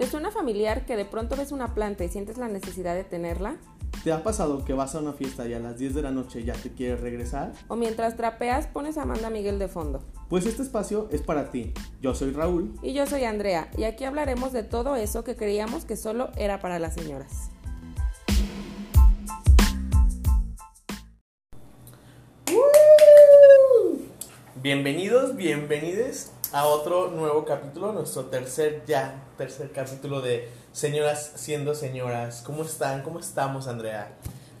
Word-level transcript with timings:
¿Te 0.00 0.06
suena 0.06 0.30
familiar 0.30 0.86
que 0.86 0.96
de 0.96 1.04
pronto 1.04 1.36
ves 1.36 1.52
una 1.52 1.74
planta 1.74 2.04
y 2.04 2.08
sientes 2.08 2.38
la 2.38 2.48
necesidad 2.48 2.94
de 2.94 3.04
tenerla? 3.04 3.58
¿Te 4.02 4.14
ha 4.14 4.22
pasado 4.22 4.64
que 4.64 4.72
vas 4.72 4.94
a 4.94 5.00
una 5.00 5.12
fiesta 5.12 5.46
y 5.46 5.52
a 5.52 5.58
las 5.58 5.76
10 5.76 5.94
de 5.94 6.00
la 6.00 6.10
noche 6.10 6.42
ya 6.42 6.54
te 6.54 6.72
quieres 6.72 7.02
regresar? 7.02 7.52
¿O 7.68 7.76
mientras 7.76 8.16
trapeas 8.16 8.66
pones 8.66 8.96
a 8.96 9.02
Amanda 9.02 9.28
Miguel 9.28 9.58
de 9.58 9.68
fondo? 9.68 10.02
Pues 10.30 10.46
este 10.46 10.62
espacio 10.62 11.06
es 11.12 11.20
para 11.20 11.50
ti. 11.50 11.74
Yo 12.00 12.14
soy 12.14 12.30
Raúl. 12.30 12.72
Y 12.82 12.94
yo 12.94 13.06
soy 13.06 13.24
Andrea, 13.24 13.70
y 13.76 13.84
aquí 13.84 14.04
hablaremos 14.04 14.54
de 14.54 14.62
todo 14.62 14.96
eso 14.96 15.22
que 15.22 15.36
creíamos 15.36 15.84
que 15.84 15.96
solo 15.96 16.30
era 16.38 16.60
para 16.60 16.78
las 16.78 16.94
señoras. 16.94 17.50
Bienvenidos, 24.62 25.36
bienvenides 25.36 26.32
a 26.52 26.66
otro 26.66 27.10
nuevo 27.10 27.44
capítulo, 27.44 27.92
nuestro 27.92 28.24
tercer 28.26 28.82
ya, 28.86 29.22
tercer 29.38 29.70
capítulo 29.72 30.20
de 30.20 30.48
Señoras 30.72 31.32
siendo 31.36 31.74
señoras. 31.74 32.42
¿Cómo 32.44 32.62
están? 32.62 33.02
¿Cómo 33.02 33.18
estamos, 33.20 33.66
Andrea? 33.68 34.12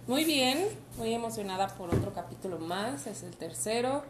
Muy 0.06 0.24
bien, 0.24 0.66
muy 0.96 1.14
emocionada 1.14 1.68
por 1.68 1.94
otro 1.94 2.12
capítulo 2.12 2.58
más, 2.58 3.06
es 3.06 3.22
el 3.22 3.36
tercero. 3.36 4.02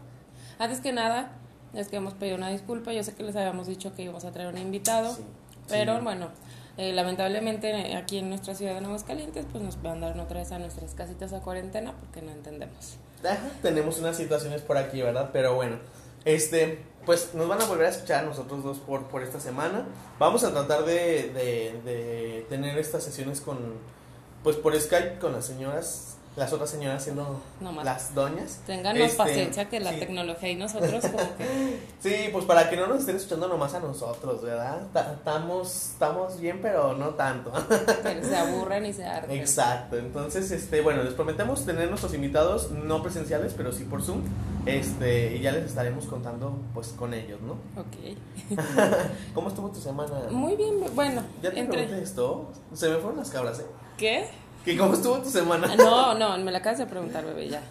Antes 0.58 0.80
que 0.80 0.92
nada, 0.92 1.32
es 1.74 1.88
que 1.88 1.96
hemos 1.96 2.14
pedido 2.14 2.36
una 2.36 2.48
disculpa, 2.50 2.92
yo 2.92 3.02
sé 3.02 3.14
que 3.14 3.22
les 3.22 3.36
habíamos 3.36 3.66
dicho 3.66 3.94
que 3.94 4.02
íbamos 4.02 4.24
a 4.24 4.30
traer 4.32 4.48
un 4.48 4.58
invitado, 4.58 5.14
Sí, 5.14 5.22
pero 5.68 5.96
sí. 5.98 6.04
bueno, 6.04 6.28
eh, 6.76 6.92
lamentablemente 6.92 7.94
aquí 7.96 8.18
en 8.18 8.28
nuestra 8.30 8.54
ciudad 8.54 8.78
de 8.78 8.84
Aguascalientes 8.86 9.46
pues 9.50 9.62
nos 9.62 9.76
mandaron 9.78 10.20
otra 10.20 10.40
vez 10.40 10.52
a 10.52 10.58
nuestras 10.58 10.94
casitas 10.94 11.32
a 11.32 11.40
cuarentena 11.40 11.94
porque 12.00 12.22
no 12.22 12.32
entendemos. 12.32 12.96
Ajá, 13.22 13.50
tenemos 13.62 13.98
unas 13.98 14.16
situaciones 14.16 14.62
por 14.62 14.78
aquí, 14.78 15.02
¿verdad? 15.02 15.30
Pero 15.32 15.54
bueno, 15.54 15.76
este, 16.24 16.82
pues 17.06 17.34
nos 17.34 17.48
van 17.48 17.60
a 17.60 17.64
volver 17.64 17.86
a 17.86 17.90
escuchar 17.90 18.24
nosotros 18.24 18.62
dos 18.62 18.78
por, 18.78 19.04
por 19.04 19.22
esta 19.22 19.40
semana. 19.40 19.86
Vamos 20.18 20.44
a 20.44 20.50
tratar 20.52 20.84
de, 20.84 21.30
de, 21.34 21.80
de 21.84 22.46
tener 22.48 22.78
estas 22.78 23.02
sesiones 23.04 23.40
con, 23.40 23.58
pues 24.42 24.56
por 24.56 24.78
Skype 24.78 25.18
con 25.18 25.32
las 25.32 25.46
señoras, 25.46 26.16
las 26.36 26.52
otras 26.52 26.70
señoras 26.70 27.02
siendo 27.02 27.40
No 27.60 27.72
las 27.82 28.14
doñas. 28.14 28.60
Ténganos 28.66 29.02
Este, 29.02 29.16
paciencia 29.16 29.68
que 29.68 29.80
la 29.80 29.90
sí. 29.92 29.98
tecnología 29.98 30.50
y 30.50 30.54
nosotros 30.54 31.02
como 31.02 31.36
que... 31.36 31.80
Sí, 32.00 32.28
pues 32.32 32.44
para 32.44 32.70
que 32.70 32.76
no 32.76 32.86
nos 32.86 33.00
estén 33.00 33.16
escuchando 33.16 33.48
nomás 33.48 33.74
a 33.74 33.80
nosotros, 33.80 34.40
¿verdad? 34.42 34.80
Ta- 34.92 35.12
Estamos, 35.14 35.74
estamos 35.92 36.38
bien, 36.40 36.60
pero 36.62 36.94
no 36.94 37.10
tanto. 37.10 37.52
que 38.02 38.22
se 38.24 38.36
aburren 38.36 38.86
y 38.86 38.92
se 38.92 39.04
harten. 39.04 39.36
Exacto, 39.38 39.96
entonces, 39.98 40.50
este, 40.50 40.80
bueno, 40.82 41.02
les 41.02 41.14
prometemos 41.14 41.66
tener 41.66 41.88
nuestros 41.88 42.14
invitados 42.14 42.70
no 42.70 43.02
presenciales, 43.02 43.52
pero 43.56 43.72
sí 43.72 43.84
por 43.84 44.02
Zoom, 44.02 44.22
este, 44.66 45.36
y 45.36 45.40
ya 45.40 45.52
les 45.52 45.64
estaremos 45.66 46.06
contando, 46.06 46.58
pues, 46.74 46.88
con 46.88 47.14
ellos, 47.14 47.40
¿no? 47.40 47.52
Ok. 47.80 48.16
¿Cómo 49.34 49.48
estuvo 49.48 49.70
tu 49.70 49.80
semana? 49.80 50.12
Muy 50.30 50.56
bien, 50.56 50.74
bueno, 50.94 51.22
Ya 51.42 51.50
te 51.50 51.60
entre... 51.60 51.78
pregunté 51.84 52.02
esto, 52.02 52.50
se 52.74 52.88
me 52.88 52.96
fueron 52.96 53.18
las 53.18 53.30
cabras, 53.30 53.60
¿eh? 53.60 53.66
¿Qué? 53.96 54.28
¿Que 54.64 54.76
¿Cómo 54.76 54.94
estuvo 54.94 55.18
tu 55.18 55.30
semana? 55.30 55.68
Ah, 55.70 55.76
No, 55.76 56.14
no, 56.14 56.38
me 56.38 56.50
la 56.52 56.58
acabas 56.58 56.78
de 56.78 56.86
preguntar, 56.86 57.24
bebé, 57.24 57.48
ya. 57.48 57.62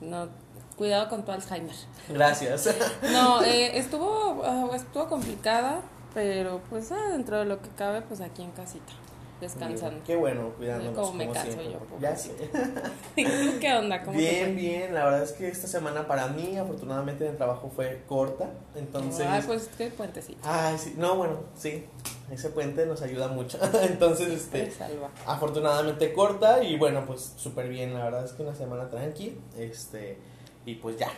No, 0.00 0.28
cuidado 0.76 1.08
con 1.08 1.24
tu 1.24 1.32
Alzheimer. 1.32 1.74
Gracias. 2.08 2.74
No, 3.12 3.42
eh, 3.42 3.78
estuvo, 3.78 4.42
ah, 4.44 4.68
estuvo 4.74 5.08
complicada, 5.08 5.80
pero 6.14 6.60
pues 6.70 6.90
ah, 6.92 7.10
dentro 7.12 7.38
de 7.38 7.44
lo 7.44 7.60
que 7.60 7.68
cabe, 7.70 8.00
pues 8.02 8.20
aquí 8.20 8.42
en 8.42 8.50
casita, 8.52 8.92
descansando. 9.40 10.00
Qué 10.04 10.16
bueno, 10.16 10.52
cuidándonos 10.56 10.94
Como 10.94 11.06
como, 11.08 11.18
me 11.18 11.30
canso 11.30 11.52
siempre. 11.52 11.72
yo, 11.72 11.98
ya 12.00 12.16
sé. 12.16 12.32
¿Y 13.16 13.24
tú 13.24 13.58
qué 13.60 13.72
onda? 13.74 14.02
¿Cómo 14.02 14.12
te 14.12 14.18
Bien, 14.18 14.56
bien, 14.56 14.94
la 14.94 15.04
verdad 15.04 15.22
es 15.22 15.32
que 15.32 15.48
esta 15.48 15.66
semana 15.66 16.06
para 16.06 16.28
mí, 16.28 16.56
afortunadamente, 16.56 17.24
en 17.24 17.32
el 17.32 17.36
trabajo 17.36 17.70
fue 17.74 18.02
corta, 18.08 18.50
entonces... 18.74 19.26
Ay, 19.28 19.42
pues 19.46 19.70
qué 19.76 19.88
puentecito. 19.90 20.40
Ay, 20.42 20.76
sí, 20.78 20.94
no, 20.96 21.16
bueno, 21.16 21.40
sí, 21.56 21.84
ese 22.30 22.50
puente 22.50 22.86
nos 22.86 23.02
ayuda 23.02 23.28
mucho. 23.28 23.58
Entonces, 23.82 24.48
Te 24.50 24.64
este, 24.64 24.70
salva. 24.70 25.10
afortunadamente 25.26 26.12
corta 26.12 26.62
y 26.62 26.76
bueno, 26.76 27.04
pues 27.06 27.32
súper 27.36 27.68
bien, 27.68 27.94
la 27.94 28.04
verdad 28.04 28.24
es 28.24 28.32
que 28.32 28.42
una 28.42 28.54
semana 28.54 28.90
tranqui, 28.90 29.38
este, 29.58 30.18
y 30.66 30.74
pues 30.76 30.98
ya. 30.98 31.10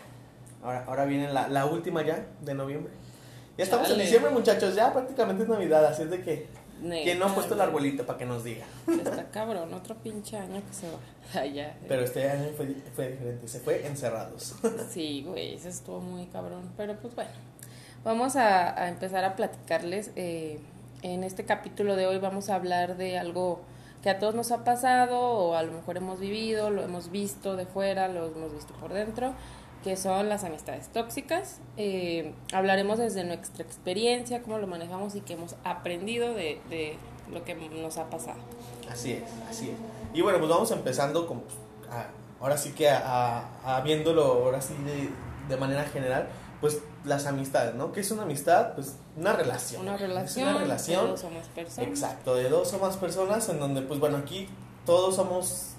Ahora, 0.63 0.85
ahora 0.87 1.05
viene 1.07 1.33
la, 1.33 1.49
la 1.49 1.67
última 1.67 2.03
ya 2.05 2.27
de 2.43 2.55
noviembre. 2.55 2.93
Ya 3.57 3.65
estamos 3.65 3.89
Chale. 3.89 4.01
en 4.01 4.07
diciembre, 4.07 4.31
muchachos, 4.31 4.75
ya 4.75 4.93
prácticamente 4.93 5.43
es 5.43 5.49
Navidad, 5.49 5.85
así 5.85 6.03
es 6.03 6.11
de 6.11 6.23
que, 6.23 6.47
¿quién 6.81 7.19
no 7.19 7.27
ha 7.27 7.35
puesto 7.35 7.55
el 7.55 7.61
arbolito 7.61 8.05
para 8.07 8.19
que 8.19 8.27
nos 8.27 8.45
diga? 8.45 8.65
Está 8.89 9.31
cabrón, 9.31 9.73
otro 9.75 9.95
pinche 9.97 10.37
año 10.37 10.63
que 10.67 10.75
se 10.75 10.87
va. 10.91 10.99
Ya. 11.53 11.77
Pero 11.87 12.03
este 12.03 12.29
año 12.29 12.49
fue, 12.57 12.75
fue 12.97 13.11
diferente, 13.11 13.47
se 13.49 13.61
fue 13.61 13.87
encerrados. 13.87 14.55
Sí, 14.91 15.23
güey, 15.27 15.55
eso 15.55 15.69
estuvo 15.69 16.01
muy 16.01 16.27
cabrón. 16.27 16.71
Pero 16.77 16.97
pues 16.97 17.15
bueno, 17.15 17.31
vamos 18.05 18.37
a, 18.37 18.81
a 18.83 18.89
empezar 18.89 19.25
a 19.25 19.37
platicarles. 19.37 20.11
eh, 20.17 20.59
en 21.03 21.25
este 21.25 21.45
capítulo 21.47 21.97
de 21.97 22.07
hoy 22.07 22.19
vamos 22.19 22.51
a 22.51 22.57
hablar 22.57 22.99
de 22.99 23.19
algo 23.19 23.63
que 24.03 24.11
a 24.11 24.19
todos 24.19 24.35
nos 24.35 24.51
ha 24.53 24.65
pasado 24.65 25.19
o 25.19 25.55
a 25.55 25.63
lo 25.63 25.73
mejor 25.73 25.97
hemos 25.97 26.21
vivido, 26.21 26.69
lo 26.71 26.83
hemos 26.83 27.11
visto 27.11 27.57
de 27.57 27.65
fuera, 27.67 28.09
lo 28.09 28.27
hemos 28.27 28.53
visto 28.55 28.75
por 28.75 28.93
dentro, 28.93 29.33
que 29.85 29.97
son 29.97 30.29
las 30.29 30.45
amistades 30.45 30.89
tóxicas. 30.89 31.59
Eh, 31.77 32.33
hablaremos 32.53 32.99
desde 32.99 33.25
nuestra 33.25 33.63
experiencia, 33.65 34.43
cómo 34.43 34.59
lo 34.59 34.67
manejamos 34.67 35.15
y 35.15 35.21
qué 35.21 35.35
hemos 35.35 35.57
aprendido 35.65 36.35
de, 36.35 36.61
de 36.69 36.97
lo 37.33 37.45
que 37.45 37.55
nos 37.55 37.97
ha 37.99 38.11
pasado. 38.11 38.39
Así 38.91 39.13
es, 39.13 39.23
así 39.49 39.71
es. 39.71 39.77
Y 40.13 40.21
bueno, 40.23 40.39
pues 40.39 40.51
vamos 40.51 40.71
empezando 40.73 41.27
con, 41.27 41.41
pues, 41.41 41.55
a- 41.91 42.09
ahora 42.43 42.57
sí 42.57 42.73
que 42.73 42.91
a, 42.91 43.39
a- 43.65 43.77
a 43.77 43.81
viéndolo 43.83 44.25
ahora 44.25 44.61
sí 44.61 44.75
de, 44.85 45.09
de 45.49 45.57
manera 45.61 45.85
general, 45.85 46.29
pues 46.61 46.81
las 47.05 47.25
amistades, 47.27 47.75
¿no? 47.75 47.93
¿Qué 47.93 48.01
es 48.01 48.11
una 48.11 48.25
amistad? 48.25 48.75
Pues 48.75 48.97
una 49.17 49.33
relación. 49.33 49.83
Una 49.83 49.95
Es 49.95 50.01
relación, 50.03 50.49
una 50.51 50.59
relación. 50.59 51.07
todos 51.07 51.21
somos 51.21 51.47
personas. 51.49 51.89
Exacto, 51.89 52.35
de 52.35 52.49
dos 52.51 52.73
o 52.75 52.79
más 52.79 52.97
personas 52.99 53.49
en 53.49 53.59
donde, 53.61 53.81
pues 53.83 53.99
bueno, 53.99 54.19
aquí 54.19 54.47
todos 54.85 55.15
somos, 55.17 55.71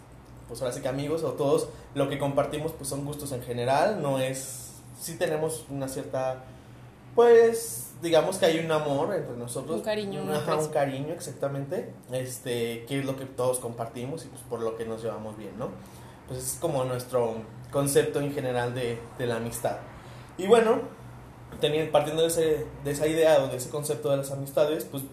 pues 0.52 0.62
ahora 0.62 0.74
sí 0.74 0.82
que 0.82 0.90
amigos 0.90 1.24
o 1.24 1.32
todos 1.32 1.70
lo 1.96 2.10
que 2.10 2.20
compartimos 2.20 2.74
pues 2.74 2.90
son 2.90 3.06
gustos 3.06 3.32
en 3.32 3.42
general, 3.42 4.02
no 4.02 4.20
es, 4.20 4.74
sí 5.00 5.16
tenemos 5.16 5.64
una 5.70 5.88
cierta, 5.88 6.44
pues 7.16 7.92
digamos 8.02 8.36
que 8.36 8.48
hay 8.48 8.60
un 8.60 8.70
amor 8.70 9.16
entre 9.16 9.38
nosotros. 9.38 9.78
Un 9.78 9.82
cariño, 9.82 10.24
un 10.24 10.30
Ajá, 10.30 10.58
un 10.58 10.68
cariño, 10.68 11.14
exactamente, 11.14 11.94
este, 12.12 12.84
que 12.86 13.00
es 13.00 13.06
lo 13.06 13.16
que 13.16 13.24
todos 13.24 13.60
compartimos 13.60 14.26
y 14.26 14.28
pues 14.28 14.42
por 14.42 14.60
lo 14.60 14.76
que 14.76 14.84
nos 14.84 15.02
llevamos 15.02 15.38
bien, 15.38 15.58
¿no? 15.58 15.70
Pues 16.28 16.40
es 16.40 16.58
como 16.60 16.84
nuestro 16.84 17.36
concepto 17.72 18.20
en 18.20 18.34
general 18.34 18.76
de, 18.76 19.00
de 19.18 19.28
la 19.28 19.38
amistad. 19.38 19.78
Y 20.38 20.48
bueno, 20.48 20.82
teniendo, 21.62 21.94
partiendo 21.94 22.24
de, 22.24 22.28
ese, 22.28 22.68
de 22.84 22.92
esa 22.92 23.08
idea 23.08 23.42
o 23.42 23.48
de 23.48 23.56
ese 23.56 23.70
concepto 23.70 24.10
de 24.10 24.18
las 24.18 24.32
amistades, 24.32 24.84
pues 24.84 25.04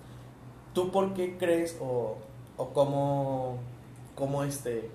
¿tú 0.75 0.91
por 0.91 1.15
qué 1.15 1.39
crees 1.39 1.77
o, 1.81 2.17
o 2.57 2.69
cómo, 2.71 3.59
cómo 4.17 4.43
este, 4.43 4.91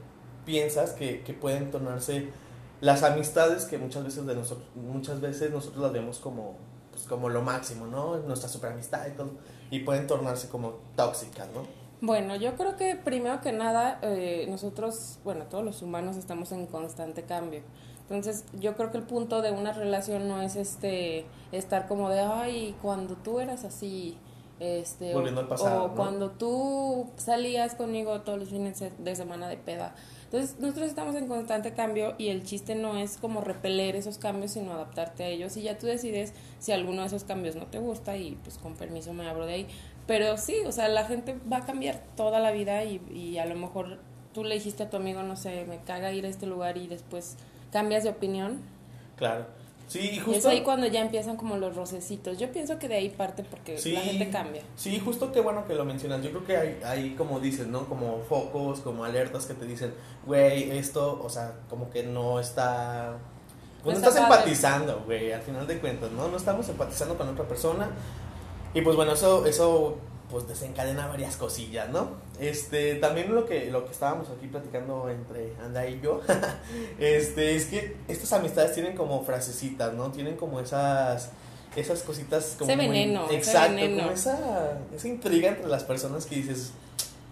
piensas 0.46 0.92
que, 0.92 1.22
que 1.22 1.34
pueden 1.34 1.72
tornarse 1.72 2.30
las 2.82 3.04
amistades 3.04 3.66
que 3.66 3.78
muchas 3.78 4.04
veces, 4.04 4.26
de 4.26 4.36
nosotros, 4.36 4.68
muchas 4.76 5.22
veces 5.22 5.52
nosotros 5.52 5.82
las 5.82 5.94
vemos 5.94 6.20
como, 6.20 6.56
pues, 6.92 7.06
como 7.06 7.30
lo 7.30 7.42
máximo, 7.42 7.88
¿no? 7.88 8.18
Nuestra 8.18 8.50
super 8.50 8.74
amistad 8.74 9.08
y 9.08 9.12
todo, 9.12 9.32
y 9.72 9.80
pueden 9.80 10.06
tornarse 10.06 10.50
como 10.50 10.80
tóxicas, 10.96 11.48
¿no? 11.54 11.62
Bueno, 12.02 12.36
yo 12.36 12.56
creo 12.56 12.76
que 12.76 12.98
primero 12.98 13.40
que 13.40 13.54
nada, 13.54 14.00
eh, 14.02 14.46
nosotros, 14.50 15.20
bueno, 15.24 15.46
todos 15.46 15.64
los 15.64 15.82
humanos 15.82 16.18
estamos 16.18 16.52
en 16.52 16.68
constante 16.68 17.24
cambio. 17.24 17.62
Entonces, 18.02 18.44
yo 18.60 18.76
creo 18.76 18.92
que 18.92 18.98
el 18.98 19.04
punto 19.04 19.42
de 19.42 19.52
una 19.52 19.72
relación 19.72 20.28
no 20.28 20.42
es 20.42 20.58
este 20.58 21.26
estar 21.54 21.88
como 21.88 22.10
de, 22.10 22.20
ay, 22.20 22.76
cuando 22.82 23.16
tú 23.16 23.40
eras 23.40 23.64
así, 23.64 24.18
este, 24.60 25.12
o- 25.14 25.18
Volviendo 25.18 25.42
al 25.42 25.48
pasado, 25.48 25.84
o 25.86 25.88
¿no? 25.90 25.96
cuando 25.96 26.32
tú 26.32 27.10
salías 27.18 27.76
conmigo 27.76 28.22
todos 28.22 28.40
los 28.40 28.50
fines 28.50 28.80
de- 28.80 28.92
de 28.98 29.16
semana 29.16 29.48
de 29.50 29.58
peda. 29.58 29.96
Entonces, 30.26 30.60
nosotros 30.60 30.88
estamos 30.88 31.16
en 31.16 31.28
constante 31.28 31.74
cambio 31.74 32.16
y 32.18 32.30
el 32.30 32.44
chiste 32.44 32.74
no 32.74 32.98
es 32.98 33.18
como 33.18 33.42
repeler 33.42 33.96
esos 33.96 34.18
cambios, 34.18 34.52
sino 34.52 34.74
adaptarte 34.74 35.24
a 35.24 35.28
ellos. 35.28 35.56
Y 35.58 35.62
ya 35.64 35.78
tú 35.78 35.86
decides 35.86 36.34
si 36.60 36.72
alguno 36.72 37.02
de 37.02 37.08
esos 37.08 37.24
cambios 37.24 37.56
no 37.56 37.68
te 37.68 37.78
gusta 37.78 38.18
y 38.18 38.32
pues 38.44 38.58
con 38.58 38.74
permiso 38.74 39.14
me 39.14 39.28
abro 39.30 39.46
de 39.46 39.54
ahí. 39.54 39.68
Pero 40.08 40.38
sí, 40.38 40.56
o 40.66 40.72
sea, 40.72 40.88
la 40.88 41.06
gente 41.06 41.36
va 41.52 41.58
a 41.58 41.66
cambiar 41.66 42.02
toda 42.16 42.40
la 42.40 42.52
vida 42.52 42.84
y, 42.84 43.00
y 43.14 43.38
a 43.38 43.46
lo 43.46 43.54
mejor 43.56 44.00
tú 44.34 44.44
le 44.44 44.56
dijiste 44.56 44.82
a 44.84 44.90
tu 44.90 44.98
amigo, 44.98 45.22
no 45.22 45.36
sé, 45.36 45.66
me 45.66 45.78
caga 45.84 46.12
ir 46.12 46.26
a 46.26 46.30
este 46.30 46.48
lugar 46.48 46.78
y 46.78 46.88
después 46.88 47.38
cambias 47.72 48.04
de 48.04 48.10
opinión. 48.10 48.60
Claro. 49.18 49.46
Sí, 49.88 50.00
y 50.00 50.16
Y 50.16 50.18
es 50.18 50.24
justo... 50.24 50.50
ahí 50.50 50.62
cuando 50.62 50.88
ya 50.88 51.02
empiezan 51.02 51.36
como 51.38 51.58
los 51.58 51.76
rocecitos. 51.76 52.38
Yo 52.40 52.52
pienso 52.52 52.80
que 52.80 52.88
de 52.88 52.96
ahí 52.96 53.10
parte 53.10 53.44
porque 53.44 53.78
Sí. 53.78 53.92
la 53.92 54.00
gente 54.02 54.30
cambia. 54.30 54.62
Sí, 54.76 55.00
justo 55.04 55.32
qué 55.32 55.42
bueno 55.42 55.66
que 55.68 55.76
lo 55.76 55.86
mencionas. 55.86 56.24
Yo 56.24 56.30
creo 56.32 56.46
que 56.46 56.58
hay, 56.58 56.80
hay, 56.84 57.16
como 57.16 57.40
dices, 57.40 57.68
¿no? 57.68 57.86
Como 57.88 58.20
focos, 58.28 58.80
como 58.80 59.04
alertas 59.04 59.46
que 59.46 59.54
te 59.54 59.66
dicen, 59.66 59.94
güey, 60.26 60.72
esto, 60.72 61.22
o 61.24 61.30
sea, 61.30 61.54
como 61.70 61.90
que 61.90 62.04
no 62.04 62.40
está... 62.40 63.18
Pues 63.84 63.98
No 63.98 64.02
no 64.02 64.08
está 64.08 64.10
estás 64.20 64.30
padre. 64.30 64.44
empatizando, 64.44 65.04
güey, 65.06 65.32
al 65.34 65.42
final 65.42 65.68
de 65.68 65.78
cuentas, 65.80 66.10
¿no? 66.12 66.28
No 66.30 66.38
estamos 66.38 66.68
empatizando 66.70 67.18
con 67.18 67.28
otra 67.30 67.46
persona. 67.46 67.90
Y 68.74 68.82
pues 68.82 68.96
bueno, 68.96 69.12
eso, 69.12 69.46
eso 69.46 69.98
pues 70.34 70.48
desencadena 70.48 71.08
varias 71.08 71.38
cosillas, 71.38 71.90
¿no? 71.90 72.10
Este, 72.40 72.96
también 72.96 73.34
lo 73.34 73.46
que, 73.46 73.70
lo 73.72 73.86
que 73.86 73.92
estábamos 73.92 74.28
aquí 74.36 74.48
platicando 74.48 75.08
entre 75.10 75.54
Anda 75.64 75.88
y 75.88 76.02
yo, 76.02 76.22
este, 77.00 77.56
es 77.56 77.66
que 77.68 77.96
estas 78.08 78.34
amistades 78.34 78.74
tienen 78.74 78.98
como 78.98 79.24
frasecitas, 79.24 79.94
¿no? 79.94 80.12
Tienen 80.12 80.36
como 80.36 80.60
esas 80.60 81.30
esas 81.76 82.04
cositas 82.04 82.56
como 82.60 82.70
Ese 82.72 82.76
muy- 82.78 82.88
veneno, 82.88 83.26
ese 83.26 83.36
exacto, 83.36 83.76
veneno. 83.76 84.04
como 84.04 84.12
esa, 84.14 84.78
esa 84.96 85.08
intriga 85.08 85.50
entre 85.50 85.68
las 85.68 85.84
personas 85.84 86.26
que 86.28 86.36
dices, 86.36 86.72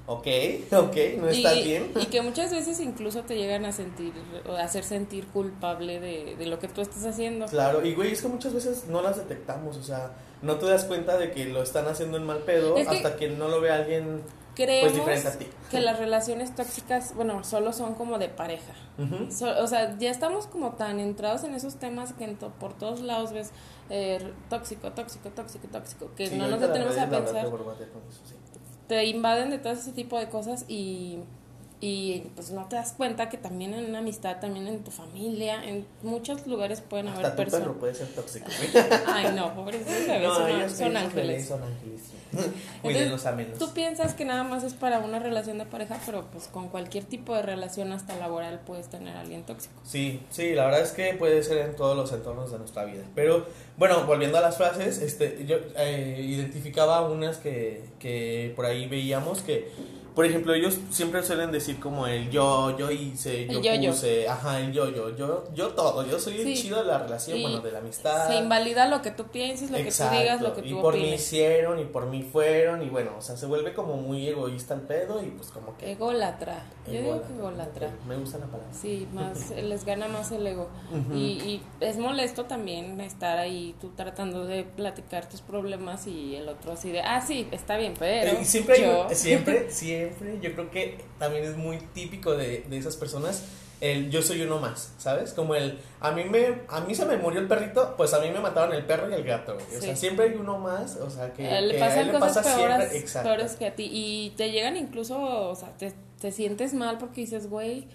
ok, 0.08 0.28
ok, 0.74 0.96
no 1.20 1.30
estás 1.30 1.58
y, 1.58 1.64
bien. 1.64 1.92
y 2.00 2.06
que 2.08 2.22
muchas 2.22 2.52
veces 2.52 2.80
incluso 2.80 3.22
te 3.24 3.36
llegan 3.36 3.66
a 3.66 3.72
sentir 3.72 4.14
o 4.48 4.54
a 4.54 4.64
hacer 4.64 4.84
sentir 4.84 5.28
culpable 5.28 6.00
de, 6.00 6.36
de 6.36 6.46
lo 6.48 6.60
que 6.60 6.68
tú 6.68 6.82
estás 6.82 7.06
haciendo. 7.06 7.46
Claro, 7.48 7.86
y 7.86 7.94
güey, 7.94 8.12
es 8.12 8.22
que 8.22 8.28
muchas 8.28 8.54
veces 8.54 8.86
no 8.88 9.02
las 9.02 9.18
detectamos, 9.18 9.78
o 9.78 9.84
sea, 9.84 10.12
no 10.42 10.56
te 10.58 10.66
das 10.66 10.86
cuenta 10.86 11.18
de 11.18 11.32
que 11.32 11.46
lo 11.46 11.62
están 11.64 11.88
haciendo 11.88 12.18
en 12.18 12.26
mal 12.26 12.40
pedo 12.40 12.76
Es 12.78 12.88
que- 12.88 12.98
hasta 12.98 13.16
que 13.16 13.30
no 13.30 13.48
lo 13.48 13.62
ve 13.62 13.72
alguien 13.72 14.22
Creemos 14.56 14.92
pues 14.92 15.06
diferente 15.06 15.28
a 15.30 15.38
ti. 15.40 15.48
que 15.70 15.80
las 15.80 15.98
relaciones 15.98 16.54
tóxicas, 16.54 17.16
bueno, 17.16 17.42
solo 17.46 17.72
son 17.72 17.94
como 17.96 18.18
de 18.20 18.28
pareja. 18.28 18.74
So- 19.32 19.64
o 19.64 19.68
sea, 19.68 19.98
ya 19.98 20.12
estamos 20.12 20.46
como 20.48 20.74
tan 20.74 21.00
entrados 21.00 21.44
en 21.46 21.54
esos 21.56 21.76
temas 21.76 22.12
que 22.14 22.26
en 22.26 22.36
to- 22.38 22.52
por 22.60 22.74
todos 22.78 23.00
lados 23.02 23.32
ves 23.32 23.52
eh, 23.90 24.20
tóxico, 24.50 24.92
tóxico, 24.92 25.30
tóxico, 25.30 25.68
tóxico, 25.70 26.12
que 26.16 26.28
Sí, 26.28 26.36
no 26.38 26.48
nos 26.48 26.60
detenemos 26.60 26.98
a 26.98 27.10
pensar. 27.10 27.46
eso, 27.46 28.22
sí. 28.26 28.36
Te 28.88 29.06
invaden 29.06 29.50
de 29.50 29.60
todo 29.60 29.74
ese 29.74 29.92
tipo 29.92 30.20
de 30.20 30.30
cosas 30.30 30.66
y, 30.68 31.20
y 31.84 32.28
pues 32.36 32.52
no 32.52 32.66
te 32.66 32.76
das 32.76 32.94
cuenta 32.94 33.28
que 33.28 33.38
también 33.38 33.74
en 33.74 33.86
una 33.86 34.00
amistad, 34.00 34.40
también 34.40 34.68
en 34.68 34.84
tu 34.84 34.92
familia, 34.92 35.64
en 35.68 35.88
muchos 36.04 36.46
lugares 36.46 36.80
pueden 36.80 37.08
Hasta 37.08 37.30
haber 37.30 37.32
tu 37.32 37.38
perro 37.38 37.74
personas. 37.74 37.78
puede 37.80 37.96
ser 37.96 38.08
tóxico. 38.10 38.46
Ay, 39.08 39.34
no, 39.36 39.56
pobrecitos 39.56 40.08
bebés, 40.08 40.28
No, 40.28 40.36
son, 40.36 40.50
ellos, 40.50 40.72
son 40.74 40.96
ángeles. 40.96 41.48
son 41.48 41.62
ángeles. 41.64 43.26
a 43.26 43.32
menos. 43.36 43.58
Tú 43.58 43.74
piensas 43.74 44.14
que 44.14 44.26
nada 44.26 44.44
más 44.44 44.64
es 44.64 44.76
para 44.76 45.00
una 45.00 45.18
relación 45.18 45.58
de 45.58 45.66
pareja, 45.66 46.00
pero 46.06 46.26
pues 46.32 46.48
con 46.48 46.70
cualquier 46.70 47.04
tipo 47.06 47.36
de 47.36 47.42
relación 47.42 47.92
hasta 47.94 48.16
laboral 48.16 48.60
puedes 48.64 48.88
tener 48.88 49.18
a 49.18 49.22
alguien 49.22 49.44
tóxico. 49.44 49.74
Sí, 49.84 50.22
sí, 50.30 50.54
la 50.54 50.66
verdad 50.66 50.82
es 50.82 50.92
que 50.92 51.16
puede 51.16 51.42
ser 51.42 51.58
en 51.66 51.76
todos 51.76 51.98
los 51.98 52.14
entornos 52.14 52.52
de 52.52 52.60
nuestra 52.60 52.86
vida. 52.86 53.04
Pero 53.16 53.48
bueno, 53.78 54.06
volviendo 54.06 54.38
a 54.38 54.42
las 54.42 54.56
frases, 54.56 55.00
este, 55.00 55.46
yo 55.48 55.58
eh, 55.76 56.22
identificaba 56.24 57.10
unas 57.10 57.38
que, 57.38 57.84
que 57.98 58.54
por 58.56 58.68
ahí 58.68 58.88
veíamos 58.88 59.42
que, 59.42 59.72
por 60.16 60.26
ejemplo, 60.26 60.54
ellos 60.54 60.78
siempre 60.90 61.24
suelen 61.24 61.52
decir 61.52 61.80
como 61.80 62.08
el 62.08 62.30
yo, 62.30 62.78
yo 62.78 62.92
hice, 62.92 63.46
yo 63.48 63.60
El 63.60 63.64
yo-yo. 63.64 63.92
puse, 63.92 64.28
ajá, 64.28 64.60
el 64.60 64.72
yo, 64.74 64.90
yo, 64.90 65.16
yo, 65.16 65.44
yo 65.54 65.70
todo, 65.70 66.06
yo 66.06 66.20
soy 66.20 66.42
el 66.42 66.44
Sí. 66.56 66.64
chido 66.64 66.80
de 66.80 66.86
la 66.86 66.98
relación, 67.00 67.38
Y 67.38 67.42
bueno, 67.44 67.60
de 67.60 67.72
la 67.72 67.80
amistad. 67.80 68.28
Se 68.28 68.36
invalida 68.36 68.88
lo 68.88 69.02
que 69.02 69.12
tú 69.12 69.26
pienses, 69.26 69.72
lo 69.72 69.78
que 69.78 69.86
tú 69.92 70.04
digas, 70.12 70.42
lo 70.42 70.54
que 70.54 70.62
y 70.68 70.72
tú 70.72 70.82
por 70.82 70.94
mí 70.96 71.02
opines. 71.02 71.22
hicieron 71.22 71.80
y 71.80 71.86
por 71.86 72.06
mí 72.08 72.24
fueron 72.24 72.82
y 72.84 72.90
bueno, 72.90 73.12
o 73.18 73.22
sea, 73.22 73.38
se 73.38 73.46
vuelve 73.46 73.74
como 73.74 73.96
muy 73.98 74.28
egoísta 74.28 74.74
el 74.74 74.82
pedo 74.82 75.22
y 75.24 75.28
pues 75.28 75.50
como 75.50 75.78
que... 75.78 75.92
Ególatra. 75.92 76.64
Yo 76.88 76.94
digo 76.94 77.22
que 77.22 77.34
ególatra. 77.34 77.90
Me 78.08 78.16
gusta 78.18 78.38
la 78.38 78.46
palabra. 78.48 78.74
Sí, 78.74 79.08
más 79.14 79.50
les 79.56 79.86
gana 79.86 80.08
más 80.08 80.32
el 80.32 80.46
ego. 80.46 80.70
Y, 81.14 81.18
y 81.18 81.64
es 81.80 81.98
molesto 81.98 82.46
también 82.46 83.00
estar 83.02 83.38
ahí 83.38 83.76
tú 83.80 83.92
tratando 83.96 84.46
de 84.46 84.64
platicar 84.64 85.28
tus 85.30 85.42
problemas 85.42 86.08
y 86.08 86.36
el 86.36 86.50
otro 86.50 86.74
así 86.74 86.92
de, 86.92 87.02
ah, 87.02 87.22
sí, 87.26 87.48
está 87.52 87.78
bien, 87.78 87.94
pero 87.98 88.32
Eh, 88.32 88.40
y 88.42 88.46
siempre, 88.46 88.76
hay- 88.76 88.82
yo... 88.84 89.08
siempre, 89.12 89.68
siempre, 90.10 90.40
yo 90.42 90.54
creo 90.54 90.72
que 90.72 90.98
también 91.20 91.44
es 91.44 91.58
muy 91.58 91.78
típico 91.94 92.36
de, 92.36 92.66
de 92.70 92.78
esas 92.78 92.96
personas 92.96 93.44
el 93.82 94.12
yo 94.12 94.22
soy 94.22 94.42
uno 94.44 94.60
más, 94.60 94.94
¿sabes? 95.00 95.34
Como 95.34 95.56
el, 95.56 95.80
a 96.00 96.12
mí 96.12 96.24
me, 96.26 96.62
a 96.70 96.82
mí 96.82 96.94
se 96.94 97.04
me 97.04 97.18
murió 97.18 97.40
el 97.40 97.48
perrito, 97.48 97.96
pues 97.98 98.14
a 98.14 98.20
mí 98.20 98.30
me 98.30 98.40
mataron 98.40 98.74
el 98.76 98.86
perro 98.86 99.10
y 99.10 99.14
el 99.14 99.24
gato. 99.24 99.58
O 99.58 99.82
sea, 99.82 99.96
siempre 99.96 100.30
hay 100.30 100.36
uno 100.36 100.60
más, 100.60 100.98
o 100.98 101.10
sea, 101.10 101.34
que, 101.34 101.44
Eh, 101.44 101.62
le 101.64 101.76
que 101.76 101.84
a 101.84 101.88
pasan 101.88 102.00
él 102.02 102.12
le 102.14 102.20
pasa 102.20 102.44
peores, 102.44 102.78
siempre, 102.78 102.98
exacto. 103.00 103.30
peores 103.30 103.56
que 103.56 103.66
a 103.66 103.76
ti 103.76 103.90
y 103.92 104.30
te 104.38 104.52
llegan 104.52 104.78
incluso, 104.78 105.20
o 105.50 105.56
sea, 105.56 105.76
te, 105.78 105.94
te 106.22 106.32
sientes 106.32 106.76
mal 106.76 107.00
porque 107.00 107.22
dices, 107.22 107.50
güey, 107.50 107.88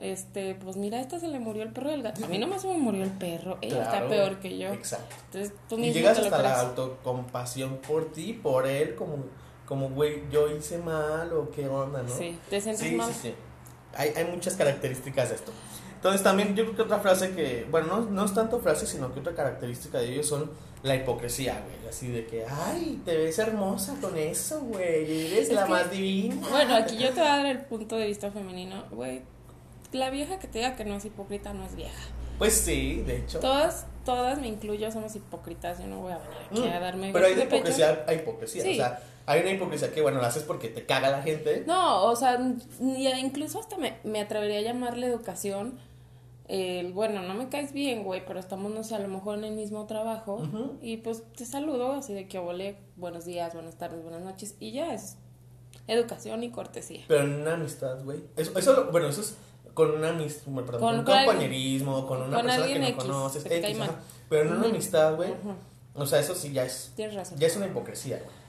este, 0.00 0.54
pues 0.54 0.76
mira, 0.76 0.98
a 0.98 1.00
esta 1.00 1.18
se 1.18 1.26
le 1.26 1.40
murió 1.40 1.64
el 1.64 1.72
perro 1.72 1.90
y 1.90 1.94
el 1.94 2.02
gato. 2.02 2.24
A 2.24 2.28
mí 2.28 2.38
nomás 2.38 2.62
se 2.62 2.68
me 2.68 2.78
murió 2.78 3.02
el 3.02 3.10
perro, 3.10 3.58
ella 3.60 3.82
está 3.82 4.08
peor 4.08 4.38
que 4.38 4.58
yo. 4.58 4.68
Exacto. 4.68 5.16
Entonces 5.26 5.52
tú 5.68 5.76
Y 5.78 5.92
llegas 5.92 6.18
te 6.18 6.24
hasta 6.24 6.40
la 6.40 6.60
autocompasión 6.60 7.78
por 7.78 8.12
ti, 8.12 8.32
por 8.32 8.68
él, 8.68 8.94
como, 8.94 9.24
como, 9.70 9.88
güey, 9.88 10.24
yo 10.30 10.54
hice 10.54 10.76
mal 10.78 11.32
o 11.32 11.50
qué 11.50 11.66
onda, 11.68 12.02
¿no? 12.02 12.08
Sí, 12.14 12.36
te 12.50 12.60
sientes 12.60 12.86
Sí, 12.86 12.94
mal. 12.96 13.10
sí, 13.10 13.18
sí. 13.22 13.34
Hay, 13.94 14.10
hay 14.16 14.24
muchas 14.24 14.54
características 14.56 15.30
de 15.30 15.36
esto. 15.36 15.52
Entonces 15.94 16.22
también 16.22 16.54
yo 16.56 16.64
creo 16.64 16.76
que 16.76 16.82
otra 16.82 16.98
frase 16.98 17.32
que, 17.34 17.66
bueno, 17.70 17.86
no, 17.86 18.00
no 18.10 18.24
es 18.24 18.34
tanto 18.34 18.58
frase, 18.60 18.86
sino 18.86 19.12
que 19.14 19.20
otra 19.20 19.34
característica 19.34 19.98
de 19.98 20.12
ellos 20.12 20.26
son 20.26 20.50
la 20.82 20.96
hipocresía, 20.96 21.62
güey. 21.64 21.88
Así 21.88 22.08
de 22.08 22.26
que, 22.26 22.44
ay, 22.48 23.00
te 23.04 23.16
ves 23.16 23.38
hermosa 23.38 23.96
con 24.00 24.16
eso, 24.18 24.60
güey. 24.60 25.26
Eres 25.32 25.48
Es 25.48 25.52
la 25.52 25.64
que- 25.64 25.70
más 25.70 25.90
divina. 25.90 26.36
Bueno, 26.50 26.74
aquí 26.74 26.96
yo 26.98 27.08
te 27.10 27.20
voy 27.20 27.28
a 27.28 27.36
dar 27.36 27.46
el 27.46 27.58
punto 27.66 27.96
de 27.96 28.06
vista 28.06 28.30
femenino, 28.32 28.84
güey. 28.90 29.22
La 29.92 30.10
vieja 30.10 30.38
que 30.38 30.48
te 30.48 30.58
diga 30.58 30.74
que 30.76 30.84
no 30.84 30.96
es 30.96 31.04
hipócrita 31.04 31.52
no 31.52 31.64
es 31.64 31.76
vieja. 31.76 32.00
Pues 32.38 32.54
sí, 32.54 33.02
de 33.06 33.18
hecho. 33.18 33.38
Todas, 33.40 33.84
todas, 34.04 34.40
me 34.40 34.48
incluyo, 34.48 34.90
somos 34.90 35.14
hipócritas. 35.14 35.78
Yo 35.80 35.86
no 35.86 35.98
voy 36.00 36.12
a 36.12 36.18
venir 36.18 36.36
aquí 36.50 36.60
Mm, 36.60 36.72
a 36.72 36.80
darme 36.80 37.12
Pero 37.12 37.26
hay 37.26 37.34
de 37.34 37.42
pecho. 37.42 37.56
hipocresía 37.56 38.04
a 38.08 38.14
hipocresía. 38.14 38.62
Sí. 38.62 38.72
O 38.72 38.74
sea, 38.76 39.00
hay 39.30 39.40
una 39.42 39.50
hipocresía 39.52 39.92
que, 39.92 40.02
bueno, 40.02 40.20
la 40.20 40.28
haces 40.28 40.42
porque 40.42 40.68
te 40.68 40.84
caga 40.86 41.10
la 41.10 41.22
gente. 41.22 41.64
No, 41.66 42.04
o 42.04 42.16
sea, 42.16 42.38
incluso 42.80 43.60
hasta 43.60 43.76
me, 43.76 43.98
me 44.04 44.20
atrevería 44.20 44.58
a 44.58 44.62
llamarle 44.62 45.06
educación. 45.06 45.78
El, 46.48 46.92
bueno, 46.92 47.22
no 47.22 47.34
me 47.34 47.48
caes 47.48 47.72
bien, 47.72 48.02
güey, 48.02 48.24
pero 48.26 48.40
estamos, 48.40 48.72
no 48.72 48.82
sé, 48.82 48.96
a 48.96 48.98
lo 48.98 49.06
mejor 49.06 49.38
en 49.38 49.44
el 49.44 49.52
mismo 49.54 49.86
trabajo. 49.86 50.42
Y 50.82 50.96
pues 50.98 51.22
te 51.36 51.44
saludo 51.46 51.92
así 51.92 52.12
de 52.12 52.26
que 52.26 52.38
volé, 52.40 52.76
buenos 52.96 53.24
días, 53.24 53.54
buenas 53.54 53.76
tardes, 53.76 54.02
buenas 54.02 54.22
noches. 54.22 54.56
Y 54.58 54.72
ya 54.72 54.92
es 54.92 55.16
educación 55.86 56.42
y 56.42 56.50
cortesía. 56.50 57.04
Pero 57.06 57.22
en 57.22 57.34
una 57.42 57.54
amistad, 57.54 58.02
güey. 58.02 58.24
Eso, 58.36 58.58
eso, 58.58 58.88
bueno, 58.90 59.08
eso 59.08 59.20
es 59.20 59.36
con 59.74 59.92
una 59.92 60.08
amistad, 60.08 60.50
perdón, 60.64 60.80
Con- 60.80 60.98
un 60.98 61.04
con 61.04 61.14
alguien- 61.14 61.26
compañerismo, 61.26 62.06
con 62.08 62.22
una 62.22 62.36
con 62.38 62.46
persona 62.46 62.66
que 62.66 62.78
no 62.80 62.86
X, 62.86 62.96
conoces, 63.04 63.46
X, 63.46 63.80
ajá. 63.80 64.00
Pero 64.28 64.48
en 64.50 64.56
una 64.56 64.66
amistad, 64.68 65.14
güey, 65.16 65.30
o 65.94 66.06
sea, 66.06 66.18
eso 66.18 66.34
sí 66.34 66.52
ya 66.52 66.64
es, 66.64 66.92
Tienes 66.96 67.14
razón. 67.14 67.38
ya 67.38 67.46
es 67.46 67.56
una 67.56 67.66
hipocresía, 67.66 68.16
güey. 68.18 68.39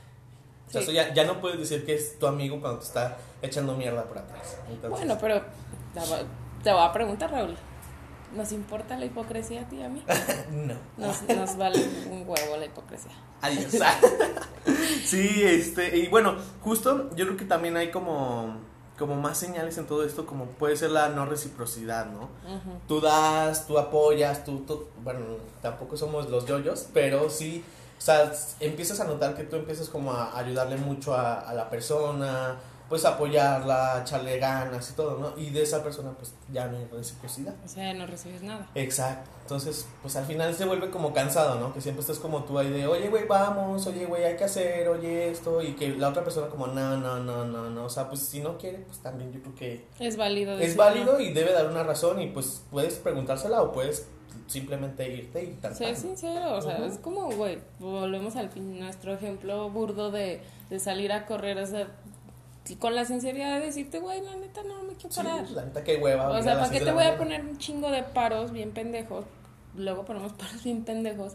O 0.72 0.74
sea, 0.74 0.82
Sí. 0.82 0.90
eso 0.90 0.92
ya, 0.94 1.14
ya 1.14 1.26
no 1.26 1.42
puedes 1.42 1.60
decir 1.60 1.86
que 1.86 1.94
es 1.94 2.18
tu 2.18 2.28
amigo 2.28 2.60
cuando 2.62 2.80
te 2.80 2.86
está 2.86 3.18
echando 3.42 3.76
mierda 3.76 4.06
por 4.06 4.20
atrás. 4.20 4.58
Entonces, 4.70 4.90
Bueno, 4.90 5.18
pero 5.20 5.42
te 6.64 6.72
voy- 6.72 6.82
a 6.82 6.92
preguntar, 6.94 7.30
Raúl. 7.32 7.58
¿Nos 8.34 8.54
importa 8.54 8.98
la 8.98 9.04
hipocresía 9.04 9.64
a 9.64 9.66
ti 9.68 9.76
y 9.76 9.84
a 9.84 9.90
mí? 9.90 10.02
no. 10.52 10.76
Nos, 10.96 11.22
nos 11.24 11.58
vale 11.58 11.78
un 12.10 12.24
huevo 12.26 12.56
la 12.58 12.66
hipocresía. 12.66 13.12
Adiós. 13.42 13.74
sí, 15.06 15.44
este, 15.44 15.98
y 15.98 16.08
bueno, 16.08 16.36
justo 16.62 17.10
yo 17.16 17.26
creo 17.26 17.38
que 17.38 17.44
también 17.46 17.76
hay 17.76 17.92
como, 17.92 18.56
como 18.98 19.16
más 19.16 19.38
señales 19.38 19.78
en 19.78 19.86
todo 19.86 20.06
esto, 20.06 20.26
como 20.26 20.46
puede 20.46 20.78
ser 20.78 20.92
la 20.92 21.10
no 21.10 21.26
reciprocidad, 21.26 22.06
¿no? 22.06 22.30
Ujú. 22.48 22.80
Tú 22.88 23.02
das, 23.02 23.68
tú 23.68 23.78
apoyas, 23.78 24.46
tú, 24.46 24.60
tú- 24.60 24.88
bueno, 25.04 25.20
tampoco 25.62 25.98
somos 25.98 26.30
los 26.30 26.46
yoyos, 26.46 26.88
pero 26.94 27.30
sí, 27.30 27.64
o 28.02 28.04
sea, 28.04 28.32
empiezas 28.60 29.00
a 29.00 29.04
notar 29.04 29.36
que 29.36 29.44
tú 29.44 29.58
empiezas 29.58 29.88
como 29.88 30.12
a 30.12 30.36
ayudarle 30.36 30.76
mucho 30.78 31.14
a, 31.14 31.40
a 31.42 31.54
la 31.54 31.70
persona, 31.70 32.56
pues 32.90 33.06
apoyarla, 33.06 34.02
echarle 34.02 34.40
ganas 34.40 34.90
y 34.90 34.94
todo, 34.94 35.20
¿no? 35.20 35.40
Y 35.40 35.52
de 35.52 35.62
esa 35.62 35.84
persona 35.84 36.12
pues 36.18 36.34
ya 36.52 36.66
no 36.66 36.78
hay 36.78 36.86
reciprocidad. 36.86 37.54
O 37.64 37.68
sea, 37.68 37.94
no 37.94 38.08
recibes 38.08 38.42
nada. 38.42 38.68
Exacto. 38.74 39.30
Entonces, 39.44 39.86
pues 40.02 40.16
al 40.16 40.26
final 40.26 40.54
se 40.56 40.66
vuelve 40.66 40.90
como 40.90 41.14
cansado, 41.14 41.60
¿no? 41.60 41.74
Que 41.76 41.80
siempre 41.80 42.02
estás 42.02 42.18
como 42.18 42.44
tú 42.44 42.58
ahí 42.58 42.72
de, 42.72 42.88
oye, 42.88 43.08
güey, 43.10 43.28
vamos, 43.28 43.86
oye, 43.86 44.06
güey, 44.08 44.24
hay 44.24 44.36
que 44.36 44.46
hacer, 44.46 44.88
oye, 44.90 45.30
esto, 45.30 45.62
y 45.62 45.74
que 45.76 45.90
la 45.90 46.10
otra 46.10 46.24
persona 46.24 46.48
como, 46.48 46.66
no, 46.68 46.98
no, 46.98 47.20
no, 47.20 47.46
no, 47.46 47.70
no, 47.70 47.86
o 47.86 47.90
sea, 47.90 48.10
pues 48.10 48.22
si 48.22 48.40
no 48.42 48.58
quiere, 48.58 48.80
pues 48.80 48.98
también 48.98 49.32
yo 49.32 49.42
creo 49.42 49.54
que 49.56 49.86
Es 50.00 50.18
válido. 50.18 50.58
es 50.58 50.76
válido 50.76 51.20
y 51.20 51.34
debe 51.34 51.54
dar 51.54 51.68
una 51.68 51.84
razón 51.84 52.20
y 52.20 52.28
pues 52.32 52.64
puedes 52.72 52.96
preguntársela 52.96 53.62
o 53.62 53.72
puedes 53.72 54.08
simplemente 54.48 55.08
irte 55.14 55.44
y 55.44 55.54
tal. 55.62 55.76
Ser 55.76 55.96
sincero, 55.96 56.56
o 56.58 56.62
sea, 56.62 56.86
es 56.86 56.98
como, 56.98 57.30
güey, 57.32 57.60
volvemos 57.80 58.36
al 58.36 58.50
fin, 58.50 58.80
nuestro 58.80 59.14
ejemplo 59.14 59.70
burdo 59.70 60.12
de, 60.12 60.42
de 60.70 60.80
salir 60.80 61.12
a 61.12 61.26
correr, 61.26 61.58
o 61.58 61.66
sea, 61.68 61.88
con 62.80 62.96
la 62.96 63.06
sinceridad 63.06 63.60
de 63.60 63.66
decirte, 63.68 64.00
güey, 64.00 64.22
la 64.22 64.36
neta 64.36 64.62
no 64.64 64.84
me 64.84 64.94
quiero 64.94 65.12
Sí, 65.12 65.18
parar. 65.22 65.40
pues, 65.40 65.52
la 65.52 65.66
neta 65.66 65.84
qué 65.84 65.98
hueva. 65.98 66.30
o 66.30 66.42
sea, 66.44 66.56
¿para 66.60 66.70
qué 66.70 66.80
te 66.82 66.92
voy 66.92 67.04
a 67.04 67.18
poner 67.18 67.42
un 67.46 67.58
chingo 67.58 67.90
de 67.90 68.04
paros 68.04 68.52
bien 68.52 68.72
pendejos? 68.72 69.26
Luego 69.76 70.06
ponemos 70.06 70.34
paros 70.38 70.64
bien 70.64 70.84
pendejos. 70.84 71.34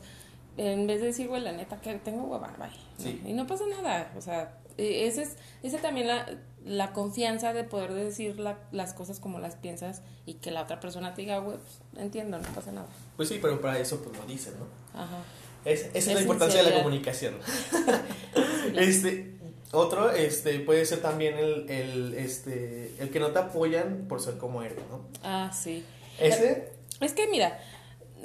En 0.57 0.87
vez 0.87 1.01
de 1.01 1.09
decir, 1.09 1.29
güey, 1.29 1.43
la 1.43 1.53
neta 1.53 1.81
que 1.81 1.95
tengo 1.97 2.25
hueva, 2.25 2.49
bye. 2.59 2.69
¿no? 2.69 2.75
Sí. 2.97 3.21
Y 3.27 3.33
no 3.35 3.47
pasa 3.47 3.65
nada, 3.67 4.11
o 4.17 4.21
sea, 4.23 4.57
eh, 4.79 5.07
ese 5.07 5.23
es 5.23 5.37
ese 5.63 5.79
también 5.79 6.07
la, 6.07 6.27
la 6.65 6.93
confianza 6.93 7.53
de 7.53 7.65
poder 7.65 7.93
decir 7.95 8.39
la- 8.41 8.59
las 8.73 8.93
cosas 8.95 9.21
como 9.21 9.39
las 9.39 9.57
piensas 9.57 10.03
y 10.27 10.35
que 10.35 10.51
la 10.51 10.63
otra 10.63 10.81
persona 10.81 11.15
te 11.15 11.23
diga, 11.23 11.39
güey, 11.39 11.59
pues, 11.59 12.03
entiendo, 12.03 12.39
no 12.39 12.49
pasa 12.55 12.73
nada. 12.73 12.89
Pues 13.17 13.29
sí, 13.29 13.39
pero 13.41 13.61
para 13.61 13.79
eso 13.79 14.01
pues 14.03 14.17
lo 14.17 14.25
dicen, 14.27 14.55
¿no? 14.59 15.01
Ajá. 15.01 15.19
Es, 15.65 15.81
esa 15.87 15.99
es, 15.99 16.07
Es 16.09 16.15
la 16.15 16.21
importancia 16.23 16.63
de 16.63 16.71
la 16.71 16.77
comunicación. 16.79 17.35
este, 18.77 19.37
otro, 19.73 20.11
este, 20.13 20.61
puede 20.61 20.85
ser 20.87 21.01
también 21.03 21.37
el, 21.39 21.69
el, 21.71 22.15
este, 22.15 22.93
el 22.99 23.11
que 23.11 23.21
no 23.21 23.29
te 23.33 23.39
apoyan 23.39 24.07
por 24.09 24.21
ser 24.21 24.39
como 24.39 24.63
eres, 24.63 24.79
¿no? 24.91 25.01
Ah, 25.23 25.53
sí. 25.53 25.85
Ese, 26.19 26.73
Es 27.01 27.13
que 27.13 27.27
mira, 27.29 27.59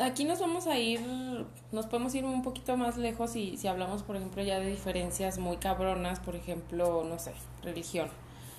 aquí 0.04 0.24
nos 0.26 0.40
vamos 0.40 0.68
a 0.68 0.78
ir, 0.78 1.02
nos 1.72 1.86
podemos 1.88 2.14
ir 2.16 2.26
un 2.26 2.42
poquito 2.44 2.76
más 2.78 2.98
lejos 2.98 3.36
y 3.36 3.58
si 3.58 3.68
hablamos, 3.68 4.04
por 4.04 4.16
ejemplo, 4.16 4.42
ya 4.44 4.60
de 4.60 4.68
diferencias 4.68 5.38
muy 5.38 5.58
cabronas, 5.58 6.20
por 6.20 6.36
ejemplo, 6.36 7.04
no 7.08 7.20
sé, 7.20 7.34
religión, 7.64 8.10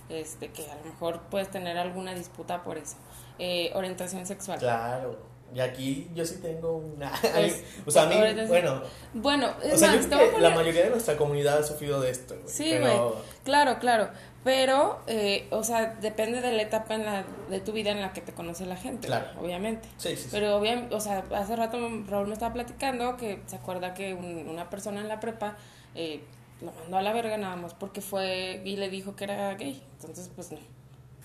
este, 0.09 0.49
que 0.51 0.71
a 0.71 0.77
lo 0.77 0.85
mejor 0.85 1.21
puedes 1.31 1.51
tener 1.51 1.79
alguna 1.79 2.15
disputa 2.15 2.63
por 2.63 2.79
eso, 2.79 2.97
Eh, 3.39 3.73
orientación 3.75 4.27
sexual. 4.27 4.59
claro. 4.59 5.32
Y 5.54 5.61
aquí 5.61 6.09
yo 6.14 6.25
sí 6.25 6.38
tengo 6.42 6.73
una. 6.76 7.12
Pues, 7.21 7.64
o 7.87 7.90
sea, 7.90 8.02
a 8.02 8.06
mí, 8.06 8.16
bueno. 8.49 8.82
Bueno, 9.14 9.50
es 9.62 9.75
O 9.75 9.76
sea, 9.76 9.88
más, 9.88 9.97
yo 9.97 10.02
te 10.02 10.09
creo 10.09 10.18
voy 10.18 10.28
a 10.28 10.35
que 10.37 10.40
la 10.40 10.50
mayoría 10.54 10.85
de 10.85 10.90
nuestra 10.90 11.16
comunidad 11.16 11.59
ha 11.59 11.62
sufrido 11.62 12.00
de 12.00 12.11
esto, 12.11 12.35
güey. 12.35 12.49
Sí, 12.49 12.71
pero- 12.71 13.11
güey. 13.11 13.23
Claro, 13.44 13.78
claro. 13.78 14.09
Pero, 14.44 15.00
eh, 15.06 15.47
o 15.50 15.62
sea, 15.62 15.97
depende 16.00 16.40
de 16.40 16.52
la 16.52 16.62
etapa 16.62 16.94
en 16.97 17.04
la, 17.04 17.25
de 17.49 17.61
tu 17.61 17.71
vida 17.73 17.90
en 17.90 18.00
la 18.00 18.12
que 18.12 18.21
te 18.21 18.32
conoce 18.32 18.66
la 18.66 18.76
gente. 18.76 19.06
Claro. 19.06 19.26
Obviamente. 19.40 19.88
Sí, 19.99 20.11
sí, 20.11 20.23
sí. 20.25 20.28
Pero 20.32 20.56
obviamente, 20.56 20.94
o 20.94 21.00
sea, 21.00 21.23
hace 21.35 21.54
rato 21.54 21.78
Raúl 22.09 22.26
me 22.26 22.32
estaba 22.32 22.52
platicando 22.52 23.16
que 23.16 23.40
se 23.47 23.54
acuerda 23.56 23.94
que 23.94 24.14
un- 24.14 24.49
una 24.49 24.68
persona 24.68 25.00
en 25.00 25.06
la 25.09 25.21
prepa 25.21 25.56
eh, 25.94 26.23
lo 26.61 26.73
mandó 26.73 26.97
a 26.97 27.02
la 27.02 27.12
verga 27.12 27.37
nada 27.37 27.54
más 27.56 27.75
porque 27.75 28.00
fue 28.00 28.62
y 28.64 28.76
le 28.76 28.88
dijo 28.90 29.14
que 29.14 29.25
era 29.25 29.54
gay. 29.54 29.80
Entonces, 30.00 30.28
pues 30.35 30.50
no. 30.50 30.59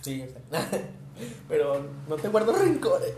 Sí, 0.01 0.25
pero 1.49 1.83
no 2.07 2.15
te 2.15 2.27
guardo 2.29 2.53
rencores. 2.53 3.13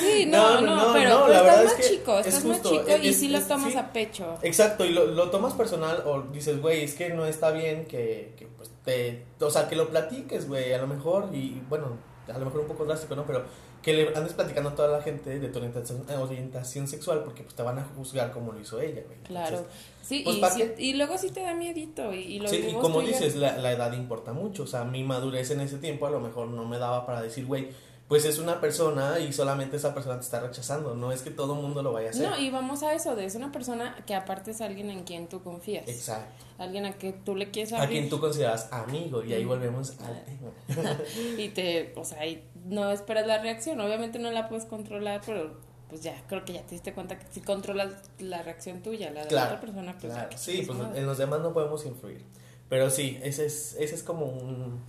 Sí, 0.00 0.26
no, 0.28 0.60
no, 0.60 0.66
No, 0.76 0.86
no, 0.86 0.92
pero, 0.92 1.28
estás 1.32 1.58
es 1.58 1.64
más 1.64 1.74
que 1.74 1.82
chico, 1.82 2.18
es 2.18 2.26
estás 2.26 2.44
más 2.44 2.62
chico 2.62 2.84
y 3.02 3.08
es- 3.08 3.18
sí 3.18 3.28
lo 3.28 3.38
es- 3.38 3.48
tomas 3.48 3.72
sí. 3.72 3.78
a 3.78 3.92
pecho. 3.92 4.38
Exacto, 4.42 4.84
y 4.84 4.90
lo, 4.90 5.06
lo 5.06 5.30
tomas 5.30 5.54
personal 5.54 6.02
o 6.06 6.22
dices, 6.22 6.60
güey, 6.60 6.84
es 6.84 6.94
que 6.94 7.10
no 7.10 7.24
está 7.26 7.50
bien 7.50 7.86
que, 7.86 8.34
que 8.36 8.46
pues 8.56 8.70
te, 8.84 9.24
o 9.40 9.50
sea, 9.50 9.68
que 9.68 9.76
lo 9.76 9.88
platiques, 9.88 10.46
güey, 10.48 10.72
a 10.74 10.78
lo 10.78 10.86
mejor, 10.86 11.28
y 11.32 11.62
bueno, 11.68 11.96
a 12.32 12.38
lo 12.38 12.44
mejor 12.44 12.60
un 12.60 12.66
poco 12.68 12.84
drástico, 12.84 13.16
¿no? 13.16 13.24
Pero 13.26 13.44
que 13.82 13.92
le 13.94 14.14
andes 14.14 14.34
platicando 14.34 14.70
a 14.70 14.74
toda 14.74 14.88
la 14.88 15.02
gente 15.02 15.38
de 15.38 15.48
tu 15.48 15.58
orientación, 15.58 16.04
eh, 16.08 16.14
orientación 16.16 16.86
sexual 16.86 17.24
porque 17.24 17.42
pues 17.42 17.54
te 17.54 17.62
van 17.62 17.78
a 17.78 17.84
juzgar 17.96 18.30
como 18.32 18.52
lo 18.52 18.60
hizo 18.60 18.80
ella, 18.80 19.02
güey. 19.06 19.18
Claro. 19.24 19.56
Entonces, 19.58 19.74
Sí, 20.02 20.22
pues, 20.24 20.36
y, 20.36 20.40
¿para 20.40 20.54
sí- 20.54 20.60
qué? 20.60 20.74
y 20.82 20.92
luego 20.94 21.16
sí 21.18 21.30
te 21.30 21.40
da 21.40 21.54
miedito 21.54 22.12
y, 22.12 22.18
y 22.18 22.38
lo 22.40 22.48
sí, 22.48 22.66
y 22.70 22.74
como 22.74 23.00
dices, 23.00 23.36
la, 23.36 23.56
la 23.58 23.70
edad 23.72 23.92
importa 23.92 24.32
mucho, 24.32 24.64
o 24.64 24.66
sea, 24.66 24.84
mi 24.84 25.04
madurez 25.04 25.50
en 25.52 25.60
ese 25.60 25.78
tiempo 25.78 26.06
a 26.06 26.10
lo 26.10 26.20
mejor 26.20 26.48
no 26.48 26.64
me 26.66 26.78
daba 26.78 27.06
para 27.06 27.22
decir, 27.22 27.46
güey, 27.46 27.68
pues 28.08 28.24
es 28.24 28.40
una 28.40 28.60
persona 28.60 29.20
y 29.20 29.32
solamente 29.32 29.76
esa 29.76 29.94
persona 29.94 30.16
te 30.16 30.22
está 30.22 30.40
rechazando, 30.40 30.96
no 30.96 31.12
es 31.12 31.22
que 31.22 31.30
todo 31.30 31.54
el 31.54 31.60
mundo 31.62 31.80
lo 31.80 31.92
vaya 31.92 32.08
a 32.08 32.10
hacer. 32.10 32.28
No, 32.28 32.36
y 32.40 32.50
vamos 32.50 32.82
a 32.82 32.92
eso, 32.92 33.14
de 33.14 33.24
es 33.24 33.36
una 33.36 33.52
persona 33.52 34.02
que 34.04 34.16
aparte 34.16 34.50
es 34.50 34.60
alguien 34.60 34.90
en 34.90 35.04
quien 35.04 35.28
tú 35.28 35.44
confías. 35.44 35.86
Exacto. 35.86 36.44
Alguien 36.58 36.86
a 36.86 36.92
que 36.98 37.12
tú 37.12 37.36
le 37.36 37.52
quieres 37.52 37.72
A 37.72 37.82
abrir. 37.82 38.00
quien 38.00 38.10
tú 38.10 38.18
consideras 38.18 38.68
amigo, 38.72 39.22
y 39.24 39.32
ahí 39.32 39.44
Mm. 39.44 39.48
volvemos 39.48 39.90
al 40.00 40.24
tema. 40.24 40.50
Y 41.38 41.50
te, 41.50 41.92
o 41.96 42.04
sea, 42.04 42.26
y 42.26 42.42
no 42.66 42.90
esperas 42.90 43.26
la 43.26 43.40
reacción. 43.40 43.80
Obviamente 43.80 44.18
no 44.18 44.30
la 44.30 44.48
puedes 44.48 44.64
controlar, 44.64 45.20
pero 45.24 45.58
pues 45.88 46.02
ya, 46.02 46.22
creo 46.28 46.44
que 46.44 46.52
ya 46.52 46.62
te 46.62 46.70
diste 46.70 46.92
cuenta 46.92 47.18
que 47.18 47.26
si 47.30 47.40
controlas 47.40 47.92
la 48.18 48.42
reacción 48.42 48.80
tuya, 48.80 49.10
la 49.10 49.24
de 49.24 49.34
la 49.34 49.44
otra 49.46 49.60
persona, 49.60 49.96
pues 50.00 50.12
Claro, 50.12 50.38
sí, 50.38 50.62
pues 50.64 50.78
madre. 50.78 51.00
en 51.00 51.06
los 51.06 51.18
demás 51.18 51.40
no 51.40 51.52
podemos 51.52 51.84
influir. 51.84 52.24
Pero 52.68 52.90
sí, 52.90 53.18
ese 53.22 53.46
es, 53.46 53.74
ese 53.80 53.96
es 53.96 54.02
como 54.04 54.26
un, 54.26 54.80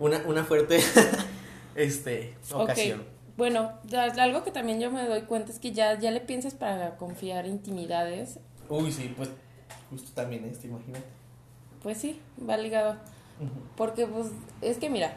una, 0.00 0.18
una 0.26 0.44
fuerte 0.44 0.80
este, 1.76 2.36
ocasión. 2.52 3.04
Bueno, 3.36 3.72
algo 4.18 4.42
que 4.42 4.50
también 4.50 4.80
yo 4.80 4.90
me 4.90 5.06
doy 5.06 5.22
cuenta 5.22 5.52
es 5.52 5.60
que 5.60 5.70
ya, 5.72 5.98
ya 5.98 6.10
le 6.10 6.20
piensas 6.20 6.54
para 6.54 6.96
confiar 6.96 7.46
intimidades. 7.46 8.40
Uy, 8.68 8.90
sí, 8.90 9.14
pues 9.16 9.30
justo 9.88 10.10
también 10.14 10.44
este, 10.44 10.66
imagínate. 10.66 11.06
Pues 11.82 11.98
sí, 11.98 12.20
va 12.48 12.56
ligado. 12.56 12.96
Porque 13.76 14.06
pues 14.06 14.26
es 14.60 14.76
que 14.76 14.90
mira, 14.90 15.16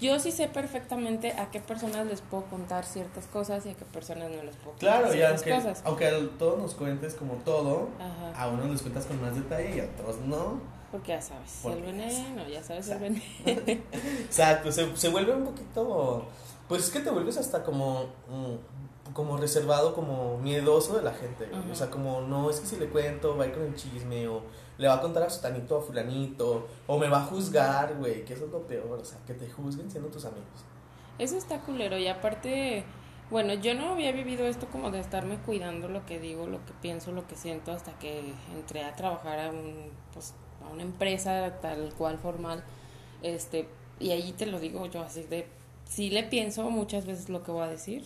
yo 0.00 0.18
sí 0.20 0.30
sé 0.32 0.48
perfectamente 0.48 1.32
a 1.32 1.50
qué 1.50 1.60
personas 1.60 2.06
les 2.06 2.20
puedo 2.20 2.44
contar 2.44 2.84
ciertas 2.84 3.26
cosas 3.26 3.64
y 3.66 3.70
a 3.70 3.74
qué 3.74 3.84
personas 3.84 4.30
no 4.30 4.42
les 4.42 4.56
puedo 4.56 4.72
contar 4.72 4.78
Claro, 5.00 5.08
y 5.08 5.12
ciertas 5.16 5.40
aunque, 5.42 5.54
cosas. 5.54 5.82
aunque 5.84 6.06
a 6.08 6.38
todos 6.38 6.58
nos 6.60 6.74
cuentes 6.74 7.14
como 7.14 7.34
todo, 7.44 7.88
Ajá. 7.98 8.42
a 8.42 8.48
unos 8.48 8.70
les 8.70 8.82
cuentas 8.82 9.06
con 9.06 9.20
más 9.22 9.34
detalle 9.34 9.76
y 9.76 9.80
a 9.80 9.84
otros 9.84 10.18
no. 10.20 10.60
Porque 10.92 11.08
ya 11.08 11.20
sabes, 11.20 11.60
Porque 11.62 11.78
el 11.78 11.84
veneno, 11.84 12.48
ya 12.48 12.62
sabes 12.62 12.88
el 12.88 13.02
Exacto. 13.02 13.62
veneno. 13.64 13.82
Exacto, 14.24 14.72
se, 14.72 14.96
se 14.96 15.08
vuelve 15.08 15.34
un 15.34 15.44
poquito, 15.44 16.24
pues 16.68 16.84
es 16.84 16.90
que 16.90 17.00
te 17.00 17.10
vuelves 17.10 17.36
hasta 17.36 17.62
como, 17.64 18.04
mm, 18.28 19.12
como 19.12 19.36
reservado, 19.36 19.94
como 19.94 20.38
miedoso 20.38 20.96
de 20.96 21.02
la 21.02 21.12
gente, 21.12 21.48
o 21.70 21.74
sea, 21.74 21.90
como 21.90 22.20
no, 22.22 22.50
es 22.50 22.60
que 22.60 22.66
si 22.66 22.76
le 22.76 22.88
cuento 22.88 23.36
va 23.36 23.44
a 23.44 23.46
ir 23.48 23.54
con 23.54 23.62
el 23.64 23.74
chisme 23.74 24.28
o 24.28 24.42
le 24.78 24.88
va 24.88 24.94
a 24.94 25.00
contar 25.00 25.22
a 25.22 25.30
sutanito 25.30 25.76
o 25.76 25.80
a 25.80 25.82
fulanito 25.82 26.68
o 26.86 26.98
me 26.98 27.08
va 27.08 27.22
a 27.22 27.24
juzgar, 27.24 27.96
güey, 27.96 28.24
que 28.24 28.34
eso 28.34 28.46
es 28.46 28.50
lo 28.50 28.66
peor, 28.66 28.98
o 29.00 29.04
sea, 29.04 29.18
que 29.26 29.34
te 29.34 29.48
juzguen 29.50 29.90
siendo 29.90 30.08
tus 30.08 30.24
amigos. 30.24 30.64
Eso 31.18 31.36
está 31.36 31.60
culero 31.60 31.96
y 31.98 32.08
aparte, 32.08 32.84
bueno, 33.30 33.54
yo 33.54 33.74
no 33.74 33.92
había 33.92 34.12
vivido 34.12 34.46
esto 34.46 34.66
como 34.66 34.90
de 34.90 35.00
estarme 35.00 35.38
cuidando 35.38 35.88
lo 35.88 36.04
que 36.04 36.20
digo, 36.20 36.46
lo 36.46 36.64
que 36.66 36.72
pienso, 36.82 37.12
lo 37.12 37.26
que 37.26 37.36
siento 37.36 37.72
hasta 37.72 37.98
que 37.98 38.34
entré 38.54 38.84
a 38.84 38.94
trabajar 38.94 39.40
a 39.40 39.50
un 39.50 39.90
pues 40.12 40.34
a 40.62 40.72
una 40.72 40.82
empresa 40.82 41.58
tal 41.60 41.92
cual 41.96 42.18
formal. 42.18 42.62
Este, 43.22 43.68
y 43.98 44.10
allí 44.10 44.32
te 44.32 44.44
lo 44.44 44.60
digo 44.60 44.84
yo 44.86 45.00
así 45.00 45.22
de 45.22 45.46
sí 45.86 46.10
le 46.10 46.22
pienso 46.22 46.70
muchas 46.70 47.06
veces 47.06 47.28
lo 47.28 47.42
que 47.42 47.50
voy 47.50 47.62
a 47.62 47.68
decir, 47.68 48.04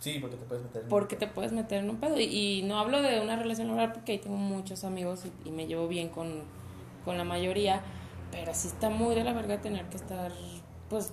Sí, 0.00 0.18
porque 0.20 0.36
te 0.36 0.44
puedes 0.44 0.64
meter 0.64 0.82
en 0.82 0.88
porque 0.88 1.16
te 1.16 1.26
puedes 1.26 1.52
meter 1.52 1.78
en 1.84 1.90
un 1.90 1.96
pedo 1.96 2.20
y, 2.20 2.24
y 2.24 2.62
no 2.62 2.78
hablo 2.78 3.02
de 3.02 3.20
una 3.20 3.36
relación 3.36 3.68
laboral 3.68 3.92
porque 3.92 4.12
ahí 4.12 4.18
tengo 4.18 4.36
muchos 4.36 4.84
amigos 4.84 5.24
y, 5.44 5.48
y 5.48 5.52
me 5.52 5.66
llevo 5.66 5.88
bien 5.88 6.08
con, 6.08 6.42
con 7.04 7.16
la 7.18 7.24
mayoría, 7.24 7.80
pero 8.30 8.54
sí 8.54 8.68
está 8.68 8.90
muy 8.90 9.14
de 9.14 9.24
la 9.24 9.32
verga 9.32 9.60
tener 9.60 9.86
que 9.86 9.96
estar 9.96 10.32
pues 10.88 11.12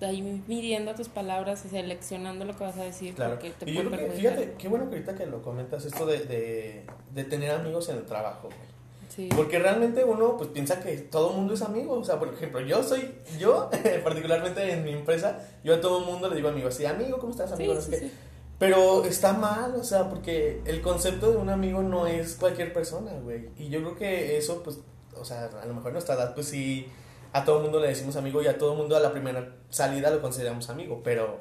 ahí 0.00 0.42
midiendo 0.46 0.94
tus 0.94 1.08
palabras 1.08 1.64
y 1.64 1.68
seleccionando 1.68 2.44
lo 2.44 2.56
que 2.56 2.64
vas 2.64 2.76
a 2.78 2.84
decir 2.84 3.14
Claro. 3.14 3.34
porque 3.34 3.50
te 3.50 3.70
Y 3.70 3.74
yo 3.74 3.84
creo 3.90 3.98
que, 4.08 4.10
fíjate, 4.16 4.54
qué 4.58 4.68
bueno 4.68 4.88
que 4.90 4.96
ahorita 4.96 5.14
que 5.14 5.26
lo 5.26 5.40
comentas, 5.42 5.84
esto 5.84 6.04
de, 6.06 6.20
de, 6.24 6.86
de 7.12 7.24
tener 7.24 7.50
amigos 7.52 7.88
en 7.88 7.98
el 7.98 8.04
trabajo, 8.04 8.48
güey. 8.48 8.73
Sí. 9.08 9.28
Porque 9.34 9.58
realmente 9.58 10.04
uno 10.04 10.36
pues 10.36 10.50
piensa 10.50 10.80
que 10.80 10.96
todo 10.96 11.30
el 11.30 11.36
mundo 11.36 11.54
es 11.54 11.62
amigo. 11.62 11.94
O 11.94 12.04
sea, 12.04 12.18
por 12.18 12.28
ejemplo, 12.28 12.60
yo 12.60 12.82
soy, 12.82 13.14
yo 13.38 13.70
particularmente 14.04 14.72
en 14.72 14.84
mi 14.84 14.92
empresa, 14.92 15.38
yo 15.62 15.74
a 15.74 15.80
todo 15.80 16.00
el 16.00 16.06
mundo 16.06 16.28
le 16.28 16.36
digo 16.36 16.48
amigo, 16.48 16.70
sí, 16.70 16.84
amigo, 16.84 17.18
¿cómo 17.18 17.32
estás, 17.32 17.50
Sí, 17.50 17.54
amigo? 17.54 17.80
Sí, 17.80 17.90
qué. 17.90 18.10
Pero 18.58 19.04
está 19.04 19.32
mal, 19.32 19.74
o 19.74 19.84
sea, 19.84 20.08
porque 20.08 20.62
el 20.64 20.80
concepto 20.80 21.30
de 21.30 21.36
un 21.36 21.50
amigo 21.50 21.82
no 21.82 22.06
es 22.06 22.36
cualquier 22.36 22.72
persona, 22.72 23.12
güey. 23.22 23.50
Y 23.58 23.68
yo 23.68 23.80
creo 23.80 23.96
que 23.96 24.36
eso, 24.36 24.62
pues, 24.62 24.78
o 25.16 25.24
sea, 25.24 25.50
a 25.60 25.66
lo 25.66 25.74
mejor 25.74 25.90
a 25.90 25.92
nuestra 25.94 26.14
edad, 26.14 26.34
pues 26.34 26.48
sí, 26.48 26.86
a 27.32 27.44
todo 27.44 27.56
el 27.56 27.62
mundo 27.64 27.80
le 27.80 27.88
decimos 27.88 28.14
amigo 28.16 28.42
y 28.42 28.46
a 28.46 28.56
todo 28.56 28.72
el 28.72 28.78
mundo 28.78 28.96
a 28.96 29.00
la 29.00 29.10
primera 29.10 29.56
salida 29.70 30.10
lo 30.10 30.22
consideramos 30.22 30.70
amigo. 30.70 31.00
Pero, 31.02 31.40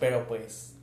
pero 0.00 0.26
pues, 0.26 0.75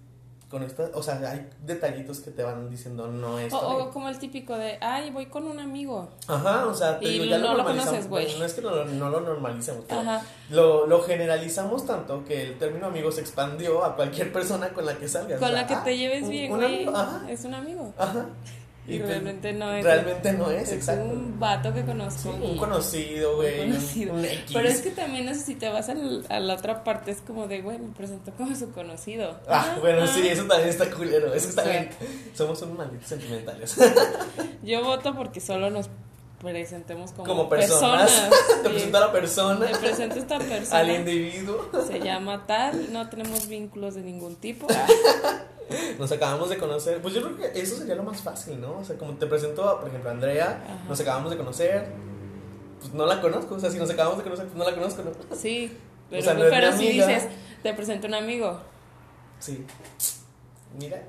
con 0.54 0.62
esta, 0.64 0.90
o 0.94 1.02
sea, 1.02 1.16
hay 1.30 1.50
detallitos 1.66 2.20
que 2.20 2.30
te 2.30 2.44
van 2.44 2.70
diciendo 2.70 3.08
no 3.08 3.40
es. 3.40 3.52
O, 3.52 3.58
o 3.58 3.90
como 3.90 4.08
el 4.08 4.20
típico 4.20 4.56
de, 4.56 4.78
ay, 4.82 5.10
voy 5.10 5.26
con 5.26 5.48
un 5.48 5.60
amigo. 5.60 6.10
Ajá, 6.28 6.68
o 6.68 6.74
sea, 6.76 7.00
te 7.00 7.06
Y 7.08 7.14
digo, 7.14 7.26
ya 7.26 7.40
no 7.40 7.54
lo 7.54 7.58
lo 7.58 7.64
conoces, 7.66 8.08
güey. 8.08 8.38
no 8.38 8.46
es 8.46 8.54
que 8.54 8.62
no, 8.62 8.86
no 8.86 9.10
lo 9.10 9.20
normalicemos, 9.22 9.84
Ajá. 9.90 10.22
lo, 10.52 10.86
lo 10.86 11.02
generalizamos 11.02 11.86
tanto 11.88 12.24
que 12.24 12.44
el 12.44 12.60
término 12.60 12.86
amigo 12.86 13.12
se 13.12 13.22
expandió 13.22 13.84
a 13.84 13.96
cualquier 13.96 14.32
persona 14.32 14.70
con 14.70 14.86
la 14.86 14.96
que 14.96 15.08
salgas. 15.08 15.40
Con 15.40 15.50
O 15.50 15.52
sea, 15.52 15.62
la 15.64 15.68
que 15.68 15.74
ah, 15.74 15.84
te 15.84 15.98
lleves 15.98 16.24
un- 16.24 16.30
bien, 16.30 16.56
güey. 16.56 16.88
ajá, 16.88 17.24
Es 17.28 17.44
un 17.46 17.56
amigo. 17.56 17.92
ajá. 17.98 18.28
Y, 18.86 19.00
realmente 19.00 19.54
no 19.54 19.72
es. 19.74 19.84
Realmente 19.84 20.34
no 20.34 20.52
es, 20.52 20.64
es 20.64 20.74
exacto. 20.74 21.06
un 21.06 21.40
vato 21.40 21.74
que 21.74 21.80
Sí, 21.82 21.86
conozco. 21.86 22.38
y- 22.42 22.46
un 22.52 22.58
conocido, 22.58 23.36
güey. 23.38 23.58
conocido. 23.60 24.14
Un 24.14 24.26
X. 24.26 24.52
Pero 24.52 24.68
es 24.68 24.82
que 24.82 24.90
también 24.92 25.30
eso, 25.30 25.46
si 25.46 25.56
te 25.56 25.70
vas 25.70 25.88
al- 25.88 26.26
a 26.28 26.40
la 26.42 26.56
otra 26.56 26.84
parte, 26.84 27.12
es 27.12 27.22
como 27.22 27.48
de, 27.48 27.62
güey, 27.62 27.80
me 27.80 27.94
presento 27.96 28.32
como 28.38 28.54
su 28.58 28.72
conocido. 28.74 29.40
Ah, 29.48 29.78
bueno, 29.80 30.06
sí, 30.08 30.28
eso 30.28 30.44
también 30.44 30.68
está 30.70 30.90
culero. 30.92 31.34
Eso 31.34 31.52
sea. 31.54 31.64
también. 31.64 31.90
Somos 32.36 32.62
unos 32.62 32.78
malditos 32.78 33.08
sentimentales. 33.08 33.76
Yo 34.64 34.84
voto 34.84 35.16
porque 35.16 35.40
solo 35.40 35.70
nos 35.70 35.90
presentemos 36.42 37.14
como, 37.14 37.26
Como 37.26 37.48
personas. 37.50 38.12
Te 38.64 38.68
sí. 38.68 38.74
presento 38.74 38.98
a 38.98 39.00
la 39.00 39.12
persona, 39.14 39.66
Te 39.66 39.78
presento 39.78 40.16
a 40.16 40.18
esta 40.20 40.38
persona. 40.40 40.80
al 40.80 40.92
individuo. 40.92 41.70
Se 41.88 42.02
llama 42.02 42.46
tal, 42.46 42.92
no 42.92 43.08
tenemos 43.10 43.48
vínculos 43.48 43.96
de 43.96 44.02
ningún 44.02 44.36
tipo. 44.36 44.68
Nos 46.00 46.12
acabamos 46.12 46.50
de 46.50 46.58
conocer. 46.58 47.02
Pues 47.02 47.14
yo 47.14 47.22
creo 47.22 47.38
que 47.38 47.60
eso 47.60 47.78
sería 47.78 47.96
lo 47.96 48.04
más 48.04 48.22
fácil, 48.22 48.60
¿no? 48.60 48.80
O 48.80 48.84
sea, 48.84 48.98
como 48.98 49.14
te 49.14 49.28
presento, 49.28 49.68
a, 49.68 49.80
por 49.80 49.90
ejemplo, 49.90 50.10
a 50.10 50.14
Andrea, 50.14 50.64
Ajá. 50.66 50.84
nos 50.88 51.00
acabamos 51.00 51.32
de 51.32 51.38
conocer. 51.38 51.88
Pues 52.80 52.94
no 52.94 53.06
la 53.06 53.22
conozco. 53.22 53.56
O 53.56 53.60
sea, 53.60 53.70
si 53.72 53.78
nos 53.78 53.90
acabamos 53.90 54.18
de 54.18 54.24
conocer, 54.24 54.46
pues 54.46 54.58
no 54.58 54.66
la 54.66 54.76
conozco, 54.76 55.04
¿no? 55.04 55.36
Sí, 55.36 55.72
pero, 56.10 56.22
sea, 56.22 56.34
no 56.34 56.44
es 56.46 56.50
pero 56.52 56.72
si 56.78 56.88
dices, 56.90 57.28
te 57.62 57.74
presento 57.74 58.08
un 58.08 58.14
amigo. 58.16 58.60
Sí. 59.40 59.66
Mira. 60.80 61.04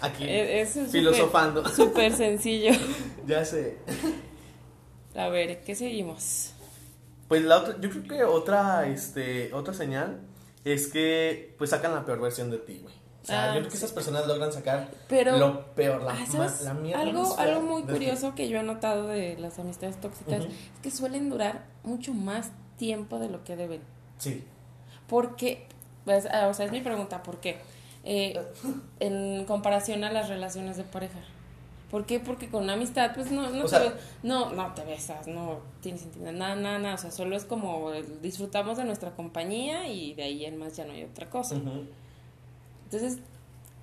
Aquí. 0.00 0.24
E- 0.24 0.60
es 0.60 0.78
filosofando. 0.90 1.66
súper 1.68 2.12
sencillo. 2.12 2.72
ya 3.26 3.44
sé. 3.44 3.78
A 5.14 5.28
ver, 5.28 5.62
¿qué 5.64 5.74
seguimos? 5.74 6.52
Pues 7.28 7.42
la 7.42 7.58
otra, 7.58 7.76
yo 7.80 7.90
creo 7.90 8.02
que 8.04 8.24
otra, 8.24 8.86
este, 8.86 9.52
otra 9.52 9.74
señal 9.74 10.20
es 10.64 10.86
que 10.88 11.54
pues 11.58 11.70
sacan 11.70 11.94
la 11.94 12.04
peor 12.04 12.20
versión 12.20 12.50
de 12.50 12.58
ti, 12.58 12.80
güey. 12.82 12.94
O 13.26 13.28
sea, 13.28 13.42
Ah, 13.44 13.54
yo 13.54 13.60
creo 13.60 13.64
que 13.64 13.70
sí. 13.72 13.78
esas 13.78 13.90
personas 13.90 14.24
logran 14.28 14.52
sacar 14.52 14.88
Pero, 15.08 15.36
lo 15.36 15.74
peor, 15.74 16.00
la, 16.04 16.12
ah, 16.12 16.26
¿sabes? 16.30 16.62
la 16.62 16.74
mierda. 16.74 17.02
algo, 17.02 17.36
algo 17.38 17.60
muy 17.60 17.82
curioso 17.82 18.36
que 18.36 18.48
yo 18.48 18.60
he 18.60 18.62
notado 18.62 19.08
de 19.08 19.36
las 19.36 19.58
amistades 19.58 20.00
tóxicas 20.00 20.44
es 20.44 20.48
que 20.80 20.92
suelen 20.92 21.28
durar 21.28 21.64
mucho 21.82 22.14
más 22.14 22.52
tiempo 22.78 23.18
de 23.18 23.28
lo 23.28 23.42
que 23.42 23.56
deben. 23.56 23.80
Sí. 24.18 24.44
Porque, 25.08 25.66
pues, 26.04 26.26
ah, 26.32 26.46
o 26.46 26.54
sea, 26.54 26.66
es 26.66 26.72
mi 26.72 26.80
pregunta, 26.82 27.24
¿por 27.24 27.38
qué? 27.40 27.58
Eh, 28.04 28.40
en 29.00 29.44
comparación 29.44 30.04
a 30.04 30.12
las 30.12 30.28
relaciones 30.28 30.76
de 30.76 30.84
pareja. 30.84 31.18
¿Por 31.90 32.06
qué? 32.06 32.20
Porque 32.20 32.48
con 32.48 32.62
una 32.64 32.74
amistad, 32.74 33.10
pues 33.14 33.32
no, 33.32 33.50
no, 33.50 33.62
te, 33.62 33.68
sea- 33.68 33.94
no, 34.22 34.50
no 34.52 34.72
te 34.74 34.84
besas, 34.84 35.26
no 35.26 35.60
tienes 35.80 36.02
intimidad, 36.02 36.32
nada, 36.32 36.54
nada, 36.54 36.78
nada. 36.78 36.94
O 36.94 36.98
sea, 36.98 37.10
solo 37.10 37.34
es 37.36 37.44
como 37.44 37.90
disfrutamos 38.22 38.76
de 38.76 38.84
nuestra 38.84 39.10
compañía 39.16 39.88
y 39.88 40.14
de 40.14 40.22
ahí 40.22 40.44
en 40.44 40.58
más 40.58 40.76
ya 40.76 40.84
no 40.84 40.92
hay 40.92 41.02
otra 41.04 41.28
cosa. 41.28 41.56
Ujú. 41.56 41.86
Entonces, 42.90 43.18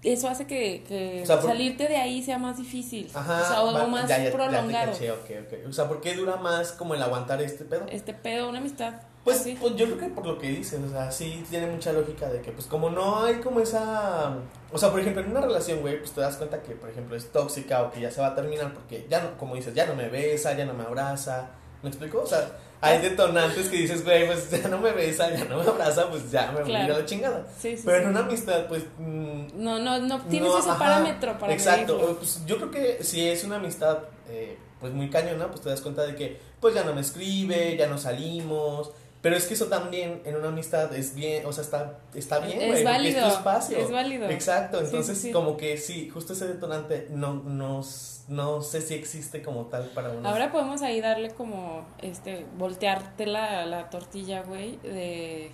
eso 0.04 0.28
hace 0.28 0.46
que, 0.48 0.84
que 0.88 1.22
O 1.24 1.26
sea, 1.26 1.40
por- 1.40 1.52
salirte 1.52 1.88
de 1.88 1.96
ahí 1.98 2.22
sea 2.22 2.38
más 2.38 2.58
difícil. 2.58 3.10
Ajá. 3.14 3.42
o 3.42 3.46
sea, 3.48 3.64
o 3.64 3.74
va- 3.74 3.88
más 3.88 4.08
ya, 4.10 4.22
ya- 4.24 4.32
prolongado. 4.32 4.92
caché, 4.92 5.12
ok, 5.12 5.30
ok. 5.46 5.70
O 5.70 5.72
sea, 5.74 5.88
¿por 5.88 6.02
qué 6.02 6.16
dura 6.16 6.36
más 6.38 6.72
como 6.74 6.94
el 6.96 7.02
aguantar 7.02 7.42
este 7.42 7.64
pedo? 7.66 7.86
este 7.90 8.14
pedo, 8.14 8.50
una 8.50 8.58
amistad. 8.60 8.94
Pues, 9.24 9.40
así. 9.40 9.58
pues 9.62 9.78
yo 9.78 9.86
creo 9.86 9.98
que 10.00 10.08
por 10.08 10.26
lo 10.26 10.38
que 10.38 10.50
dices, 10.50 10.82
o 10.86 10.90
sea, 10.92 11.10
sí 11.10 11.46
tiene 11.50 11.68
mucha 11.68 11.94
lógica 11.94 12.28
de 12.28 12.42
que, 12.42 12.52
pues 12.52 12.66
como 12.68 12.90
no 12.90 13.24
hay 13.24 13.36
como 13.36 13.62
esa... 13.62 14.36
O 14.74 14.78
sea, 14.78 14.92
por 14.92 15.00
ejemplo, 15.00 15.22
en 15.24 15.32
una 15.32 15.40
relación, 15.40 15.80
güey, 15.80 15.98
pues 16.00 16.12
te 16.12 16.20
das 16.20 16.36
cuenta 16.36 16.62
que, 16.62 16.74
por 16.76 16.90
ejemplo, 16.90 17.16
es 17.16 17.32
tóxica 17.32 17.84
o 17.84 17.92
que 17.92 18.02
ya 18.02 18.12
se 18.12 18.20
va 18.20 18.28
a 18.28 18.36
terminar 18.36 18.74
porque 18.74 19.08
ya 19.10 19.22
no, 19.24 19.38
como 19.38 19.56
dices, 19.56 19.74
ya 19.74 19.86
no 19.86 19.96
me 19.96 20.10
besa, 20.10 20.58
ya 20.58 20.66
no 20.66 20.74
me 20.74 20.84
abraza. 20.84 21.52
¿Me 21.84 21.88
explico? 21.90 22.20
O 22.22 22.28
sea, 22.28 22.50
hay 22.84 23.00
detonantes 23.00 23.68
que 23.70 23.78
dices, 23.78 24.04
güey, 24.04 24.26
pues 24.28 24.50
ya 24.64 24.68
no 24.70 24.78
me 24.80 24.92
besa, 24.92 25.30
ya 25.36 25.46
no 25.46 25.58
me 25.64 25.70
abraza, 25.70 26.10
pues 26.10 26.30
ya 26.32 26.48
me 26.52 26.62
voy 26.62 26.76
a 26.76 26.86
Claro. 26.86 27.00
la 27.00 27.06
chingada. 27.06 27.48
Sí, 27.60 27.76
sí, 27.78 27.84
Pero 27.86 27.98
sí. 27.98 28.04
en 28.04 28.10
una 28.10 28.20
amistad, 28.22 28.66
pues... 28.68 28.84
mm, 28.98 29.46
No, 29.56 29.80
no, 29.80 30.00
no 30.00 30.22
tienes 30.24 30.50
no, 30.50 30.60
ese 30.60 30.70
ajá, 30.70 30.80
parámetro 30.80 31.38
para 31.40 31.54
Exacto, 31.54 31.96
medirlo. 31.96 32.18
pues 32.18 32.42
yo 32.46 32.58
creo 32.58 32.72
que 32.72 33.04
si 33.04 33.28
es 33.28 33.44
una 33.44 33.56
amistad 33.58 34.00
eh, 34.30 34.58
pues 34.80 34.92
muy 34.94 35.10
cañona, 35.10 35.48
pues 35.48 35.62
te 35.62 35.70
das 35.70 35.82
cuenta 35.82 36.04
de 36.06 36.16
que 36.16 36.40
pues 36.60 36.74
ya 36.76 36.84
no 36.84 36.94
me 36.94 37.02
escribe, 37.02 37.76
ya 37.78 37.88
no 37.88 37.98
salimos, 37.98 38.92
pero 39.24 39.38
es 39.38 39.48
que 39.48 39.54
eso 39.54 39.68
también 39.68 40.22
en 40.26 40.36
una 40.36 40.50
amistad 40.50 40.94
es 40.94 41.16
bien, 41.16 41.46
o 41.46 41.54
sea, 41.54 41.64
está, 41.64 41.98
está 42.14 42.40
bien, 42.40 42.60
Es 42.62 42.68
güey, 42.68 42.84
válido, 42.84 43.20
es 43.20 43.24
tu 43.24 43.38
espacio. 43.38 43.78
es 43.78 43.90
válido. 43.90 44.30
Exacto, 44.30 44.82
entonces 44.82 45.18
sí, 45.18 45.28
sí. 45.28 45.32
como 45.32 45.56
que 45.56 45.78
sí, 45.78 46.10
justo 46.10 46.34
ese 46.34 46.46
detonante 46.46 47.08
no, 47.10 47.36
no, 47.36 47.82
no 48.28 48.62
sé 48.62 48.82
si 48.82 48.96
existe 48.96 49.42
como 49.42 49.68
tal 49.68 49.86
para 49.96 50.10
una 50.10 50.30
Ahora 50.30 50.52
podemos 50.52 50.82
ahí 50.82 51.00
darle 51.00 51.30
como, 51.30 51.88
este, 52.02 52.46
voltearte 52.58 53.26
la, 53.26 53.66
la 53.66 53.90
tortilla, 53.90 54.42
güey, 54.42 54.76
de... 54.84 55.52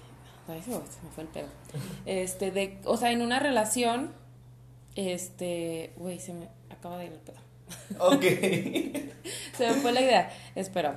Ay, 0.48 0.64
se 0.64 0.72
me 0.72 1.12
fue 1.14 1.26
el 1.26 1.30
pedo. 1.30 1.48
Este, 2.08 2.50
de, 2.50 2.80
o 2.86 2.98
sea, 2.98 3.12
en 3.12 3.22
una 3.22 3.38
relación, 3.38 4.12
este, 4.96 5.94
güey, 5.96 6.20
se 6.20 6.34
me 6.34 6.50
acaba 6.72 6.98
de 6.98 7.06
ir 7.06 7.12
el 7.12 7.20
pedo. 7.20 7.38
Ok. 8.00 8.24
Se 9.56 9.68
me 9.68 9.74
fue 9.76 9.92
la 9.92 10.02
idea. 10.02 10.32
Espera. 10.56 10.96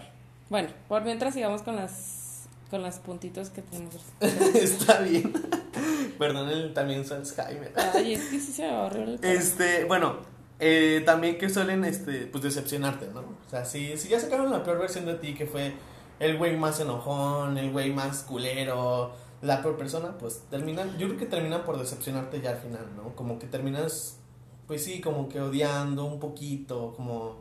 Bueno, 0.48 0.70
por 0.88 1.02
mientras 1.02 1.34
sigamos 1.34 1.60
con 1.60 1.76
las, 1.76 2.21
con 2.72 2.82
las 2.82 3.00
puntitos 3.00 3.50
que 3.50 3.60
tenemos. 3.60 4.00
está 4.54 5.00
bien. 5.00 5.30
Perdón, 6.18 6.48
el, 6.48 6.72
también 6.72 7.04
soy 7.04 7.18
Alzheimer. 7.18 7.70
Ay, 7.76 8.14
es 8.14 8.24
que 8.30 8.40
sí 8.40 8.50
se 8.50 8.66
va 8.66 8.84
horrible. 8.84 9.18
Este, 9.20 9.84
bueno, 9.84 10.16
eh, 10.58 11.02
también 11.04 11.36
que 11.36 11.50
suelen, 11.50 11.84
este, 11.84 12.26
pues 12.28 12.42
decepcionarte, 12.42 13.08
¿no? 13.12 13.20
O 13.20 13.50
sea, 13.50 13.66
si, 13.66 13.98
si 13.98 14.08
ya 14.08 14.18
sacaron 14.18 14.50
la 14.50 14.64
peor 14.64 14.78
versión 14.78 15.04
de 15.04 15.16
ti, 15.16 15.34
que 15.34 15.44
fue 15.44 15.74
el 16.18 16.38
güey 16.38 16.56
más 16.56 16.80
enojón, 16.80 17.58
el 17.58 17.72
güey 17.72 17.92
más 17.92 18.22
culero, 18.22 19.12
la 19.42 19.60
peor 19.60 19.76
persona, 19.76 20.16
pues 20.16 20.44
terminan, 20.48 20.96
yo 20.96 21.08
creo 21.08 21.18
que 21.18 21.26
terminan 21.26 21.66
por 21.66 21.78
decepcionarte 21.78 22.40
ya 22.40 22.52
al 22.52 22.58
final, 22.58 22.86
¿no? 22.96 23.14
Como 23.14 23.38
que 23.38 23.48
terminas, 23.48 24.16
pues 24.66 24.82
sí, 24.82 25.02
como 25.02 25.28
que 25.28 25.42
odiando 25.42 26.06
un 26.06 26.18
poquito, 26.18 26.94
como, 26.96 27.36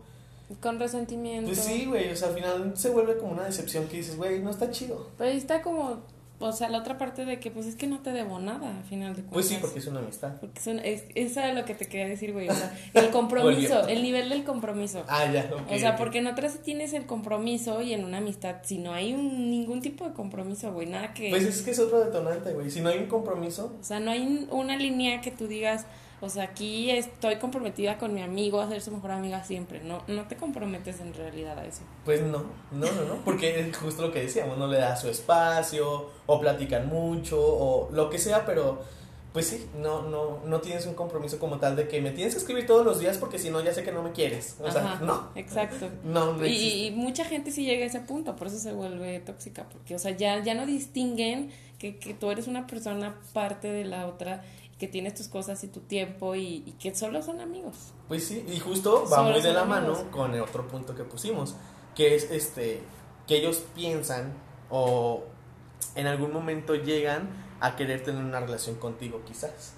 Con 0.60 0.80
resentimiento. 0.80 1.48
pues 1.48 1.60
sí, 1.60 1.86
güey, 1.86 2.10
o 2.12 2.16
sea, 2.16 2.30
al 2.30 2.36
final 2.36 2.74
se 2.76 2.90
vuelve 2.90 3.18
como 3.18 3.34
una 3.34 3.46
decepción 3.46 3.88
que 3.88 3.98
dices, 3.98 4.18
güey, 4.18 4.40
no 4.40 4.50
está 4.50 4.70
chido. 4.72 5.08
Pero 5.18 5.30
ahí 5.30 5.38
está 5.38 5.62
como, 5.62 6.02
o 6.42 6.52
sea, 6.52 6.70
la 6.70 6.80
otra 6.80 6.98
parte 6.98 7.24
de 7.24 7.40
que, 7.40 7.52
pues 7.52 7.68
es 7.68 7.76
que 7.76 7.86
no 7.86 8.00
te 8.00 8.12
debo 8.12 8.40
nada, 8.40 8.78
al 8.78 8.84
final 8.84 9.10
de 9.16 9.22
cuentas. 9.22 9.34
Pues 9.34 9.48
sí, 9.48 9.58
porque 9.62 9.80
es 9.80 9.88
una 9.88 10.00
amistad. 10.00 10.34
Porque 10.40 10.60
son, 10.60 10.80
es, 10.80 11.04
eso 11.14 11.40
es 11.40 11.56
lo 11.56 11.66
que 11.66 11.76
te 11.76 11.88
quería 11.88 12.08
decir, 12.08 12.34
güey. 12.34 12.50
O 12.50 12.54
sea, 12.54 12.76
el 12.96 13.10
compromiso, 13.12 13.88
el 13.88 14.02
nivel 14.02 14.30
del 14.30 14.44
compromiso. 14.44 15.04
Ah, 15.08 15.32
ya, 15.32 15.50
ok. 15.54 15.72
o 15.72 15.78
sea, 15.78 15.96
porque 15.96 16.18
en 16.18 16.28
otras 16.28 16.60
tienes 16.64 16.94
el 16.94 17.06
compromiso 17.06 17.82
y 17.82 17.94
en 17.94 18.04
una 18.04 18.18
amistad, 18.18 18.58
si 18.64 18.80
no 18.80 18.94
hay 18.94 19.14
un, 19.14 19.52
ningún 19.52 19.82
tipo 19.82 20.08
de 20.08 20.14
compromiso, 20.14 20.74
güey, 20.74 20.88
nada 20.88 21.14
que. 21.14 21.30
Pues 21.30 21.44
es 21.44 21.62
que 21.62 21.72
es 21.72 21.80
otro 21.80 22.04
detonante, 22.04 22.54
güey. 22.54 22.72
Si 22.72 22.82
no 22.82 22.90
hay 22.90 22.98
un 22.98 23.08
compromiso, 23.08 23.76
O 23.80 23.84
sea, 23.84 24.00
no 24.00 24.10
hay 24.10 24.48
una 24.50 24.76
línea 24.78 25.22
que 25.22 25.30
tú 25.30 25.48
digas, 25.48 25.86
o 26.22 26.30
sea, 26.30 26.44
aquí 26.44 26.92
estoy 26.92 27.38
comprometida 27.38 27.98
con 27.98 28.14
mi 28.14 28.22
amigo 28.22 28.62
a 28.62 28.70
ser 28.70 28.82
su 28.82 28.92
mejor 28.92 29.12
amiga 29.12 29.44
siempre. 29.44 29.82
No, 29.84 30.04
no 30.08 30.28
te 30.28 30.38
comprometes 30.38 31.00
en 31.00 31.14
realidad 31.14 31.58
a 31.58 31.66
eso. 31.66 31.82
Pues 32.06 32.22
no, 32.22 32.44
no, 32.72 32.92
no, 32.92 33.06
no, 33.06 33.16
porque 33.26 33.60
es 33.60 33.76
justo 33.76 34.04
lo 34.04 34.12
que 34.12 34.22
decíamos, 34.22 34.58
no 34.58 34.68
le 34.68 34.78
da 34.78 34.96
su 34.96 35.10
espacio, 35.10 36.10
o 36.28 36.40
platican 36.40 36.88
mucho, 36.88 37.40
o 37.42 37.90
lo 37.92 38.10
que 38.10 38.20
sea, 38.20 38.46
pero 38.46 38.82
pues 39.34 39.48
sí, 39.48 39.66
no, 39.80 40.02
no, 40.04 40.40
no 40.46 40.60
tienes 40.60 40.86
un 40.86 40.94
compromiso 40.94 41.40
como 41.40 41.58
tal 41.58 41.76
de 41.78 41.88
que 41.88 42.02
me 42.02 42.12
tienes 42.12 42.34
que 42.34 42.40
escribir 42.40 42.66
todos 42.66 42.86
los 42.86 43.00
días 43.00 43.18
porque 43.18 43.40
si 43.40 43.50
no 43.50 43.62
ya 43.62 43.74
sé 43.74 43.82
que 43.82 43.92
no 43.94 44.04
me 44.04 44.12
quieres. 44.12 44.58
O 44.62 44.70
sea, 44.70 45.00
no, 45.02 45.30
Exacto. 45.36 45.90
no, 46.04 46.34
no 46.34 46.46
Y, 46.46 46.88
y 46.88 46.92
mucha 46.92 47.24
gente 47.24 47.52
sí 47.52 47.66
llega 47.66 47.84
a 47.84 47.88
ese 47.88 48.02
punto, 48.02 48.36
por 48.36 48.48
eso 48.48 48.60
se 48.60 48.74
vuelve 48.74 49.20
tóxica, 49.22 49.70
porque, 49.70 49.96
o 49.96 50.00
sea, 50.00 50.12
ya, 50.12 50.44
ya 50.44 50.54
no 50.54 50.66
distinguen 50.66 51.50
que, 51.80 51.98
que 51.98 52.14
tú 52.14 52.30
eres 52.30 52.48
una 52.48 52.68
persona 52.68 53.22
parte 53.32 53.72
de 53.72 53.86
la 53.86 54.06
otra, 54.08 54.44
que 54.82 54.88
tienes 54.88 55.14
tus 55.14 55.28
cosas 55.28 55.64
y 55.64 55.68
tu 55.68 55.82
tiempo 55.82 56.34
y, 56.34 56.64
y 56.66 56.72
que 56.80 56.96
solo 56.96 57.22
son 57.22 57.40
amigos. 57.40 57.94
Pues 58.08 58.26
sí, 58.28 58.44
y 58.52 58.60
justo 58.60 59.04
va 59.04 59.18
Solo 59.18 59.32
muy 59.34 59.42
de 59.42 59.54
la 59.54 59.62
amigos. 59.62 60.00
mano 60.00 60.12
con 60.12 60.34
el 60.34 60.42
otro 60.42 60.68
punto 60.68 60.96
que 60.96 61.04
pusimos, 61.04 61.54
que 61.96 62.16
es 62.16 62.32
este, 62.32 62.82
que 63.28 63.38
ellos 63.38 63.62
piensan 63.76 64.34
o 64.72 65.24
en 65.94 66.08
algún 66.08 66.34
momento 66.34 66.74
llegan 66.74 67.30
a 67.60 67.76
querer 67.76 68.04
tener 68.04 68.24
una 68.24 68.40
relación 68.40 68.76
contigo 68.78 69.22
quizás. 69.24 69.76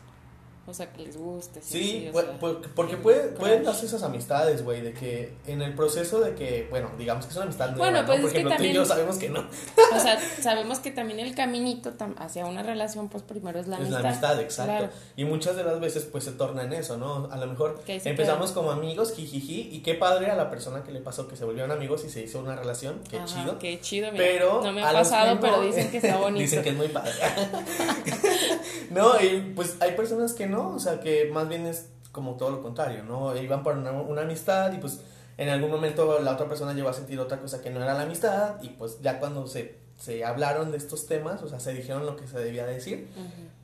O 0.66 0.74
sea, 0.74 0.94
que 0.94 1.02
les 1.02 1.18
guste. 1.18 1.62
Sí, 1.62 2.10
o 2.10 2.16
pu- 2.18 2.22
sea, 2.24 2.40
pu- 2.40 2.58
porque 2.74 2.94
el 2.94 3.00
puede, 3.00 3.28
pueden 3.34 3.66
darse 3.66 3.86
esas 3.86 4.02
amistades, 4.02 4.64
güey, 4.64 4.80
de 4.80 4.94
que 4.94 5.34
en 5.46 5.62
el 5.62 5.74
proceso 5.76 6.22
de 6.22 6.36
que, 6.36 6.68
bueno, 6.70 6.90
digamos 6.98 7.26
que 7.26 7.32
es 7.32 7.36
una 7.36 7.44
amistad 7.46 7.72
nueva, 7.72 7.80
Bueno, 7.80 8.02
¿no? 8.02 8.08
pues 8.08 8.20
Por 8.22 8.28
es 8.28 8.32
que 8.34 8.40
ejemplo, 8.40 8.58
tú 8.58 8.64
y 8.64 8.74
yo 8.74 8.86
sabemos 8.86 9.18
que 9.18 9.30
no, 9.30 9.42
O 9.42 10.00
sea, 10.00 10.18
sabemos 10.42 10.80
que 10.80 10.92
también 10.92 11.20
el 11.20 11.36
caminito 11.36 11.92
tam- 11.98 12.16
hacia 12.18 12.46
una 12.46 12.64
relación, 12.64 13.10
pues 13.10 13.24
primero 13.24 13.60
es 13.60 13.68
la 13.68 13.76
es 13.76 13.82
amistad. 13.82 14.02
la 14.04 14.08
amistad, 14.10 14.40
exacto. 14.40 14.72
Claro. 14.78 14.90
Y 15.18 15.26
muchas 15.26 15.58
de 15.58 15.66
las 15.66 15.82
veces, 15.82 16.04
pues, 16.10 16.24
se 16.24 16.32
torna 16.32 16.64
en 16.64 16.72
eso, 16.72 16.96
¿no? 16.96 17.28
A 17.30 17.36
lo 17.36 17.48
mejor 17.48 17.82
empezamos 17.86 18.52
como 18.52 18.72
amigos, 18.72 19.12
jijiji, 19.14 19.70
y 19.70 19.82
qué 19.84 19.96
padre 19.96 20.32
a 20.32 20.36
la 20.36 20.50
persona 20.50 20.84
que 20.86 20.94
le 20.94 21.02
pasó 21.02 21.28
que 21.28 21.36
se 21.36 21.44
volvieron 21.44 21.72
amigos 21.72 22.06
y 22.06 22.10
se 22.10 22.22
hizo 22.24 22.40
una 22.40 22.56
relación, 22.56 23.02
qué 23.10 23.18
Ajá, 23.18 23.26
chido. 23.26 23.60
Qué 23.60 23.82
chido, 23.82 24.14
mira. 24.14 24.24
Pero 24.24 24.62
no 24.64 24.72
me 24.72 24.82
ha 24.82 24.94
pasado, 24.94 25.38
pero 25.42 25.58
no- 25.58 25.64
dicen 25.64 25.92
que 25.92 25.98
está 25.98 26.16
bonito. 26.20 26.40
Dicen 26.42 26.64
que 26.64 26.70
es 26.70 26.76
muy 26.78 26.88
padre. 26.88 27.12
no, 28.92 29.20
y 29.22 29.52
pues 29.56 29.76
hay 29.80 29.92
personas 29.92 30.34
que 30.34 30.48
no, 30.48 30.53
o 30.62 30.80
sea, 30.80 31.00
que 31.00 31.30
más 31.32 31.48
bien 31.50 31.66
es 31.66 31.90
como 32.12 32.36
todo 32.36 32.52
lo 32.52 32.62
contrario, 32.62 33.04
¿no? 33.04 33.36
Iban 33.36 33.64
por 33.64 33.78
una, 33.78 33.92
una 33.92 34.22
amistad 34.22 34.72
y 34.74 34.78
pues 34.78 35.00
en 35.38 35.50
algún 35.50 35.72
momento 35.72 36.20
la 36.20 36.34
otra 36.34 36.48
persona 36.48 36.74
llegó 36.74 36.90
a 36.90 36.94
sentir 36.94 37.20
otra 37.20 37.40
cosa 37.40 37.62
que 37.62 37.70
no 37.72 37.82
era 37.84 37.94
la 37.96 38.04
amistad 38.04 38.62
y 38.62 38.70
pues 38.70 39.00
ya 39.02 39.20
cuando 39.20 39.48
se, 39.48 39.78
se 40.00 40.24
hablaron 40.24 40.72
de 40.72 40.78
estos 40.78 41.08
temas, 41.08 41.42
o 41.42 41.48
sea, 41.50 41.60
se 41.60 41.74
dijeron 41.74 42.06
lo 42.06 42.16
que 42.16 42.28
se 42.28 42.38
debía 42.40 42.66
decir, 42.68 43.08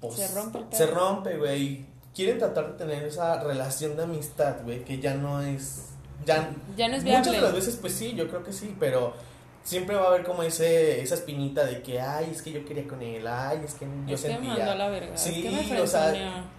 pues 0.02 0.16
se 0.16 0.28
rompe 0.36 0.60
se 0.76 0.88
rompe, 0.88 1.38
güey. 1.38 1.86
Quieren 2.16 2.40
tratar 2.40 2.72
de 2.72 2.78
tener 2.78 3.04
esa 3.04 3.44
relación 3.44 3.96
de 3.96 4.04
amistad, 4.04 4.56
güey, 4.64 4.84
que 4.84 5.00
ya 5.00 5.14
no 5.14 5.42
es... 5.42 5.86
Ya, 6.26 6.50
Ya 6.76 6.88
no 6.90 6.96
es 6.96 7.04
Muchas 7.04 7.22
viable. 7.24 7.38
de 7.38 7.42
las 7.44 7.54
veces, 7.54 7.78
pues 7.80 7.94
sí, 7.94 8.14
yo 8.16 8.28
creo 8.28 8.44
que 8.44 8.52
sí, 8.52 8.76
pero 8.80 9.14
siempre 9.64 9.96
va 9.96 10.06
a 10.06 10.08
haber 10.08 10.24
como 10.24 10.44
ese 10.44 11.02
esa 11.02 11.16
espinita 11.16 11.66
de 11.66 11.82
que, 11.82 12.00
ay, 12.02 12.30
es 12.32 12.42
que 12.42 12.52
yo 12.52 12.66
quería 12.66 12.88
con 12.88 13.02
él, 13.02 13.26
ay, 13.28 13.62
es 13.64 13.74
que 13.76 13.86
yo 14.08 14.16
es 14.16 14.22
que 14.22 14.28
sentía. 14.30 14.50
mandó 14.56 14.72
a 14.72 14.76
la 14.76 14.90
verga. 14.90 15.18
Sí, 15.18 15.46
es 15.46 15.68
que 15.68 15.74
me 15.74 15.82
o 15.82 15.88
sea, 15.88 16.14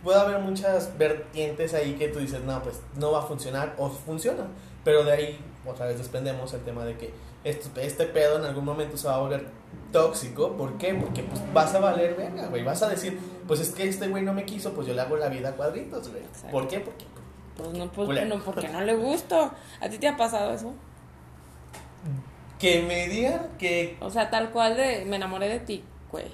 puede 0.04 0.20
haber 0.20 0.38
muchas 0.38 0.96
vertientes 0.96 1.74
ahí 1.74 1.94
que 1.94 2.08
tú 2.08 2.18
dices, 2.18 2.40
no, 2.42 2.62
pues 2.62 2.80
no 2.96 3.12
va 3.12 3.20
a 3.20 3.22
funcionar 3.22 3.74
o 3.78 3.88
funciona, 3.90 4.46
pero 4.84 5.04
de 5.04 5.12
ahí 5.12 5.40
otra 5.66 5.86
vez 5.86 5.98
desprendemos 5.98 6.52
el 6.54 6.60
tema 6.62 6.84
de 6.84 6.96
que 6.96 7.10
este, 7.44 7.86
este 7.86 8.04
pedo 8.04 8.38
en 8.38 8.44
algún 8.44 8.64
momento 8.64 8.96
se 8.96 9.08
va 9.08 9.16
a 9.16 9.18
volver 9.18 9.46
tóxico, 9.92 10.56
¿por 10.56 10.78
qué? 10.78 10.94
Porque 10.94 11.22
pues 11.22 11.40
vas 11.52 11.74
a 11.74 11.80
valer 11.80 12.14
verga, 12.14 12.46
güey, 12.46 12.62
vas 12.62 12.82
a 12.82 12.88
decir, 12.88 13.18
pues 13.46 13.60
es 13.60 13.70
que 13.70 13.88
este 13.88 14.08
güey 14.08 14.22
no 14.22 14.32
me 14.32 14.44
quiso, 14.44 14.72
pues 14.72 14.86
yo 14.86 14.94
le 14.94 15.00
hago 15.00 15.16
la 15.16 15.28
vida 15.28 15.50
a 15.50 15.52
cuadritos, 15.52 16.08
güey. 16.10 16.22
¿Por 16.50 16.68
qué? 16.68 16.80
Porque 16.80 17.04
Pues 17.56 17.70
no, 17.70 17.90
pues 17.90 18.26
no, 18.26 18.38
porque 18.40 18.68
no 18.68 18.80
le 18.82 18.94
gusto. 18.94 19.50
¿A 19.80 19.88
ti 19.88 19.98
te 19.98 20.08
ha 20.08 20.16
pasado 20.16 20.52
eso? 20.52 20.72
Que 22.60 22.82
me 22.82 23.08
digan 23.08 23.48
que, 23.58 23.96
O 24.00 24.10
sea, 24.10 24.30
tal 24.30 24.50
cual 24.50 24.76
de 24.76 25.04
me 25.06 25.16
enamoré 25.16 25.48
de 25.48 25.58
ti, 25.60 25.82
güey. 26.12 26.26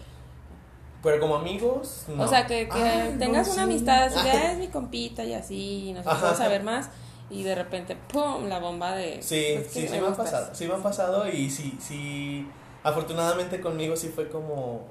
pero 1.02 1.20
como 1.20 1.36
amigos, 1.36 2.04
no. 2.08 2.24
O 2.24 2.28
sea, 2.28 2.46
que, 2.46 2.68
que 2.68 3.10
no, 3.12 3.18
tengas 3.18 3.46
sí. 3.46 3.52
una 3.54 3.62
amistad 3.62 4.02
así. 4.04 4.18
"Ah, 4.28 4.52
es 4.52 4.58
mi 4.58 4.68
compita 4.68 5.24
y 5.24 5.32
así, 5.34 5.88
y 5.88 5.92
nos 5.92 6.04
vamos 6.04 6.40
a 6.40 6.48
ver 6.48 6.62
más. 6.64 6.90
Y 7.30 7.42
de 7.42 7.54
repente, 7.56 7.96
¡pum! 7.96 8.44
La 8.48 8.58
bomba 8.60 8.94
de. 8.94 9.20
Sí, 9.22 9.54
pues, 9.56 9.68
sí, 9.72 9.82
sí 9.82 9.88
me 9.94 10.00
me 10.00 10.06
ha 10.06 10.08
gustas. 10.10 10.30
pasado, 10.30 10.54
sí 10.54 10.66
me 10.68 10.74
ha 10.74 10.78
pasado 10.82 11.28
y 11.28 11.50
sí, 11.50 11.76
sí, 11.80 12.46
afortunadamente 12.82 13.60
conmigo 13.60 13.96
sí 13.96 14.08
fue 14.08 14.28
como, 14.28 14.86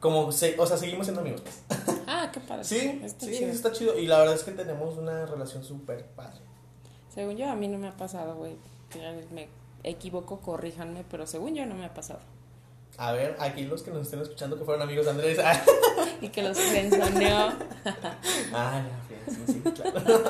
como, 0.00 0.32
se, 0.32 0.58
o 0.58 0.66
sea, 0.66 0.76
seguimos 0.76 1.06
siendo 1.06 1.20
amigos. 1.22 1.42
Ah, 2.06 2.30
qué 2.32 2.40
padre. 2.40 2.64
Sí, 2.64 3.00
Está 3.02 3.26
sí, 3.26 3.32
chido. 3.38 3.50
está 3.50 3.72
chido 3.72 3.98
y 3.98 4.06
la 4.06 4.18
verdad 4.18 4.34
es 4.34 4.44
que 4.44 4.52
tenemos 4.52 4.98
una 4.98 5.24
relación 5.26 5.64
súper 5.64 6.04
padre. 6.08 6.40
Según 7.08 7.36
yo, 7.36 7.48
a 7.50 7.54
mí 7.54 7.68
no 7.68 7.78
me 7.78 7.88
ha 7.88 7.96
pasado, 7.96 8.36
güey. 8.36 8.56
Me 9.32 9.48
equivoco, 9.84 10.40
corríjanme, 10.40 11.04
pero 11.10 11.26
según 11.26 11.54
yo 11.54 11.66
no 11.66 11.74
me 11.74 11.84
ha 11.86 11.94
pasado. 11.94 12.20
A 12.98 13.12
ver, 13.12 13.36
aquí 13.40 13.64
los 13.64 13.82
que 13.82 13.90
nos 13.90 14.02
estén 14.02 14.20
escuchando 14.20 14.58
que 14.58 14.64
fueron 14.64 14.82
amigos 14.82 15.04
de 15.06 15.10
Andrés. 15.12 15.38
Y 16.20 16.28
que 16.28 16.42
los 16.42 16.56
frenzoneó. 16.58 17.52
Ah, 18.54 18.82
ya, 18.86 19.32
sí, 19.34 19.42
sí, 19.46 19.60
claro. 19.60 20.22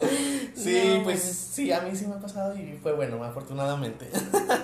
Sí, 0.56 0.94
No, 0.98 1.04
pues 1.04 1.20
sí, 1.22 1.70
a 1.72 1.80
mí 1.82 1.94
sí 1.94 2.06
me 2.06 2.14
ha 2.14 2.18
pasado 2.18 2.56
y 2.56 2.78
fue 2.82 2.92
bueno, 2.94 3.22
afortunadamente. 3.22 4.08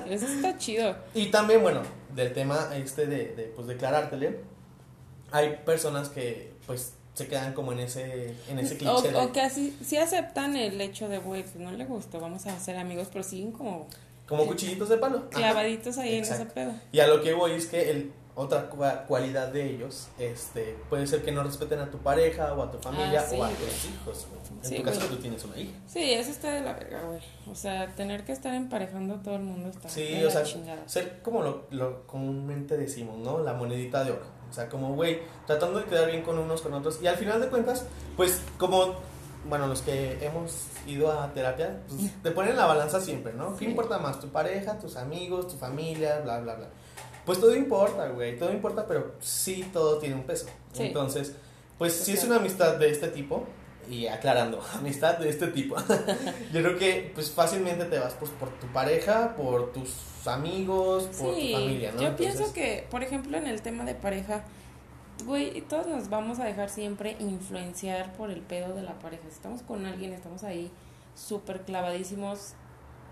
Eso 0.09 0.27
está 0.27 0.57
chido. 0.59 0.97
Y 1.15 1.27
también, 1.31 1.63
bueno, 1.63 1.83
del 2.15 2.33
tema 2.33 2.71
este 2.75 3.07
de, 3.07 3.35
de 3.37 3.45
pues 3.55 3.67
declarártele, 3.69 4.41
hay 5.31 5.57
personas 5.65 6.09
que 6.09 6.53
pues 6.67 6.95
se 7.15 7.29
quedan 7.29 7.53
como 7.55 7.73
en 7.73 7.81
ese, 7.81 8.35
en 8.49 8.59
ese 8.59 8.75
O, 8.75 8.79
cliché. 8.97 9.13
de- 9.13 9.19
o 9.21 9.33
que 9.33 9.41
así, 9.43 9.77
sí 9.85 9.97
aceptan 9.99 10.57
el 10.57 10.81
hecho 10.81 11.09
de, 11.09 11.19
güey, 11.19 11.43
pues 11.43 11.57
no 11.57 11.71
le 11.71 11.85
gustó, 11.85 12.19
vamos 12.21 12.47
a 12.47 12.59
ser 12.59 12.77
amigos, 12.79 13.09
pero 13.13 13.23
siguen 13.23 13.53
como 13.53 13.87
como 14.29 14.47
cuchillitos 14.47 14.89
de 14.89 14.97
palo. 14.99 15.29
Clavaditos 15.31 15.99
ahí 15.99 16.17
en 16.17 16.23
ese 16.23 16.47
pedo. 16.47 16.73
Y 16.93 17.01
a 17.01 17.07
lo 17.07 17.21
que 17.23 17.33
voy 17.35 17.53
es 17.53 17.67
que 17.67 17.91
el, 17.91 18.13
otra 18.35 18.71
cua- 18.71 19.05
cualidad 19.07 19.49
de 19.49 19.69
ellos 19.75 20.09
este, 20.19 20.77
puede 20.89 21.07
ser 21.07 21.23
que 21.23 21.33
no 21.33 21.43
respeten 21.43 21.81
a 21.81 21.91
tu 21.91 21.99
pareja 21.99 22.55
o 22.55 22.63
a 22.63 22.71
tu 22.71 22.79
familia 22.79 23.21
Ah, 23.21 23.27
sí, 23.29 23.37
o 23.37 23.45
a 23.45 23.49
güey. 23.49 23.59
tus 23.59 23.85
hijos. 23.91 24.27
En 24.63 24.69
Sí, 24.69 24.77
tu 24.77 24.83
caso 24.85 24.99
güey. 25.01 25.11
tú 25.11 25.17
tienes 25.17 25.45
una 25.45 25.59
hija. 25.59 25.73
Sí, 25.87 26.13
eso 26.13 26.31
está 26.31 26.51
de 26.51 26.61
la 26.63 26.73
verga, 26.73 27.03
güey. 27.03 27.21
O 27.51 27.55
sea, 27.55 27.89
tener 27.95 28.25
que 28.25 28.33
estar 28.33 28.55
emparejando 28.55 29.17
a 29.17 29.23
todo 29.23 29.35
el 29.37 29.43
mundo 29.43 29.69
está 29.69 29.89
Sí, 29.89 30.03
de 30.05 30.23
o 30.23 30.25
la 30.27 30.31
sea, 30.31 30.43
chingada. 30.45 30.89
ser 30.89 31.21
como 31.23 31.43
lo, 31.43 31.67
lo 31.71 32.07
comúnmente 32.07 32.77
decimos, 32.79 33.19
¿no? 33.19 33.41
La 33.41 33.53
monedita 33.55 34.03
de 34.05 34.13
oro. 34.13 34.25
O 34.49 34.55
sea, 34.55 34.69
como, 34.69 34.95
güey, 34.95 35.21
tratando 35.47 35.81
de 35.81 35.87
quedar 35.87 36.11
bien 36.11 36.23
con 36.23 36.39
unos, 36.39 36.61
con 36.63 36.73
otros. 36.75 37.01
Y 37.03 37.07
al 37.07 37.17
final 37.17 37.41
de 37.41 37.49
cuentas, 37.49 37.87
pues, 38.17 38.41
como, 38.59 38.95
bueno, 39.49 39.67
los 39.67 39.83
que 39.83 40.19
hemos 40.25 40.53
ido 40.87 41.11
a 41.13 41.33
terapia, 41.33 41.81
pues, 41.89 42.11
te 42.23 42.31
ponen 42.31 42.57
la 42.57 42.67
balanza 42.67 43.01
siempre, 43.01 43.33
¿no? 43.33 43.53
¿Qué 43.57 43.65
Sí. 43.65 43.71
importa 43.71 43.99
más? 43.99 44.21
¿Tu 44.21 44.29
pareja, 44.29 44.79
tus 44.79 44.97
amigos, 44.97 45.49
tu 45.49 45.57
familia, 45.57 46.21
bla, 46.21 46.41
bla, 46.41 46.55
bla? 46.55 46.69
Pues 47.27 47.39
todo 47.41 47.55
importa, 47.55 48.09
güey, 48.09 48.39
todo 48.39 48.53
importa, 48.53 48.87
pero 48.87 49.15
sí 49.21 49.69
todo 49.73 49.99
tiene 49.99 50.15
un 50.17 50.23
peso. 50.25 50.47
Sí. 50.73 50.85
Entonces, 50.85 51.35
pues, 51.79 51.93
si 51.95 52.13
es 52.13 52.25
una 52.25 52.37
amistad 52.37 52.77
de 52.77 52.91
este 52.91 53.09
tipo, 53.09 53.45
y 53.91 54.07
aclarando, 54.07 54.61
amistad 54.75 55.19
de 55.19 55.29
este 55.29 55.49
tipo, 55.49 55.77
yo 56.53 56.63
creo 56.63 56.79
que, 56.79 57.11
pues, 57.15 57.31
fácilmente 57.31 57.85
te 57.87 57.99
vas, 57.99 58.15
pues, 58.15 58.31
por 58.33 58.49
tu 58.59 58.67
pareja, 58.69 59.35
por 59.37 59.73
tus 59.73 59.93
amigos, 60.27 61.05
por 61.19 61.35
tu 61.35 61.53
familia, 61.53 61.93
¿no? 61.93 62.01
yo 62.03 62.09
Entonces, 62.09 62.37
pienso 62.37 62.53
que, 62.55 62.87
por 62.91 63.03
ejemplo, 63.03 63.37
en 63.37 63.47
el 63.47 63.61
tema 63.63 63.85
de 63.85 63.95
pareja, 63.95 64.45
güey, 65.25 65.61
todos 65.63 65.87
nos 65.87 66.09
vamos 66.09 66.39
a 66.39 66.45
dejar 66.45 66.69
siempre 66.69 67.17
influenciar 67.19 68.13
por 68.15 68.31
el 68.31 68.41
pedo 68.41 68.75
de 68.75 68.83
la 68.83 68.99
pareja. 68.99 69.23
Si 69.25 69.35
estamos 69.35 69.63
con 69.63 69.87
alguien, 69.87 70.13
estamos 70.13 70.45
ahí 70.45 70.71
súper 71.15 71.63
clavadísimos. 71.63 72.55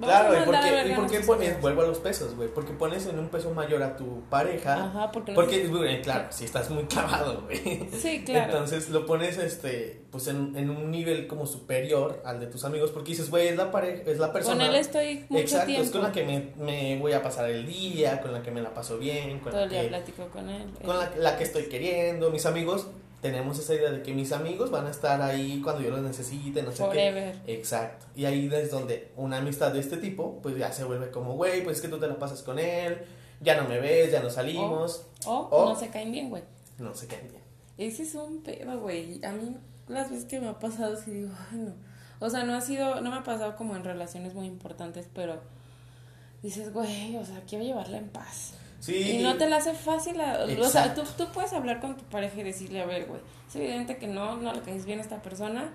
Vamos 0.00 0.08
Claro, 0.16 0.42
¿y 0.42 0.44
por 0.46 0.60
qué, 0.60 0.88
y 0.88 0.94
por 0.94 1.10
qué 1.10 1.20
pones, 1.20 1.60
vuelvo 1.60 1.82
a 1.82 1.86
los 1.86 1.98
pesos, 1.98 2.34
güey? 2.34 2.48
Porque 2.48 2.72
pones 2.72 3.06
en 3.06 3.18
un 3.18 3.28
peso 3.28 3.50
mayor 3.54 3.82
a 3.82 3.96
tu 3.96 4.22
pareja. 4.30 4.84
Ajá, 4.86 5.12
porque, 5.12 5.32
no- 5.32 5.36
Porque, 5.36 5.66
güey, 5.68 6.02
claro, 6.02 6.26
si 6.30 6.44
estás 6.44 6.70
muy 6.70 6.84
clavado, 6.84 7.42
güey. 7.42 7.88
Sí, 8.00 8.22
claro. 8.24 8.52
Entonces 8.52 8.88
lo 8.90 9.06
pones, 9.06 9.38
este, 9.38 10.02
pues 10.10 10.26
en, 10.28 10.56
en 10.56 10.70
un 10.70 10.90
nivel 10.90 11.26
como 11.26 11.46
superior 11.46 12.22
al 12.24 12.40
de 12.40 12.46
tus 12.46 12.64
amigos, 12.64 12.90
porque 12.90 13.10
dices, 13.10 13.30
güey, 13.30 13.48
es 13.48 13.56
la 13.56 13.70
pareja, 13.70 14.02
es 14.10 14.18
la 14.18 14.32
persona. 14.32 14.56
con 14.64 14.74
él 14.74 14.80
estoy 14.80 15.24
mucho 15.28 15.42
Exacto, 15.42 15.66
tiempo. 15.66 15.84
es 15.84 15.90
con 15.90 16.02
la 16.02 16.12
que 16.12 16.24
me, 16.24 16.52
me 16.56 16.98
voy 16.98 17.12
a 17.12 17.22
pasar 17.22 17.48
el 17.50 17.66
día, 17.66 18.20
con 18.20 18.32
la 18.32 18.42
que 18.42 18.50
me 18.50 18.62
la 18.62 18.72
paso 18.74 18.98
bien, 18.98 19.38
con 19.40 19.52
Todo 19.52 19.60
la 19.60 19.64
el 19.64 19.70
día 19.70 19.82
que, 19.82 19.88
platico 19.88 20.28
con 20.28 20.48
él. 20.48 20.64
con 20.84 20.96
la, 20.98 21.10
la 21.16 21.36
que 21.36 21.44
estoy 21.44 21.64
queriendo. 21.64 22.30
Mis 22.30 22.46
amigos, 22.46 22.86
tenemos 23.20 23.58
esa 23.58 23.74
idea 23.74 23.90
de 23.90 24.02
que 24.02 24.12
mis 24.14 24.32
amigos 24.32 24.70
van 24.70 24.86
a 24.86 24.90
estar 24.90 25.20
ahí 25.22 25.60
cuando 25.62 25.82
yo 25.82 25.90
los 25.90 26.00
necesite, 26.00 26.62
no 26.62 26.70
sé 26.70 26.78
qué. 26.78 26.84
Forever. 26.88 27.38
Exacto. 27.46 28.06
Y 28.16 28.24
ahí 28.24 28.48
es 28.52 28.70
donde 28.70 29.10
una 29.16 29.38
amistad 29.38 29.72
de 29.72 29.80
este 29.80 29.96
tipo, 29.98 30.40
pues 30.42 30.56
ya 30.56 30.72
se 30.72 30.84
vuelve 30.84 31.10
como, 31.10 31.34
güey, 31.34 31.62
pues 31.62 31.76
es 31.76 31.82
que 31.82 31.88
tú 31.88 31.98
te 31.98 32.06
la 32.08 32.18
pasas 32.18 32.42
con 32.42 32.58
él, 32.58 32.98
ya 33.40 33.60
no 33.60 33.68
me 33.68 33.78
ves, 33.78 34.10
ya 34.12 34.22
no 34.22 34.30
salimos, 34.30 35.04
O 35.26 35.48
O- 35.50 35.68
no 35.68 35.76
se 35.76 35.88
caen 35.90 36.12
bien, 36.12 36.30
güey. 36.30 36.42
no 36.78 36.94
sé 36.94 37.06
qué. 37.06 37.16
bien. 37.16 37.42
Ese 37.76 38.02
es 38.04 38.14
un 38.14 38.42
pedo, 38.42 38.80
güey. 38.80 39.22
A 39.24 39.32
mí 39.32 39.56
las 39.88 40.10
veces 40.10 40.24
que 40.26 40.40
me 40.40 40.48
ha 40.48 40.58
pasado 40.58 40.96
sí 40.96 41.10
digo, 41.10 41.30
ay 41.50 41.58
no. 41.58 41.74
O 42.20 42.28
sea, 42.28 42.44
no 42.44 42.54
ha 42.54 42.60
sido, 42.60 43.00
no 43.00 43.10
me 43.10 43.16
ha 43.16 43.24
pasado 43.24 43.56
como 43.56 43.74
en 43.76 43.82
relaciones 43.84 44.34
muy 44.34 44.46
importantes, 44.46 45.08
pero 45.14 45.40
dices, 46.42 46.72
güey, 46.72 47.16
o 47.16 47.24
sea, 47.24 47.42
quiero 47.48 47.64
llevarla 47.64 47.98
en 47.98 48.08
paz. 48.08 48.54
Sí. 48.80 49.18
Y 49.18 49.22
no 49.22 49.36
te 49.36 49.48
la 49.48 49.58
hace 49.58 49.74
fácil. 49.74 50.20
a- 50.20 50.44
o 50.44 50.64
sea, 50.64 50.94
tú, 50.94 51.02
tú 51.16 51.26
puedes 51.32 51.52
hablar 51.52 51.80
con 51.80 51.96
tu 51.96 52.04
pareja 52.04 52.40
y 52.40 52.42
decirle, 52.42 52.80
a 52.80 52.86
ver, 52.86 53.04
güey, 53.06 53.20
es 53.48 53.54
evidente 53.56 53.96
que 53.98 54.06
no, 54.08 54.36
no 54.38 54.52
le 54.52 54.60
caes 54.62 54.84
bien 54.86 54.98
a 54.98 55.02
esta 55.02 55.22
persona. 55.22 55.70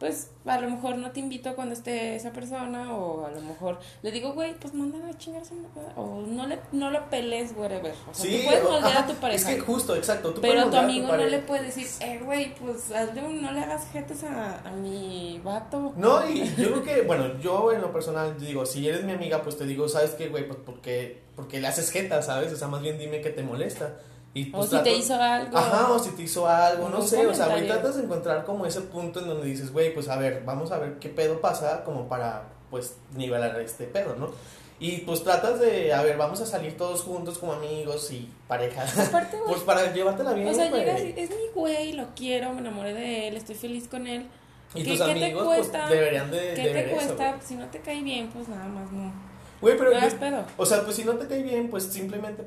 Pues 0.00 0.30
a 0.46 0.58
lo 0.58 0.70
mejor 0.70 0.96
no 0.96 1.10
te 1.10 1.20
invito 1.20 1.54
cuando 1.54 1.74
esté 1.74 2.16
esa 2.16 2.30
persona, 2.32 2.96
o 2.96 3.26
a 3.26 3.30
lo 3.30 3.42
mejor 3.42 3.78
le 4.00 4.10
digo, 4.10 4.32
güey, 4.32 4.54
pues 4.54 4.72
mándame 4.72 5.10
a 5.10 5.18
chingar 5.18 5.42
a 5.42 5.44
su 5.44 5.54
madre", 5.54 5.92
O 5.94 6.22
no, 6.26 6.46
le, 6.46 6.58
no 6.72 6.90
lo 6.90 7.10
pelees, 7.10 7.52
whatever. 7.54 7.92
O 8.10 8.14
sea, 8.14 8.24
Sí, 8.24 8.38
tú 8.38 8.44
puedes 8.46 8.64
moldear 8.64 8.92
ajá, 8.96 9.00
a 9.00 9.06
tu 9.06 9.14
pareja. 9.16 9.50
Es 9.50 9.56
que 9.56 9.60
justo, 9.60 9.94
exacto. 9.94 10.32
tú 10.32 10.40
Pero 10.40 10.62
a 10.62 10.70
tu 10.70 10.76
amigo 10.78 11.08
no 11.08 11.18
le 11.26 11.38
puede 11.40 11.64
decir, 11.64 11.86
eh, 12.00 12.18
güey, 12.24 12.54
pues 12.54 12.90
hazle 12.92 13.22
un- 13.22 13.42
no 13.42 13.52
le 13.52 13.60
hagas 13.60 13.88
jetes 13.92 14.24
a, 14.24 14.60
a 14.66 14.70
mi 14.70 15.38
vato. 15.44 15.92
No, 15.98 16.26
y 16.26 16.48
yo 16.56 16.70
creo 16.72 16.82
que, 16.82 17.02
bueno, 17.02 17.38
yo 17.38 17.70
en 17.70 17.82
lo 17.82 17.92
personal 17.92 18.40
digo, 18.40 18.64
si 18.64 18.88
eres 18.88 19.04
mi 19.04 19.12
amiga, 19.12 19.42
pues 19.42 19.58
te 19.58 19.66
digo, 19.66 19.86
¿sabes 19.86 20.12
qué, 20.12 20.28
güey? 20.30 20.46
Pues 20.46 20.58
porque, 20.64 21.20
porque 21.36 21.60
le 21.60 21.66
haces 21.68 21.90
jeta, 21.90 22.22
¿sabes? 22.22 22.50
O 22.54 22.56
sea, 22.56 22.68
más 22.68 22.80
bien 22.80 22.98
dime 22.98 23.20
qué 23.20 23.28
te 23.28 23.42
molesta. 23.42 23.96
Y 24.32 24.48
O 24.54 24.58
pues 24.58 24.70
si 24.70 24.78
te 24.78 24.92
hizo 24.94 25.14
algo. 25.20 25.56
Ajá, 25.58 25.90
o 25.92 25.98
si 25.98 26.10
te 26.10 26.22
hizo 26.22 26.46
algo, 26.46 26.88
no 26.88 27.02
sé, 27.02 27.26
o 27.26 27.34
sea, 27.34 27.46
güey, 27.46 27.56
comentario. 27.62 27.66
tratas 27.82 27.96
de 27.96 28.04
encontrar 28.04 28.44
como 28.44 28.64
ese 28.64 28.80
punto 28.82 29.20
en 29.20 29.26
donde 29.28 29.46
dices, 29.46 29.72
güey, 29.72 29.92
pues 29.92 30.08
a 30.08 30.16
ver, 30.16 30.42
vamos 30.44 30.70
a 30.70 30.78
ver 30.78 30.98
qué 31.00 31.08
pedo 31.08 31.40
pasa 31.40 31.82
como 31.84 32.08
para, 32.08 32.44
pues, 32.70 32.96
nivelar 33.16 33.58
este 33.60 33.84
pedo, 33.86 34.14
¿no? 34.14 34.30
Y 34.78 34.98
pues 35.02 35.22
tratas 35.24 35.60
de, 35.60 35.92
a 35.92 36.00
ver, 36.02 36.16
vamos 36.16 36.40
a 36.40 36.46
salir 36.46 36.74
todos 36.76 37.02
juntos 37.02 37.36
como 37.38 37.52
amigos 37.52 38.10
y 38.12 38.30
parejas, 38.48 38.96
Aparte, 39.08 39.36
güey, 39.38 39.50
pues 39.50 39.60
para 39.62 39.92
llevártela 39.92 40.32
bien, 40.32 40.48
o 40.48 40.54
sea, 40.54 40.70
güey. 40.70 40.84
llegas 40.84 41.00
y 41.02 41.14
es 41.20 41.30
mi 41.30 41.48
güey, 41.54 41.92
lo 41.92 42.06
quiero, 42.14 42.52
me 42.54 42.60
enamoré 42.60 42.94
de 42.94 43.28
él, 43.28 43.36
estoy 43.36 43.56
feliz 43.56 43.88
con 43.88 44.06
él. 44.06 44.26
Y 44.74 44.84
¿qué- 44.84 44.90
tus 44.92 45.00
qué 45.00 45.14
te 45.14 45.24
amigos, 45.24 45.44
cuesta? 45.44 45.78
pues, 45.88 45.90
deberían 45.98 46.30
de, 46.30 46.38
¿Qué 46.54 46.62
de 46.62 46.72
te 46.72 46.86
eso, 46.86 46.94
cuesta? 46.94 47.28
güey. 47.32 47.40
si 47.46 47.54
no 47.56 47.66
te 47.66 47.80
cae 47.80 48.00
bien, 48.02 48.28
pues 48.28 48.48
nada 48.48 48.64
más 48.68 48.90
no. 48.92 49.12
Güey, 49.60 49.76
pero, 49.76 49.90
No 49.92 50.00
yo- 50.00 50.44
o 50.56 50.64
sea, 50.64 50.82
pues 50.84 50.96
si 50.96 51.04
no 51.04 51.12
te 51.14 51.26
cae 51.26 51.42
bien, 51.42 51.68
pues 51.68 51.84
simplemente, 51.84 52.44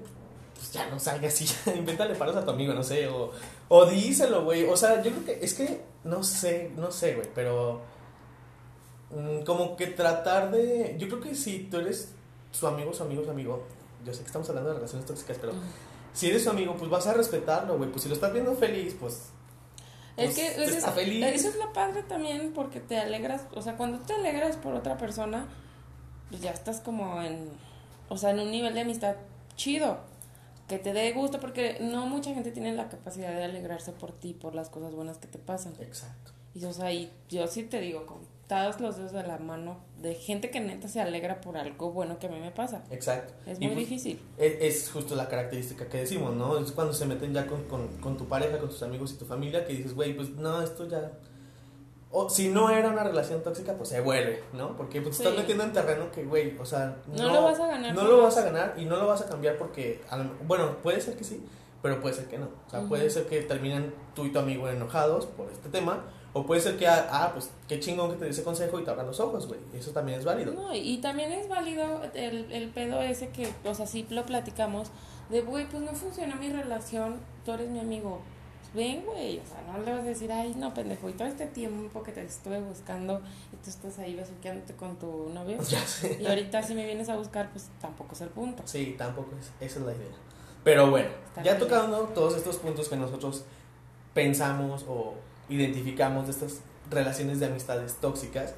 pues 0.64 0.72
ya 0.72 0.90
no 0.90 0.98
salgas 0.98 1.42
y 1.42 1.46
ya, 1.46 1.76
invéntale 1.76 2.16
paros 2.16 2.38
a 2.38 2.46
tu 2.46 2.52
amigo, 2.52 2.74
no 2.74 2.84
sé, 2.84 3.08
o, 3.08 3.32
o 3.68 3.86
díselo, 3.86 4.46
güey, 4.46 4.64
o 4.64 4.78
sea, 4.78 5.02
yo 5.04 5.12
creo 5.12 5.26
que, 5.26 5.46
es 5.46 5.54
que, 5.54 5.82
no 6.06 6.24
sé, 6.24 6.72
no 6.78 6.90
sé, 6.90 7.16
güey, 7.16 7.28
pero, 7.36 7.82
mm, 9.12 9.44
como 9.44 9.76
que 9.76 9.88
tratar 9.88 10.52
de, 10.52 10.96
yo 10.98 11.08
creo 11.10 11.20
que 11.20 11.36
si 11.36 11.60
tú 11.66 11.80
eres 11.80 12.14
su 12.52 12.66
amigo, 12.66 12.94
su 12.94 13.04
amigo, 13.04 13.26
su 13.26 13.32
amigo, 13.32 13.64
yo 14.06 14.14
sé 14.14 14.22
que 14.22 14.28
estamos 14.28 14.48
hablando 14.48 14.70
de 14.70 14.76
relaciones 14.76 15.06
tóxicas, 15.06 15.38
pero 15.40 15.52
si 16.14 16.30
eres 16.30 16.44
su 16.44 16.50
amigo, 16.50 16.78
pues 16.78 16.90
vas 16.90 17.08
a 17.08 17.14
respetarlo, 17.14 17.78
güey, 17.78 17.90
pues 17.90 18.04
si 18.04 18.10
lo 18.10 18.16
estás 18.16 18.32
viendo 18.32 18.56
feliz, 18.56 18.96
pues... 18.98 19.30
Es 20.16 20.26
pues, 20.26 20.36
que 20.36 20.64
eso 20.64 20.78
está 20.78 20.90
es, 20.90 20.96
feliz. 20.96 21.26
eso 21.26 21.50
es 21.50 21.56
lo 21.56 21.74
padre 21.74 22.04
también 22.04 22.54
porque 22.54 22.80
te 22.80 23.00
alegras, 23.00 23.48
o 23.54 23.62
sea, 23.62 23.76
cuando 23.76 23.98
te 24.00 24.14
alegras 24.14 24.56
por 24.58 24.76
otra 24.76 24.96
persona, 24.96 25.48
pues 26.30 26.42
ya 26.42 26.52
estás 26.52 26.80
como 26.80 27.22
en, 27.22 27.50
o 28.10 28.18
sea, 28.18 28.30
en 28.30 28.40
un 28.40 28.52
nivel 28.52 28.76
de 28.76 28.82
amistad 28.82 29.16
chido, 29.56 29.98
que 30.68 30.80
te 30.80 30.94
dé 30.94 31.12
gusto 31.12 31.40
porque 31.40 31.78
no 31.82 32.06
mucha 32.08 32.34
gente 32.34 32.52
tiene 32.52 32.74
la 32.74 32.90
capacidad 32.90 33.34
de 33.34 33.44
alegrarse 33.44 33.92
por 33.92 34.12
ti, 34.12 34.34
por 34.34 34.56
las 34.56 34.70
cosas 34.70 34.94
buenas 34.94 35.18
que 35.18 35.28
te 35.28 35.40
pasan. 35.40 35.74
Exacto. 35.80 36.32
Y 36.56 36.66
o 36.66 36.74
sea, 36.74 36.92
y 36.94 37.12
yo 37.30 37.48
sí 37.48 37.64
te 37.64 37.80
digo, 37.82 38.06
contados 38.06 38.80
los 38.80 38.98
dedos 38.98 39.12
de 39.12 39.24
la 39.24 39.40
mano 39.40 39.78
de 40.00 40.14
gente 40.14 40.52
que 40.52 40.60
neta 40.60 40.88
se 40.88 41.02
alegra 41.02 41.42
por 41.42 41.58
algo 41.58 41.92
bueno 41.92 42.20
que 42.20 42.28
a 42.28 42.30
mí 42.30 42.40
me 42.40 42.52
pasa. 42.52 42.84
Exacto. 42.92 43.34
Es 43.46 43.60
muy 43.60 43.70
pues, 43.70 43.80
difícil. 43.80 44.20
Es, 44.38 44.62
es 44.62 44.92
justo 44.92 45.16
la 45.16 45.28
característica 45.28 45.90
que 45.90 46.00
decimos, 46.00 46.36
¿no? 46.36 46.58
Es 46.60 46.72
cuando 46.72 46.94
se 46.94 47.06
meten 47.06 47.34
ya 47.34 47.48
con, 47.48 47.64
con, 47.64 47.88
con 47.98 48.18
tu 48.18 48.28
pareja, 48.28 48.60
con 48.60 48.70
tus 48.70 48.84
amigos 48.84 49.14
y 49.14 49.18
tu 49.18 49.26
familia, 49.26 49.66
que 49.66 49.74
dices, 49.74 49.96
güey, 49.96 50.16
pues 50.16 50.30
no, 50.30 50.62
esto 50.62 50.88
ya... 50.88 51.12
O 52.16 52.30
si 52.30 52.50
no 52.50 52.70
era 52.70 52.90
una 52.90 53.04
relación 53.04 53.42
tóxica, 53.42 53.74
pues 53.74 53.90
se 53.90 54.00
vuelve, 54.00 54.44
¿no? 54.54 54.78
Porque 54.78 55.02
pues, 55.02 55.18
te 55.18 55.24
Sí. 55.24 55.30
estás 55.30 55.42
metiendo 55.42 55.64
en 55.64 55.74
terreno 55.74 56.12
que, 56.12 56.24
güey, 56.24 56.56
o 56.60 56.66
sea... 56.66 56.96
No 57.08 57.28
lo 57.34 57.42
vas 57.42 57.60
a 57.60 57.68
ganar 57.68 57.96
No 57.96 58.04
lo 58.04 58.22
vas 58.22 58.38
a 58.38 58.44
ganar 58.44 58.76
y 58.78 58.86
no 58.86 58.98
lo 58.98 59.08
vas 59.08 59.22
a 59.22 59.26
cambiar 59.28 59.58
porque, 59.58 60.00
bueno, 60.48 60.78
puede 60.84 61.02
ser 61.02 61.16
que 61.18 61.24
sí, 61.24 61.44
pero 61.82 62.00
puede 62.00 62.14
ser 62.14 62.26
que 62.28 62.38
no. 62.38 62.50
O 62.68 62.70
sea, 62.70 62.82
puede 62.82 63.10
ser 63.10 63.26
que 63.26 63.42
terminen 63.42 63.94
tú 64.14 64.26
y 64.26 64.32
tu 64.32 64.38
amigo 64.38 64.70
enojados 64.70 65.26
por 65.26 65.50
este 65.52 65.70
tema, 65.70 66.04
o 66.34 66.46
puede 66.46 66.62
ser 66.62 66.78
que, 66.78 66.88
ah, 66.88 67.08
ah, 67.12 67.30
pues 67.34 67.50
qué 67.68 67.80
chingón 67.80 68.12
que 68.12 68.18
te 68.18 68.30
ese 68.30 68.44
consejo 68.44 68.80
y 68.80 68.84
te 68.84 68.92
abran 68.92 69.08
los 69.08 69.20
ojos, 69.20 69.48
güey. 69.48 69.60
Eso 69.74 69.90
también 69.92 70.20
es 70.20 70.26
válido. 70.26 70.54
No, 70.54 70.74
y 70.74 70.98
también 71.00 71.32
es 71.32 71.48
válido 71.50 72.02
el, 72.14 72.52
el 72.52 72.70
pedo 72.70 73.02
ese 73.02 73.30
que, 73.30 73.52
o 73.66 73.74
sea, 73.74 73.88
sí 73.88 74.06
lo 74.12 74.24
platicamos, 74.26 74.90
de, 75.30 75.42
güey, 75.42 75.68
pues 75.68 75.82
no 75.82 75.94
funciona 75.94 76.36
mi 76.36 76.50
relación, 76.50 77.18
tú 77.44 77.54
eres 77.54 77.70
mi 77.70 77.80
amigo. 77.80 78.22
Ven, 78.74 79.04
güey, 79.06 79.40
o 79.40 79.46
sea, 79.46 79.62
no 79.72 79.84
le 79.84 79.92
vas 79.92 80.02
a 80.02 80.04
decir, 80.06 80.32
ay, 80.32 80.56
no, 80.58 80.74
pendejo, 80.74 81.08
y 81.10 81.14
todo 81.14 81.28
este 81.28 81.46
tiempo 81.46 82.02
que 82.02 82.12
te 82.12 82.24
estuve 82.26 82.60
buscando 82.60 83.22
y 83.52 83.56
tú 83.58 83.70
estás 83.70 84.00
ahí 84.00 84.16
besuqueándote 84.16 84.74
con 84.74 84.98
tu 84.98 85.30
novio, 85.34 85.58
Ya 85.70 85.86
sé. 85.86 86.18
y 86.20 86.26
ahorita 86.26 86.64
si 86.64 86.74
me 86.74 86.84
vienes 86.86 87.08
a 87.10 87.16
buscar, 87.18 87.52
pues 87.52 87.70
tampoco 87.80 88.16
es 88.16 88.22
el 88.22 88.30
punto. 88.30 88.64
Sí, 88.66 88.96
tampoco 88.98 89.30
es, 89.40 89.52
esa 89.70 89.80
es 89.80 89.86
la 89.86 89.92
idea. 89.94 90.08
Pero 90.64 90.90
bueno, 90.90 91.10
Está 91.28 91.44
ya 91.44 91.54
bien. 91.56 91.68
tocando 91.68 92.00
todos 92.16 92.36
estos 92.36 92.56
puntos 92.58 92.90
que 92.90 92.96
nosotros 92.96 93.44
pensamos 94.14 94.86
o 94.88 95.16
identificamos 95.50 96.26
de 96.26 96.32
estas 96.32 96.62
relaciones 96.90 97.40
de 97.40 97.46
amistades 97.48 97.96
tóxicas. 97.96 98.56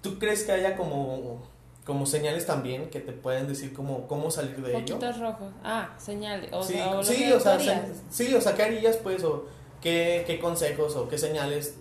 ¿tú 0.00 0.18
crees 0.18 0.44
que 0.44 0.52
haya 0.52 0.76
como, 0.76 1.40
como 1.88 2.04
señales 2.04 2.44
también 2.44 2.90
que 2.90 3.00
te 3.00 3.12
pueden 3.12 3.48
decir 3.48 3.72
como 3.72 4.06
cómo 4.06 4.30
salir 4.30 4.56
de 4.58 4.76
ello? 4.76 4.78
Poquitos 4.98 5.18
rojos. 5.18 5.52
Ah, 5.64 5.94
señales. 5.98 6.52
O, 6.52 6.62
sí, 6.62 6.74
sea, 6.74 6.90
o 6.90 7.02
sí, 7.02 7.32
o 7.32 7.40
sea, 7.40 7.58
se- 7.58 7.82
sí, 8.10 8.34
o 8.34 8.40
sea, 8.42 8.54
¿qué 8.54 8.62
harías 8.62 8.98
pues 8.98 9.24
o 9.24 9.46
qué, 9.80 10.22
qué 10.26 10.38
consejos 10.38 10.94
o 10.96 11.08
qué 11.08 11.16
señales 11.16 11.76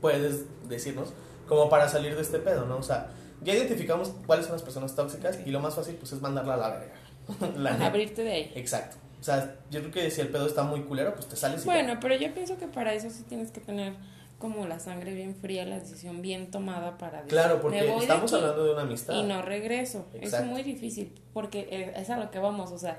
puedes 0.00 0.44
decirnos 0.68 1.12
como 1.48 1.68
para 1.68 1.88
salir 1.88 2.14
de 2.14 2.22
este 2.22 2.38
pedo, 2.38 2.66
¿no? 2.66 2.76
O 2.76 2.82
sea, 2.84 3.10
ya 3.42 3.52
identificamos 3.52 4.12
cuáles 4.26 4.46
son 4.46 4.54
las 4.54 4.62
personas 4.62 4.94
tóxicas 4.94 5.40
y 5.44 5.50
lo 5.50 5.58
más 5.58 5.74
fácil 5.74 5.96
pues 5.96 6.12
es 6.12 6.20
mandarla 6.22 6.54
a 6.54 6.56
la 6.58 6.68
verga. 6.70 6.94
La 7.56 7.86
abrirte 7.86 8.22
de 8.22 8.32
ahí. 8.32 8.52
Exacto. 8.54 8.96
O 9.20 9.24
sea, 9.24 9.56
yo 9.70 9.80
creo 9.80 9.92
que 9.92 10.10
si 10.12 10.20
el 10.20 10.28
pedo 10.28 10.46
está 10.46 10.62
muy 10.62 10.82
culero, 10.82 11.14
pues 11.14 11.26
te 11.26 11.34
sales 11.34 11.62
y 11.62 11.64
Bueno, 11.64 11.98
pero 12.00 12.14
yo 12.14 12.32
pienso 12.32 12.56
que 12.58 12.68
para 12.68 12.94
eso 12.94 13.10
sí 13.10 13.24
tienes 13.28 13.50
que 13.50 13.60
tener 13.60 13.94
como 14.42 14.66
la 14.66 14.80
sangre 14.80 15.14
bien 15.14 15.36
fría, 15.36 15.64
la 15.64 15.78
decisión 15.78 16.20
bien 16.20 16.50
tomada 16.50 16.98
para 16.98 17.18
decir, 17.22 17.30
Claro, 17.30 17.54
"Me 17.54 17.60
porque 17.62 17.86
voy 17.86 18.02
estamos 18.02 18.32
hablando 18.32 18.64
de 18.64 18.72
una 18.72 18.82
amistad. 18.82 19.14
y 19.14 19.22
no 19.22 19.40
regreso. 19.40 20.06
Es 20.20 20.44
muy 20.44 20.64
difícil 20.64 21.14
porque 21.32 21.92
es 21.96 22.10
a 22.10 22.18
lo 22.18 22.28
que 22.32 22.40
vamos, 22.40 22.72
o 22.72 22.78
sea, 22.78 22.98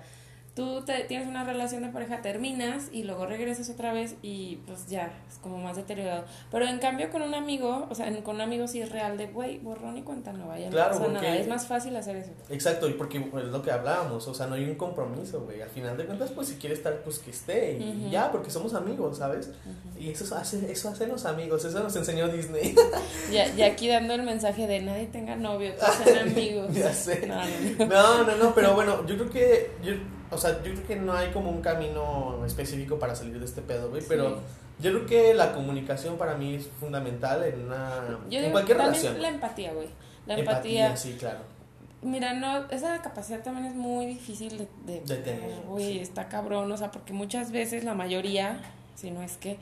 tú 0.56 0.82
te, 0.86 1.04
tienes 1.06 1.28
una 1.28 1.44
relación 1.44 1.82
de 1.82 1.90
pareja, 1.90 2.22
terminas 2.22 2.90
y 2.92 3.04
luego 3.04 3.26
regresas 3.26 3.70
otra 3.72 3.92
vez 3.92 4.16
y 4.22 4.58
pues 4.68 4.88
ya, 4.88 5.12
es 5.28 5.38
como 5.40 5.58
más 5.58 5.76
deteriorado. 5.78 6.26
Pero 6.52 6.68
en 6.68 6.78
cambio 6.78 7.10
con 7.10 7.24
un 7.24 7.34
amigo, 7.34 7.88
o 7.90 7.96
sea, 7.96 8.08
en- 8.08 8.22
con 8.22 8.36
un 8.36 8.42
amigo 8.42 8.68
sí 8.68 8.80
es 8.80 8.92
real 8.92 9.18
de, 9.18 9.28
güey, 9.28 9.58
borrón 9.58 9.98
y 9.98 10.04
cuenta 10.04 10.32
nueva, 10.32 10.60
ya 10.60 10.70
Claro, 10.70 10.94
no 10.94 11.00
pasa 11.00 11.12
porque- 11.14 11.28
nada, 11.28 11.40
es 11.40 11.48
más 11.48 11.66
fácil 11.66 11.96
hacer 11.96 12.18
eso. 12.18 12.32
Exacto, 12.50 12.88
y 12.88 12.94
porque 12.94 13.20
pues, 13.22 13.46
es 13.46 13.52
lo 13.52 13.64
que 13.64 13.72
hablábamos, 13.72 14.28
o 14.28 14.34
sea, 14.36 14.46
no 14.46 14.54
hay 14.56 14.66
un 14.66 14.76
compromiso, 14.76 15.42
güey. 15.42 15.62
Al 15.62 15.70
final 15.70 15.98
de 15.98 16.06
cuentas, 16.06 16.30
pues 16.32 16.50
si 16.50 16.56
quiere 16.56 16.76
estar, 16.76 16.98
pues 17.04 17.18
que 17.20 17.32
esté. 17.32 17.74
Y 17.80 18.10
ya, 18.12 18.32
porque 18.32 18.52
somos 18.52 18.74
amigos, 18.76 19.18
¿sabes? 19.18 19.50
Y 20.00 20.10
eso 20.12 20.36
hace, 20.36 20.72
eso 20.72 20.90
hacen 20.90 21.10
los 21.10 21.26
amigos, 21.26 21.66
eso 21.66 21.80
nos 21.82 21.96
enseñó 21.96 22.28
Disney. 22.28 22.76
Ya, 23.32 23.48
ya 23.56 23.66
aquí 23.68 23.88
dando 23.88 24.14
el 24.14 24.22
mensaje 24.24 24.68
de 24.68 24.82
nadie 24.82 25.08
tenga 25.08 25.36
novio, 25.36 25.74
todos 25.76 25.96
sean 26.04 26.28
amigos. 26.30 26.74
Ya 26.76 26.94
sé. 26.94 27.26
No, 27.26 27.36
no, 27.36 27.86
no. 27.86 27.86
No, 27.88 28.24
no, 28.26 28.36
no, 28.38 28.54
pero 28.54 28.76
bueno, 28.76 29.06
yo 29.08 29.16
creo 29.18 29.30
que, 29.32 29.72
yo, 29.84 29.94
o 30.34 30.38
sea, 30.38 30.62
yo 30.64 30.72
creo 30.74 30.88
que 30.88 30.96
no 30.96 31.14
hay 31.14 31.32
como 31.32 31.50
un 31.50 31.62
camino 31.62 32.44
específico 32.46 33.00
para 33.00 33.16
salir 33.16 33.40
de 33.40 33.46
este 33.46 33.62
pedo, 33.62 33.90
güey, 33.90 34.04
pero 34.08 34.40
yo 34.80 34.92
creo 34.92 35.06
que 35.06 35.34
la 35.34 35.54
comunicación 35.54 36.18
para 36.18 36.36
mí 36.36 36.56
es 36.56 36.68
fundamental 36.80 37.44
en 37.44 37.66
una, 37.66 38.20
Yo 38.30 38.40
en 38.40 38.52
cualquier 38.52 38.78
también 38.78 39.02
relación. 39.02 39.22
la 39.22 39.30
empatía, 39.30 39.74
güey. 39.74 39.88
La 40.26 40.38
empatía. 40.38 40.98
sí, 40.98 41.16
claro. 41.20 41.40
Mira, 42.02 42.34
no, 42.34 42.70
esa 42.70 43.02
capacidad 43.02 43.42
también 43.42 43.66
es 43.68 43.76
muy 43.76 44.06
difícil 44.06 44.58
de, 44.58 44.68
de, 44.86 45.00
De 45.02 45.18
tener, 45.18 45.62
Güey, 45.68 45.94
sí. 45.94 46.00
está 46.00 46.28
cabrón, 46.28 46.70
o 46.70 46.76
sea, 46.76 46.92
porque 46.92 47.14
muchas 47.14 47.52
veces 47.54 47.86
la 47.86 47.94
mayoría, 47.94 48.60
si 48.96 49.10
no 49.10 49.22
es 49.24 49.38
que 49.38 49.58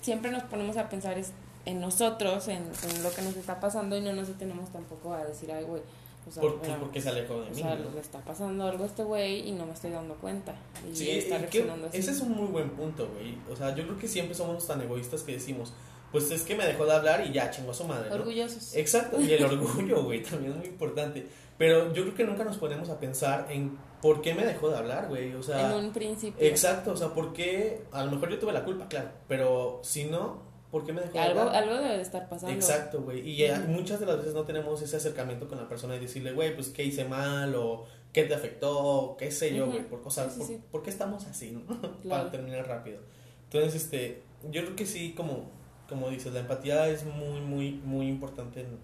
siempre 0.00 0.30
nos 0.30 0.44
ponemos 0.44 0.78
a 0.78 0.88
pensar 0.88 1.18
es 1.18 1.32
en 1.66 1.80
nosotros, 1.80 2.48
en, 2.48 2.62
en 2.62 3.02
lo 3.02 3.10
que 3.10 3.20
nos 3.20 3.36
está 3.36 3.60
pasando 3.60 3.98
y 3.98 4.00
no 4.00 4.14
nos 4.14 4.28
detenemos 4.28 4.70
tampoco 4.70 5.12
a 5.12 5.24
decir, 5.26 5.52
ay, 5.52 5.64
güey, 5.64 5.82
o 6.28 6.30
sea, 6.30 6.40
¿Por, 6.42 6.60
mira, 6.62 6.78
por 6.78 6.90
qué 6.90 7.00
se 7.00 7.08
alejó 7.08 7.40
de 7.40 7.46
o 7.46 7.50
mí? 7.50 7.54
sea, 7.54 7.74
no? 7.74 7.90
le 7.90 8.00
está 8.00 8.18
pasando 8.20 8.64
algo 8.64 8.84
a 8.84 8.86
este 8.86 9.02
güey 9.04 9.48
y 9.48 9.52
no 9.52 9.66
me 9.66 9.72
estoy 9.72 9.90
dando 9.90 10.14
cuenta. 10.14 10.54
Y 10.90 10.94
Sí, 10.96 11.10
está 11.10 11.38
reaccionando 11.38 11.86
así. 11.88 11.98
ese 11.98 12.10
es 12.12 12.20
un 12.20 12.32
muy 12.32 12.46
buen 12.48 12.70
punto, 12.70 13.08
güey. 13.14 13.36
O 13.50 13.56
sea, 13.56 13.74
yo 13.74 13.84
creo 13.84 13.98
que 13.98 14.08
siempre 14.08 14.34
somos 14.34 14.66
tan 14.66 14.80
egoístas 14.80 15.22
que 15.22 15.32
decimos, 15.32 15.72
pues 16.12 16.30
es 16.30 16.42
que 16.42 16.54
me 16.54 16.64
dejó 16.66 16.86
de 16.86 16.94
hablar 16.94 17.26
y 17.26 17.32
ya 17.32 17.50
chingó 17.50 17.70
a 17.72 17.74
su 17.74 17.84
madre, 17.84 18.08
¿no? 18.08 18.16
Orgullosos. 18.16 18.74
Exacto, 18.76 19.20
y 19.20 19.32
el 19.32 19.44
orgullo, 19.44 20.02
güey, 20.04 20.22
también 20.22 20.52
es 20.52 20.58
muy 20.58 20.66
importante. 20.68 21.26
Pero 21.58 21.92
yo 21.92 22.02
creo 22.04 22.14
que 22.14 22.24
nunca 22.24 22.44
nos 22.44 22.56
ponemos 22.56 22.88
a 22.88 23.00
pensar 23.00 23.48
en 23.50 23.76
por 24.00 24.22
qué 24.22 24.32
me 24.32 24.44
dejó 24.46 24.70
de 24.70 24.76
hablar, 24.78 25.08
güey. 25.08 25.34
O 25.34 25.42
sea, 25.42 25.76
en 25.76 25.86
un 25.86 25.92
principio. 25.92 26.46
exacto, 26.46 26.92
o 26.92 26.96
sea, 26.96 27.08
por 27.08 27.32
qué, 27.32 27.82
a 27.90 28.04
lo 28.04 28.12
mejor 28.12 28.30
yo 28.30 28.38
tuve 28.38 28.52
la 28.52 28.64
culpa, 28.64 28.86
claro, 28.88 29.10
pero 29.26 29.80
si 29.82 30.04
no, 30.04 30.47
¿por 30.70 30.84
qué 30.84 30.92
me 30.92 31.00
dejó 31.00 31.14
de 31.14 31.18
Algo, 31.20 31.40
hablar? 31.40 31.56
algo 31.62 31.74
debe 31.76 31.96
de 31.96 32.02
estar 32.02 32.28
pasando. 32.28 32.54
Exacto, 32.54 33.02
güey. 33.02 33.20
Y 33.42 33.48
muchas 33.68 34.00
de 34.00 34.06
las 34.06 34.18
veces 34.18 34.34
no 34.34 34.44
tenemos 34.44 34.80
ese 34.82 34.96
acercamiento 34.96 35.48
con 35.48 35.58
la 35.58 35.68
persona 35.68 35.96
y 35.96 36.00
decirle, 36.00 36.32
güey, 36.32 36.54
pues 36.54 36.68
qué 36.68 36.84
hice 36.84 37.04
mal 37.04 37.54
o 37.54 37.84
qué 38.12 38.24
te 38.24 38.34
afectó, 38.34 39.16
qué 39.18 39.30
sé 39.30 39.54
yo, 39.54 39.66
güey. 39.66 39.82
Por, 39.88 40.00
o 40.04 40.10
sea, 40.10 40.24
Sí, 40.24 40.30
sí, 40.32 40.38
por, 40.38 40.46
sí. 40.46 40.60
por 40.70 40.82
qué 40.82 40.90
estamos 40.90 41.26
así, 41.26 41.50
no? 41.52 41.64
Para 41.80 41.92
Claro. 42.02 42.30
terminar 42.30 42.66
rápido. 42.66 42.98
Entonces, 43.44 43.74
este, 43.82 44.22
yo 44.50 44.62
creo 44.64 44.76
que 44.76 44.86
sí, 44.86 45.14
como, 45.16 45.50
como 45.88 46.10
dices, 46.10 46.32
la 46.32 46.40
empatía 46.40 46.88
es 46.88 47.04
muy, 47.04 47.40
muy, 47.40 47.72
muy 47.84 48.08
importante 48.08 48.60
en, 48.60 48.78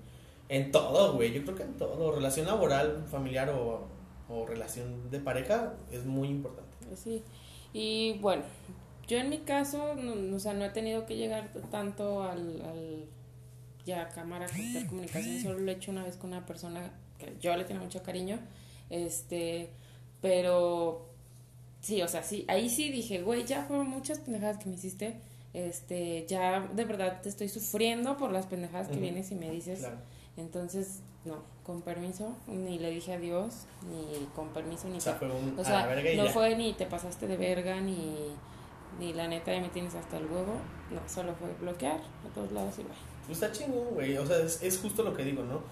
en 0.49 0.73
todo, 0.73 1.15
güey. 1.15 1.33
Yo 1.33 1.43
creo 1.45 1.55
que 1.55 1.63
en 1.65 1.75
todo. 1.77 2.13
Relación 2.13 2.47
laboral, 2.47 3.05
familiar 3.11 3.51
o, 3.51 3.87
o 4.29 4.47
relación 4.47 5.11
de 5.11 5.21
pareja 5.21 5.75
es 5.91 6.05
muy 6.05 6.29
importante. 6.29 6.73
Sí. 6.97 7.23
Y 7.73 8.19
bueno, 8.21 8.43
yo 9.07 9.19
en 9.19 9.29
mi 9.31 9.39
caso, 9.39 9.95
no, 9.95 10.37
o 10.37 10.39
sea, 10.39 10.55
no 10.55 10.65
he 10.65 10.71
tenido 10.71 11.07
que 11.07 11.17
llegar 11.17 11.51
tanto 11.71 12.23
al, 12.23 12.61
al 12.63 13.05
ya 13.85 14.09
cámara, 14.09 14.47
cortar 14.47 14.87
comunicación, 14.87 15.41
solo 15.43 15.59
lo 15.59 15.71
he 15.71 15.75
hecho 15.75 15.91
una 15.91 16.05
vez 16.05 16.17
con 16.17 16.31
una 16.31 16.47
persona 16.47 16.91
que 17.19 17.37
yo 17.41 17.55
le 17.57 17.65
tenía 17.65 17.83
mucho 17.83 18.03
cariño, 18.03 18.39
este, 18.91 19.71
pero 20.21 21.07
sí, 21.81 22.01
o 22.03 22.09
sea, 22.09 22.23
sí, 22.23 22.45
ahí 22.49 22.71
sí 22.71 22.91
dije, 22.91 23.23
güey, 23.23 23.45
ya 23.45 23.65
fueron 23.65 23.89
muchas 23.89 24.19
pendejadas 24.21 24.59
que 24.59 24.69
me 24.71 24.75
hiciste, 24.77 25.17
este, 25.53 26.25
ya 26.27 26.67
de 26.75 26.85
verdad 26.85 27.21
te 27.23 27.29
estoy 27.29 27.49
sufriendo 27.49 28.17
por 28.17 28.33
las 28.33 28.47
pendejadas 28.47 28.89
que 28.89 28.97
vienes 28.97 29.31
y 29.31 29.35
me 29.35 29.51
dices, 29.51 29.81
Claro. 29.81 29.99
entonces, 30.37 31.01
no, 31.25 31.43
con 31.63 31.83
permiso, 31.83 32.35
ni 32.49 32.79
le 32.79 32.91
dije 32.91 33.13
adiós, 33.15 33.67
ni 33.89 34.27
con 34.35 34.49
permiso, 34.55 34.89
ni 34.89 34.97
O 34.99 35.01
sea, 35.01 35.15
fue 35.15 35.31
un, 35.31 35.59
o 35.59 35.65
sea, 35.65 35.95
no 36.17 36.25
ya. 36.25 36.31
fue 36.31 36.57
ni 36.57 36.73
te 36.73 36.87
pasaste 36.87 37.27
de 37.27 37.37
verga, 37.37 37.81
ni, 37.81 38.35
ni 38.99 39.13
la 39.13 39.29
neta 39.29 39.53
ya 39.53 39.61
me 39.61 39.69
tienes 39.69 39.95
hasta 39.95 40.17
el 40.19 40.25
huevo. 40.27 40.55
No, 40.91 41.01
solo 41.09 41.35
fue 41.35 41.49
bloquear 41.61 41.97
a 41.99 42.35
todos 42.35 42.53
lados 42.53 42.75
y 42.79 42.83
bye. 42.83 42.93
Pues 43.27 43.43
está 43.43 43.53
chingón, 43.53 43.95
güey. 43.95 44.17
O 44.19 44.27
sea, 44.27 44.39
es, 44.39 44.63
es 44.63 44.79
justo 44.79 45.03
lo 45.03 45.15
que 45.15 45.25
digo, 45.25 45.43
¿no? 45.43 45.63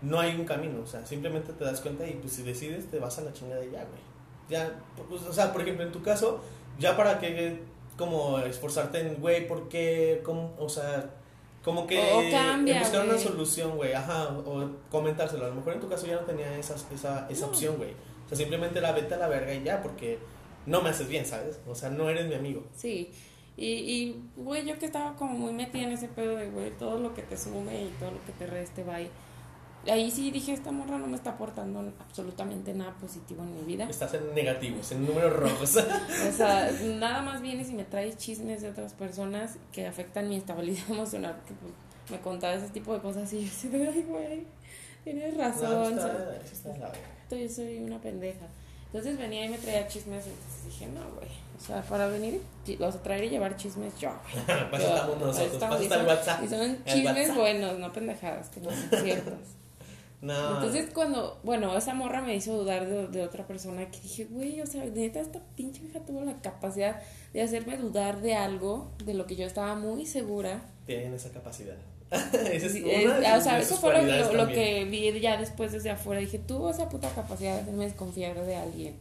No 0.00 0.18
hay 0.18 0.34
un 0.34 0.44
camino. 0.44 0.80
O 0.82 0.86
sea, 0.86 1.04
simplemente 1.06 1.52
te 1.52 1.64
das 1.64 1.80
cuenta 1.80 2.06
y 2.06 2.12
pues 2.14 2.32
si 2.32 2.42
decides 2.42 2.90
te 2.90 2.98
vas 2.98 3.18
a 3.18 3.22
la 3.22 3.32
chingada 3.32 3.64
y 3.64 3.70
ya, 3.70 3.84
güey. 3.84 4.00
Ya, 4.48 4.72
pues, 5.08 5.22
o 5.22 5.32
sea, 5.32 5.52
por 5.52 5.62
ejemplo, 5.62 5.84
en 5.84 5.92
tu 5.92 6.02
caso, 6.02 6.40
ya 6.78 6.96
para 6.96 7.18
que 7.20 7.62
como 7.96 8.38
esforzarte 8.40 9.00
en, 9.00 9.20
güey, 9.20 9.46
¿por 9.46 9.68
qué? 9.68 10.20
¿Cómo? 10.24 10.54
O 10.58 10.68
sea, 10.68 11.10
como 11.62 11.86
que 11.86 12.00
O 12.00 12.30
cambia, 12.30 12.80
buscar 12.80 13.04
una 13.06 13.18
solución, 13.18 13.76
güey, 13.76 13.92
ajá, 13.92 14.28
o 14.44 14.68
comentárselo. 14.90 15.44
A 15.44 15.48
lo 15.48 15.54
mejor 15.54 15.74
en 15.74 15.80
tu 15.80 15.88
caso 15.88 16.06
ya 16.06 16.14
no 16.16 16.22
tenía 16.22 16.56
esa, 16.58 16.74
esa, 16.92 17.26
esa 17.30 17.46
No. 17.46 17.52
opción, 17.52 17.76
güey. 17.76 17.92
O 18.24 18.28
sea, 18.28 18.36
simplemente 18.38 18.80
la 18.80 18.92
vete 18.92 19.14
a 19.14 19.18
la 19.18 19.28
verga 19.28 19.54
y 19.54 19.62
ya, 19.62 19.80
porque 19.82 20.18
no 20.66 20.82
me 20.82 20.90
haces 20.90 21.08
bien, 21.08 21.26
¿sabes? 21.26 21.60
O 21.66 21.74
sea, 21.74 21.90
no 21.90 22.08
eres 22.08 22.26
mi 22.26 22.34
amigo. 22.34 22.64
Sí. 22.74 23.10
Y, 23.56 23.66
y, 23.66 24.24
güey, 24.36 24.66
yo 24.66 24.78
que 24.78 24.86
estaba 24.86 25.14
como 25.14 25.34
muy 25.34 25.52
metida 25.52 25.82
en 25.82 25.92
ese 25.92 26.08
pedo 26.08 26.36
de, 26.36 26.50
güey, 26.50 26.70
todo 26.78 26.98
lo 26.98 27.14
que 27.14 27.22
te 27.22 27.36
sume 27.36 27.84
y 27.84 27.88
todo 27.98 28.12
lo 28.12 28.24
que 28.24 28.32
te 28.32 28.46
reste, 28.46 28.82
bye. 28.82 29.10
Ahí 29.90 30.10
sí 30.12 30.30
dije, 30.30 30.52
esta 30.52 30.70
morra 30.70 30.96
no 30.96 31.08
me 31.08 31.16
está 31.16 31.30
aportando 31.30 31.92
absolutamente 31.98 32.72
nada 32.72 32.94
positivo 32.94 33.42
en 33.42 33.54
mi 33.56 33.62
vida. 33.62 33.88
Estás 33.90 34.14
en 34.14 34.32
negativos, 34.32 34.92
en 34.92 35.04
números 35.04 35.32
rojos. 35.32 35.76
O 36.28 36.32
sea, 36.32 36.70
nada 36.98 37.20
más 37.22 37.42
vienes 37.42 37.68
y 37.70 37.74
me 37.74 37.84
traes 37.84 38.16
chismes 38.16 38.62
de 38.62 38.70
otras 38.70 38.92
personas 38.92 39.56
que 39.72 39.86
afectan 39.86 40.28
mi 40.28 40.36
estabilidad 40.36 40.84
emocional, 40.90 41.34
porque 41.36 41.54
pues, 41.60 41.72
me 42.10 42.20
contaba 42.20 42.54
ese 42.54 42.68
tipo 42.68 42.94
de 42.94 43.00
cosas 43.00 43.32
y 43.32 43.44
yo 43.44 43.50
así 43.50 43.70
ay, 43.74 44.04
güey, 44.08 44.46
tienes 45.02 45.36
razón. 45.36 45.96
No, 45.96 46.00
está, 46.00 46.36
está 46.36 46.68
verga. 46.70 46.92
yo 47.30 47.48
soy 47.48 47.78
una 47.78 48.00
pendeja. 48.00 48.46
Entonces 48.92 49.16
venía 49.18 49.46
y 49.46 49.48
me 49.48 49.58
traía 49.58 49.88
chismes 49.88 50.26
entonces 50.26 50.64
dije, 50.66 50.86
no, 50.88 51.00
güey. 51.14 51.28
O 51.58 51.64
sea, 51.64 51.80
para 51.82 52.08
venir, 52.08 52.42
y- 52.66 52.82
o 52.82 52.90
sea, 52.92 53.00
traer 53.02 53.24
y 53.24 53.28
llevar 53.30 53.56
chismes 53.56 53.98
yo, 53.98 54.10
güey. 54.10 54.56
Eso 54.82 54.88
Yo- 54.88 54.94
estamos 54.96 55.20
nosotros, 55.20 55.52
está 55.52 55.76
el 55.80 55.88
son- 55.88 56.06
WhatsApp. 56.06 56.42
Y 56.44 56.48
son 56.48 56.84
chismes 56.84 57.16
WhatsApp. 57.28 57.36
buenos, 57.36 57.78
no 57.78 57.92
pendejadas, 57.92 58.48
que 58.50 58.60
no 58.60 58.70
son 58.70 58.88
ciertas. 59.04 59.38
No. 60.20 60.54
Entonces 60.56 60.90
cuando, 60.94 61.40
bueno, 61.42 61.76
esa 61.76 61.94
morra 61.94 62.20
me 62.20 62.36
hizo 62.36 62.56
dudar 62.56 62.86
de, 62.86 63.08
de 63.08 63.24
otra 63.24 63.44
persona 63.46 63.90
que 63.90 63.98
dije, 64.00 64.24
güey, 64.26 64.60
o 64.60 64.66
sea, 64.66 64.84
neta, 64.84 65.20
esta 65.20 65.40
pinche 65.56 65.82
hija 65.84 65.98
tuvo 66.00 66.20
la 66.22 66.40
capacidad 66.40 67.00
de 67.32 67.42
hacerme 67.42 67.76
dudar 67.76 68.20
de 68.20 68.34
algo 68.36 68.92
de 69.04 69.14
lo 69.14 69.26
que 69.26 69.34
yo 69.36 69.46
estaba 69.46 69.74
muy 69.74 70.06
segura. 70.06 70.62
tienen 70.86 71.14
esa 71.14 71.30
capacidad. 71.30 71.74
Esa 72.32 72.66
es 72.66 72.74
una 72.74 73.36
o 73.38 73.40
sea, 73.40 73.58
eso 73.58 73.76
fue 73.76 73.92
lo, 73.94 74.02
lo- 74.02 74.32
lo 74.34 74.48
que 74.48 74.84
vi 74.84 75.20
ya 75.20 75.36
después 75.38 75.72
desde 75.72 75.90
afuera. 75.90 76.20
Dije, 76.20 76.38
tuvo 76.38 76.70
esa 76.70 76.88
puta 76.88 77.08
capacidad 77.14 77.54
de 77.56 77.62
hacerme 77.62 77.84
desconfiar 77.84 78.38
de 78.44 78.56
alguien. 78.56 78.96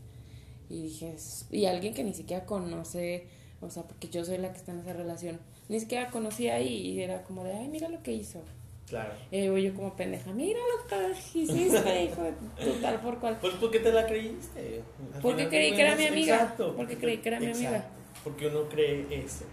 Y 0.69 0.83
dije, 0.83 1.11
"Es- 1.13 1.45
y 1.51 1.65
alguien 1.65 1.93
que 1.93 2.03
ni 2.03 2.13
siquiera 2.13 2.45
conoce, 2.45 3.27
o 3.59 3.69
sea, 3.69 3.83
porque 3.83 4.07
yo 4.09 4.23
soy 4.23 4.37
la 4.37 4.51
que 4.53 4.57
está 4.59 4.71
en 4.71 4.79
esa 4.79 4.93
relación, 4.93 5.39
ni 5.67 5.79
siquiera 5.79 6.09
conocía 6.09 6.55
ahí 6.55 6.73
y 6.73 7.01
era 7.01 7.23
como 7.23 7.43
de, 7.43 7.53
ay, 7.53 7.67
mira 7.67 7.89
lo 7.89 8.01
que 8.01 8.13
hizo. 8.13 8.41
Claro. 8.87 9.13
Y 9.31 9.41
luego 9.43 9.57
yo 9.57 9.73
como 9.73 9.95
pendeja, 9.95 10.31
mira 10.33 10.59
lo 10.59 10.87
que 10.87 11.39
hiciste, 11.39 12.03
hijo 12.03 12.23
de 12.23 12.33
tu 12.65 12.71
tal 12.81 12.99
por 12.99 13.19
cual. 13.19 13.37
Pues 13.39 13.53
porque 13.59 13.79
te 13.79 13.91
la 13.91 14.05
creíste. 14.05 14.81
Porque 15.21 15.47
creí 15.47 15.71
que 15.73 15.81
era 15.81 15.95
mi 15.95 16.05
amiga. 16.07 16.35
Exacto. 16.35 16.73
Porque 16.75 16.97
creí 16.97 17.17
que 17.19 17.29
era 17.29 17.39
mi 17.39 17.47
amiga. 17.51 17.85
Porque 18.23 18.47
uno 18.47 18.67
cree 18.69 19.05
eso. 19.11 19.45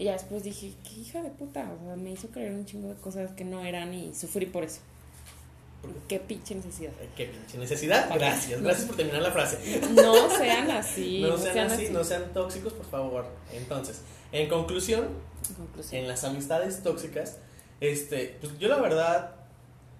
Y 0.00 0.04
ya 0.04 0.12
después 0.12 0.42
dije, 0.42 0.72
qué 0.82 1.00
hija 1.00 1.20
de 1.20 1.28
puta, 1.28 1.70
o 1.78 1.84
sea, 1.84 1.94
me 1.94 2.12
hizo 2.12 2.28
creer 2.28 2.52
un 2.52 2.64
chingo 2.64 2.88
de 2.88 2.94
cosas 2.94 3.32
que 3.32 3.44
no 3.44 3.62
eran 3.62 3.92
y 3.92 4.14
sufrí 4.14 4.46
por 4.46 4.64
eso. 4.64 4.80
Qué 6.08 6.18
pinche 6.18 6.54
necesidad. 6.54 6.92
Qué 7.14 7.26
pinche 7.26 7.58
necesidad. 7.58 8.08
Gracias. 8.14 8.62
Gracias 8.62 8.86
por 8.86 8.96
terminar 8.96 9.20
la 9.20 9.30
frase. 9.30 9.58
No 9.94 10.30
sean 10.30 10.70
así. 10.70 11.20
no 11.20 11.36
sean 11.36 11.70
así, 11.70 11.90
no 11.90 12.02
sean 12.02 12.32
tóxicos, 12.32 12.72
por 12.72 12.86
favor. 12.86 13.26
Entonces, 13.52 14.00
en 14.32 14.48
conclusión, 14.48 15.06
En 15.50 15.54
conclusión. 15.56 16.00
en 16.00 16.08
las 16.08 16.24
amistades 16.24 16.82
tóxicas, 16.82 17.36
este, 17.82 18.38
pues 18.40 18.58
yo 18.58 18.68
la 18.68 18.80
verdad 18.80 19.36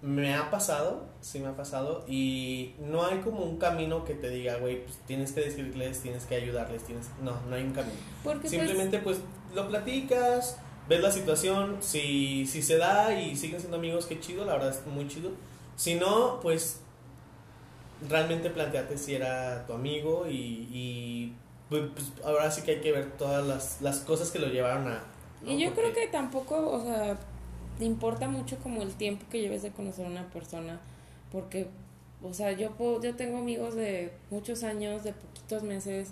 me 0.00 0.34
ha 0.34 0.50
pasado, 0.50 1.08
sí 1.20 1.40
me 1.40 1.48
ha 1.48 1.56
pasado, 1.56 2.06
y 2.08 2.74
no 2.78 3.04
hay 3.04 3.18
como 3.18 3.44
un 3.44 3.58
camino 3.58 4.06
que 4.06 4.14
te 4.14 4.30
diga, 4.30 4.56
güey, 4.56 4.82
pues 4.82 4.96
tienes 5.06 5.32
que 5.32 5.42
decirles, 5.42 6.00
tienes 6.00 6.24
que 6.24 6.36
ayudarles, 6.36 6.84
tienes, 6.84 7.08
no, 7.22 7.38
no 7.50 7.54
hay 7.56 7.64
un 7.64 7.72
camino. 7.72 7.98
Porque 8.24 8.48
pues, 8.48 8.52
Simplemente 8.52 8.98
pues 9.00 9.18
lo 9.54 9.68
platicas, 9.68 10.58
ves 10.88 11.00
la 11.00 11.10
situación, 11.10 11.76
si, 11.80 12.46
si 12.46 12.62
se 12.62 12.76
da 12.78 13.18
y 13.18 13.36
siguen 13.36 13.60
siendo 13.60 13.76
amigos, 13.76 14.06
qué 14.06 14.20
chido, 14.20 14.44
la 14.44 14.54
verdad 14.54 14.70
es 14.70 14.86
muy 14.86 15.08
chido. 15.08 15.30
Si 15.76 15.94
no, 15.94 16.40
pues 16.40 16.80
realmente 18.08 18.50
planteate 18.50 18.96
si 18.98 19.14
era 19.14 19.66
tu 19.66 19.72
amigo 19.72 20.26
y, 20.28 20.68
y 20.72 21.32
pues, 21.68 21.84
pues, 21.94 22.12
ahora 22.24 22.50
sí 22.50 22.62
que 22.62 22.72
hay 22.72 22.80
que 22.80 22.92
ver 22.92 23.12
todas 23.12 23.46
las, 23.46 23.80
las 23.80 24.00
cosas 24.00 24.30
que 24.30 24.38
lo 24.38 24.48
llevaron 24.48 24.88
a... 24.88 25.04
¿no? 25.42 25.52
Y 25.52 25.62
yo 25.62 25.72
creo 25.74 25.92
que 25.94 26.08
tampoco, 26.08 26.70
o 26.70 26.82
sea, 26.82 27.18
te 27.78 27.84
importa 27.84 28.28
mucho 28.28 28.58
como 28.58 28.82
el 28.82 28.94
tiempo 28.94 29.24
que 29.30 29.40
lleves 29.40 29.62
de 29.62 29.70
conocer 29.70 30.06
a 30.06 30.10
una 30.10 30.28
persona, 30.30 30.80
porque, 31.32 31.68
o 32.22 32.34
sea, 32.34 32.52
yo 32.52 32.72
puedo, 32.72 33.00
yo 33.00 33.14
tengo 33.16 33.38
amigos 33.38 33.74
de 33.74 34.12
muchos 34.30 34.62
años, 34.64 35.04
de 35.04 35.12
poquitos 35.12 35.62
meses, 35.62 36.10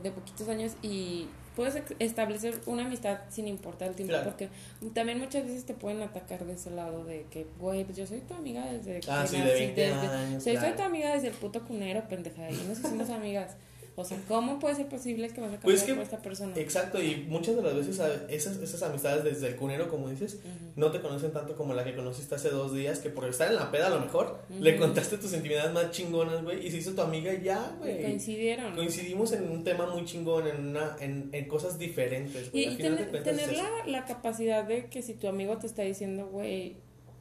de 0.00 0.10
poquitos 0.10 0.48
años 0.48 0.72
y 0.82 1.26
puedes 1.56 1.82
establecer 1.98 2.60
una 2.66 2.84
amistad 2.86 3.18
sin 3.28 3.48
importar 3.48 3.88
el 3.88 3.94
tiempo, 3.94 4.12
Claro. 4.12 4.30
porque 4.30 4.48
también 4.94 5.18
muchas 5.18 5.44
veces 5.44 5.64
te 5.64 5.74
pueden 5.74 6.00
atacar 6.02 6.44
de 6.44 6.52
ese 6.54 6.70
lado 6.70 7.04
de 7.04 7.26
que, 7.30 7.46
güey, 7.58 7.84
pues 7.84 7.96
yo 7.96 8.06
soy 8.06 8.20
tu 8.20 8.34
amiga 8.34 8.64
desde 8.72 9.00
Ah, 9.10 9.22
que 9.22 9.28
sí, 9.28 9.36
nací, 9.38 9.48
de 9.48 9.54
20 9.54 9.80
desde- 9.80 10.06
años. 10.06 10.42
soy, 10.44 10.56
tu 10.76 10.82
amiga 10.82 11.12
desde 11.14 11.28
el 11.28 11.34
puto 11.34 11.64
cunero, 11.66 12.02
pendeja, 12.08 12.50
y 12.50 12.54
nos 12.68 12.78
hicimos 12.78 13.10
amigas. 13.10 13.56
O 14.00 14.04
sea, 14.04 14.18
¿cómo 14.28 14.58
puede 14.58 14.74
ser 14.76 14.88
posible 14.88 15.28
que 15.28 15.40
vas 15.40 15.48
a 15.48 15.58
cambiar 15.58 15.62
Pues 15.62 15.82
que- 15.82 15.94
por 15.94 16.02
esta 16.02 16.18
persona? 16.22 16.52
Exacto, 16.56 17.02
y 17.02 17.26
muchas 17.28 17.56
de 17.56 17.62
las 17.62 17.74
veces 17.74 18.00
esas, 18.28 18.56
esas 18.58 18.82
amistades 18.82 19.24
desde 19.24 19.48
el 19.48 19.56
cunero, 19.56 19.88
como 19.88 20.08
dices, 20.08 20.38
no 20.76 20.90
te 20.90 21.00
conocen 21.00 21.32
tanto 21.32 21.54
como 21.56 21.74
la 21.74 21.84
que 21.84 21.94
conociste 21.94 22.34
hace 22.34 22.50
dos 22.50 22.74
días, 22.74 22.98
que 23.00 23.10
por 23.10 23.26
estar 23.28 23.48
en 23.48 23.56
la 23.56 23.70
peda 23.70 23.88
a 23.88 23.90
lo 23.90 24.00
mejor 24.00 24.40
le 24.60 24.76
contaste 24.76 25.18
tus 25.18 25.32
intimidades 25.34 25.72
más 25.72 25.90
chingonas, 25.90 26.42
güey, 26.42 26.66
y 26.66 26.70
se 26.70 26.78
hizo 26.78 26.92
tu 26.94 27.02
amiga 27.02 27.32
y 27.34 27.42
ya, 27.42 27.74
güey. 27.78 28.02
Coincidieron. 28.02 28.74
Coincidimos 28.74 29.32
en 29.32 29.50
un 29.50 29.64
tema 29.64 29.86
muy 29.86 30.04
chingón, 30.04 30.46
en, 30.46 30.68
una, 30.68 30.96
en, 31.00 31.28
en 31.32 31.44
cosas 31.48 31.78
diferentes, 31.78 32.48
Y, 32.52 32.64
güey. 32.64 32.74
Y 32.74 32.76
tener, 32.78 33.22
tener 33.22 33.52
la, 33.56 33.68
la 33.86 34.04
capacidad 34.06 34.64
de 34.64 34.86
que 34.86 35.02
si 35.02 35.14
tu 35.14 35.28
amigo 35.28 35.58
te 35.58 35.66
está 35.66 35.82
diciendo, 35.82 36.26
güey, 36.26 36.76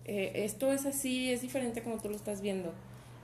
eh, 0.06 0.32
esto 0.46 0.72
es 0.72 0.86
así, 0.86 1.32
es 1.32 1.42
diferente 1.42 1.84
como 1.84 2.02
tú 2.02 2.10
lo 2.10 2.16
estás 2.16 2.42
viendo. 2.42 2.74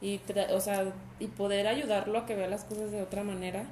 Y, 0.06 0.20
tra- 0.28 0.52
o 0.52 0.60
sea, 0.62 0.86
y 1.20 1.28
poder 1.28 1.66
ayudarlo 1.68 2.20
a 2.20 2.26
que 2.26 2.36
vea 2.36 2.48
las 2.48 2.64
cosas 2.64 2.92
de 2.92 3.02
otra 3.02 3.24
manera 3.24 3.64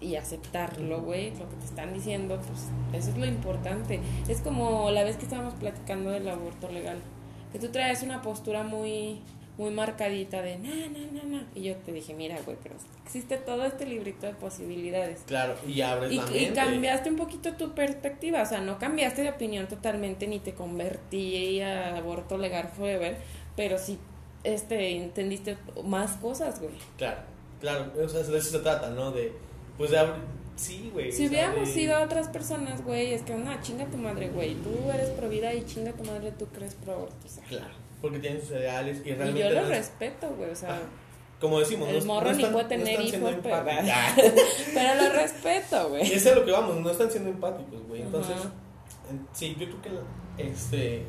y 0.00 0.16
aceptarlo, 0.16 1.00
güey, 1.00 1.30
lo 1.30 1.48
que 1.48 1.56
te 1.56 1.64
están 1.64 1.94
diciendo, 1.94 2.38
pues 2.46 3.00
eso 3.02 3.10
es 3.12 3.16
lo 3.16 3.24
importante. 3.24 4.00
Es 4.28 4.40
como 4.42 4.90
la 4.90 5.02
vez 5.04 5.16
que 5.16 5.22
estábamos 5.24 5.54
platicando 5.54 6.10
del 6.10 6.28
aborto 6.28 6.68
legal, 6.70 6.98
que 7.52 7.58
tú 7.58 7.68
traes 7.68 8.02
una 8.02 8.20
postura 8.22 8.62
muy 8.64 9.20
muy 9.56 9.70
marcadita 9.70 10.42
de 10.42 10.58
na, 10.58 10.68
na, 10.68 10.98
na, 11.12 11.22
na. 11.38 11.46
Y 11.54 11.62
yo 11.62 11.76
te 11.76 11.92
dije, 11.92 12.12
mira, 12.12 12.36
güey, 12.44 12.56
pero 12.60 12.74
existe 13.04 13.36
todo 13.36 13.64
este 13.64 13.86
librito 13.86 14.26
de 14.26 14.32
posibilidades. 14.34 15.20
Claro, 15.28 15.54
y 15.64 15.80
abres 15.80 16.10
Y, 16.10 16.16
la 16.16 16.26
y 16.26 16.40
mente. 16.46 16.52
cambiaste 16.54 17.08
un 17.10 17.16
poquito 17.16 17.52
tu 17.52 17.72
perspectiva, 17.72 18.42
o 18.42 18.46
sea, 18.46 18.60
no 18.60 18.78
cambiaste 18.80 19.22
de 19.22 19.30
opinión 19.30 19.68
totalmente 19.68 20.26
ni 20.26 20.40
te 20.40 20.54
convertí 20.54 21.60
a 21.60 21.96
aborto 21.96 22.36
legal 22.36 22.68
forever, 22.76 23.16
pero 23.54 23.78
sí 23.78 23.96
este 24.44 24.96
entendiste 24.96 25.56
más 25.84 26.12
cosas, 26.12 26.60
güey. 26.60 26.74
Claro, 26.98 27.20
claro, 27.60 27.92
o 28.02 28.08
sea, 28.08 28.22
de 28.22 28.38
eso 28.38 28.50
se 28.50 28.58
trata, 28.60 28.90
¿no? 28.90 29.10
De, 29.10 29.32
pues 29.78 29.90
de 29.90 29.98
abrir, 29.98 30.22
sí, 30.56 30.90
güey. 30.92 31.10
Si 31.10 31.26
hubiéramos 31.28 31.66
de- 31.68 31.74
sido 31.74 32.02
otras 32.02 32.28
personas, 32.28 32.84
güey, 32.84 33.12
es 33.14 33.22
que 33.22 33.34
no, 33.34 33.50
chinga 33.62 33.86
tu 33.86 33.96
madre, 33.96 34.28
güey, 34.28 34.54
tú 34.56 34.70
eres 34.92 35.08
pro 35.10 35.28
vida 35.28 35.52
y 35.54 35.64
chinga 35.64 35.92
tu 35.92 36.04
madre, 36.04 36.32
tú 36.38 36.46
crees 36.46 36.74
pro 36.76 36.92
aborto, 36.94 37.16
o 37.24 37.28
sea. 37.28 37.42
Claro, 37.44 37.74
porque 38.00 38.18
tienen 38.20 38.40
sus 38.40 38.50
ideales 38.50 38.98
y 39.04 39.08
Y 39.10 39.14
realmente... 39.14 39.40
yo 39.40 39.48
lo 39.50 39.54
no 39.62 39.62
es- 39.62 39.68
respeto, 39.78 40.30
güey, 40.36 40.50
o 40.50 40.56
sea, 40.56 40.74
Ah, 40.76 40.80
Como 41.40 41.58
decimos, 41.58 41.88
el 41.88 41.98
no, 41.98 42.04
morro 42.14 42.26
no 42.30 42.36
ni 42.36 42.42
están, 42.44 42.52
puede 42.52 42.64
no 42.64 42.68
tener 42.68 43.08
siendo 43.08 43.30
hijos, 43.30 43.40
pero-. 43.42 43.56
Ah, 43.92 44.16
pero 44.74 45.02
lo 45.02 45.12
respeto, 45.14 45.86
y 45.86 45.90
güey. 45.90 46.02
eso 46.02 46.14
es 46.14 46.26
a 46.26 46.34
lo 46.36 46.44
que 46.44 46.52
vamos, 46.52 46.76
no 46.76 46.90
están 46.90 47.10
siendo 47.10 47.30
empáticos, 47.30 47.82
güey. 47.88 48.02
Entonces, 48.02 48.36
Ajá. 48.36 48.50
sí, 49.32 49.56
yo 49.58 49.66
creo 49.66 49.82
que, 49.82 50.42
este, 50.48 51.02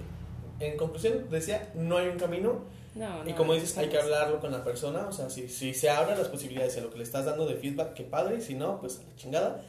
en 0.59 0.77
conclusión, 0.77 1.29
decía, 1.29 1.69
no 1.75 1.97
hay 1.97 2.07
un 2.07 2.17
camino. 2.17 2.63
No, 2.95 3.27
Y 3.29 3.33
como 3.33 3.53
dices, 3.53 3.77
hay 3.77 3.89
que 3.89 3.97
hablarlo 3.97 4.39
con 4.39 4.51
la 4.51 4.63
persona. 4.63 5.07
O 5.07 5.11
sea, 5.11 5.29
si, 5.29 5.49
si 5.49 5.73
se 5.73 5.89
abren 5.89 6.17
las 6.17 6.29
posibilidades 6.29 6.77
a 6.77 6.81
lo 6.81 6.89
que 6.89 6.97
le 6.97 7.03
estás 7.03 7.25
dando 7.25 7.45
de 7.45 7.55
feedback, 7.55 7.93
qué 7.93 8.03
padre. 8.03 8.41
Si 8.41 8.53
no, 8.53 8.79
pues 8.79 8.99
a 8.99 9.09
la 9.09 9.15
chingada. 9.17 9.61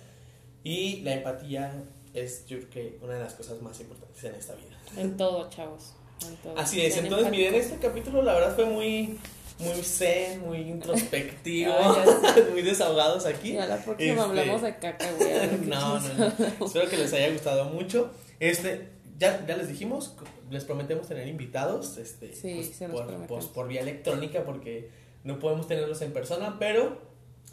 Y 0.63 1.01
la 1.03 1.15
empatía 1.15 1.85
es, 2.15 2.47
yo 2.47 2.59
creo 2.59 2.71
que, 2.71 2.99
una 3.03 3.15
de 3.15 3.21
las 3.21 3.35
cosas 3.35 3.61
más 3.63 3.79
importantes 3.81 4.23
en 4.25 4.35
esta 4.35 4.55
vida. 4.55 4.77
En 4.97 5.17
todo, 5.17 5.49
chavos. 5.51 5.95
En 6.27 6.37
todo. 6.37 6.57
Así 6.57 6.81
es. 6.81 6.97
Entonces, 6.97 7.31
miren, 7.31 7.55
este 7.55 7.77
capítulo, 7.79 8.23
la 8.23 8.35
verdad, 8.35 8.55
fue 8.55 8.65
muy, 8.65 9.19
muy 9.59 9.83
zen, 9.83 10.41
muy 10.41 10.59
introspectivo, 10.59 11.75
Ay, 11.79 12.45
muy 12.53 12.63
desahogados 12.63 13.27
aquí. 13.27 13.53
Y 13.53 13.59
a 13.59 13.67
la 13.67 13.77
próxima 13.79 14.13
Este, 14.13 14.23
hablamos 14.23 14.63
de 14.63 14.77
caca, 14.77 15.11
güey. 15.13 15.31
No, 15.67 16.01
no, 16.01 16.15
no. 16.15 16.67
Espero 16.67 16.89
que 16.89 16.97
les 16.97 17.13
haya 17.13 17.31
gustado 17.31 17.65
mucho. 17.67 18.11
Este, 18.39 18.96
ya, 19.19 19.45
ya 19.47 19.57
les 19.57 19.69
dijimos, 19.69 20.15
les 20.51 20.65
prometemos 20.65 21.09
tener 21.09 21.27
invitados, 21.29 21.97
este, 21.99 22.35
Sí, 22.35 22.55
pues, 22.57 22.77
se 22.77 22.89
los 22.89 22.97
por, 22.97 23.07
prometemos. 23.07 23.45
pues, 23.45 23.55
por 23.55 23.69
vía 23.69 23.81
electrónica 23.81 24.45
porque 24.45 24.91
no 25.25 25.39
podemos 25.39 25.67
tenerlos 25.67 26.01
en 26.03 26.13
persona, 26.13 26.57
pero 26.59 27.01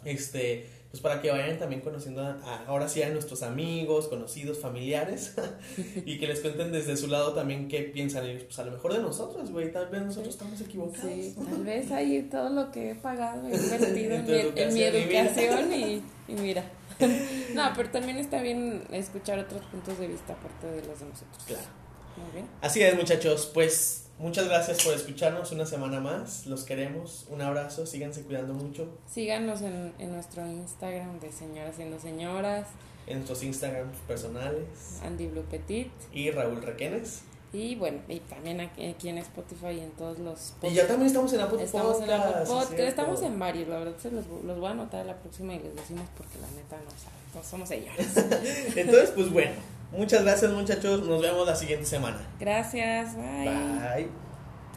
este, 0.05 0.67
pues 0.91 1.01
para 1.01 1.21
que 1.21 1.31
vayan 1.31 1.57
también 1.57 1.81
conociendo 1.81 2.21
a, 2.21 2.33
a- 2.43 2.65
ahora 2.67 2.87
sí 2.89 3.01
a 3.01 3.09
nuestros 3.09 3.41
amigos, 3.41 4.07
conocidos, 4.09 4.59
familiares 4.59 5.33
y 6.05 6.19
que 6.19 6.27
les 6.27 6.41
cuenten 6.41 6.71
desde 6.71 6.97
su 6.97 7.07
lado 7.07 7.33
también 7.33 7.67
qué 7.67 7.79
piensan 7.83 8.25
ellos, 8.25 8.43
pues 8.43 8.59
a 8.59 8.65
lo 8.65 8.71
mejor 8.71 8.93
de 8.93 8.99
nosotros, 8.99 9.49
güey, 9.49 9.71
tal 9.71 9.87
vez 9.87 10.03
nosotros 10.03 10.33
estamos 10.35 10.59
equivocados. 10.61 11.09
Sí, 11.09 11.33
tal 11.49 11.63
vez 11.63 11.89
ahí 11.91 12.27
todo 12.29 12.49
lo 12.49 12.71
que 12.71 12.91
he 12.91 12.95
pagado, 12.95 13.47
he 13.47 13.55
invertido 13.55 14.15
en, 14.15 14.25
mi, 14.25 14.61
en 14.61 14.73
mi 14.73 14.83
educación, 14.83 15.73
y 15.73 16.33
mira. 16.33 16.63
No, 17.53 17.71
pero 17.75 17.89
también 17.89 18.17
está 18.17 18.41
bien 18.41 18.83
escuchar 18.91 19.37
otros 19.39 19.63
puntos 19.65 19.99
de 19.99 20.07
vista 20.07 20.33
aparte 20.33 20.67
de 20.67 20.87
los 20.87 20.99
de 20.99 21.05
nosotros. 21.05 21.43
Claro. 21.45 21.63
Muy 22.17 22.31
bien. 22.33 22.47
Así 22.61 22.81
es, 22.81 22.95
muchachos. 22.95 23.49
Pues 23.53 24.07
muchas 24.17 24.47
gracias 24.47 24.83
por 24.83 24.93
escucharnos 24.93 25.51
una 25.51 25.65
semana 25.65 25.99
más. 25.99 26.45
Los 26.47 26.63
queremos. 26.63 27.25
Un 27.29 27.41
abrazo. 27.41 27.85
Síganse 27.85 28.23
cuidando 28.23 28.53
mucho 28.53 28.87
Síganos 29.07 29.61
en, 29.61 29.93
en 29.99 30.11
nuestro 30.11 30.45
Instagram 30.47 31.19
de 31.19 31.31
Señoras 31.31 31.75
Siendo 31.75 31.99
Señoras, 31.99 32.67
en 33.07 33.15
nuestros 33.15 33.43
Instagrams 33.43 33.97
personales. 34.07 34.99
Andy 35.03 35.27
Blue 35.27 35.43
Petit. 35.43 35.91
Y 36.11 36.31
Raúl 36.31 36.61
Requenes. 36.61 37.23
Y 37.53 37.75
bueno, 37.75 37.99
y 38.09 38.19
también 38.19 38.59
aquí, 38.59 38.83
aquí 38.85 39.09
en 39.09 39.19
Spotify 39.19 39.67
y 39.77 39.79
en 39.81 39.91
todos 39.91 40.17
los 40.17 40.53
Y 40.63 40.73
ya 40.73 40.87
también 40.87 41.07
estamos 41.07 41.31
en 41.33 41.41
Apple 41.41 41.63
Estamos 41.63 42.01
en 42.01 42.11
Apple 42.11 42.45
Podcast, 42.47 42.79
estamos 42.79 43.21
en 43.21 43.39
varios, 43.39 43.67
la 43.69 43.77
verdad 43.77 43.93
se 44.01 44.09
los, 44.09 44.25
los 44.27 44.59
voy 44.59 44.67
a 44.67 44.71
anotar 44.71 45.01
a 45.01 45.03
la 45.03 45.15
próxima 45.15 45.53
y 45.53 45.59
les 45.59 45.75
decimos 45.75 46.07
porque 46.17 46.39
la 46.39 46.47
neta 46.47 46.77
no 46.77 46.89
saben, 46.91 47.19
no 47.35 47.43
somos 47.43 47.69
señores. 47.69 48.17
Entonces, 48.75 49.11
pues 49.15 49.31
bueno. 49.31 49.53
Muchas 49.95 50.23
gracias, 50.23 50.51
muchachos. 50.51 51.03
Nos 51.03 51.21
vemos 51.21 51.45
la 51.45 51.55
siguiente 51.55 51.85
semana. 51.85 52.17
Gracias, 52.39 53.15
bye. 53.15 53.45
Bye. 53.45 54.22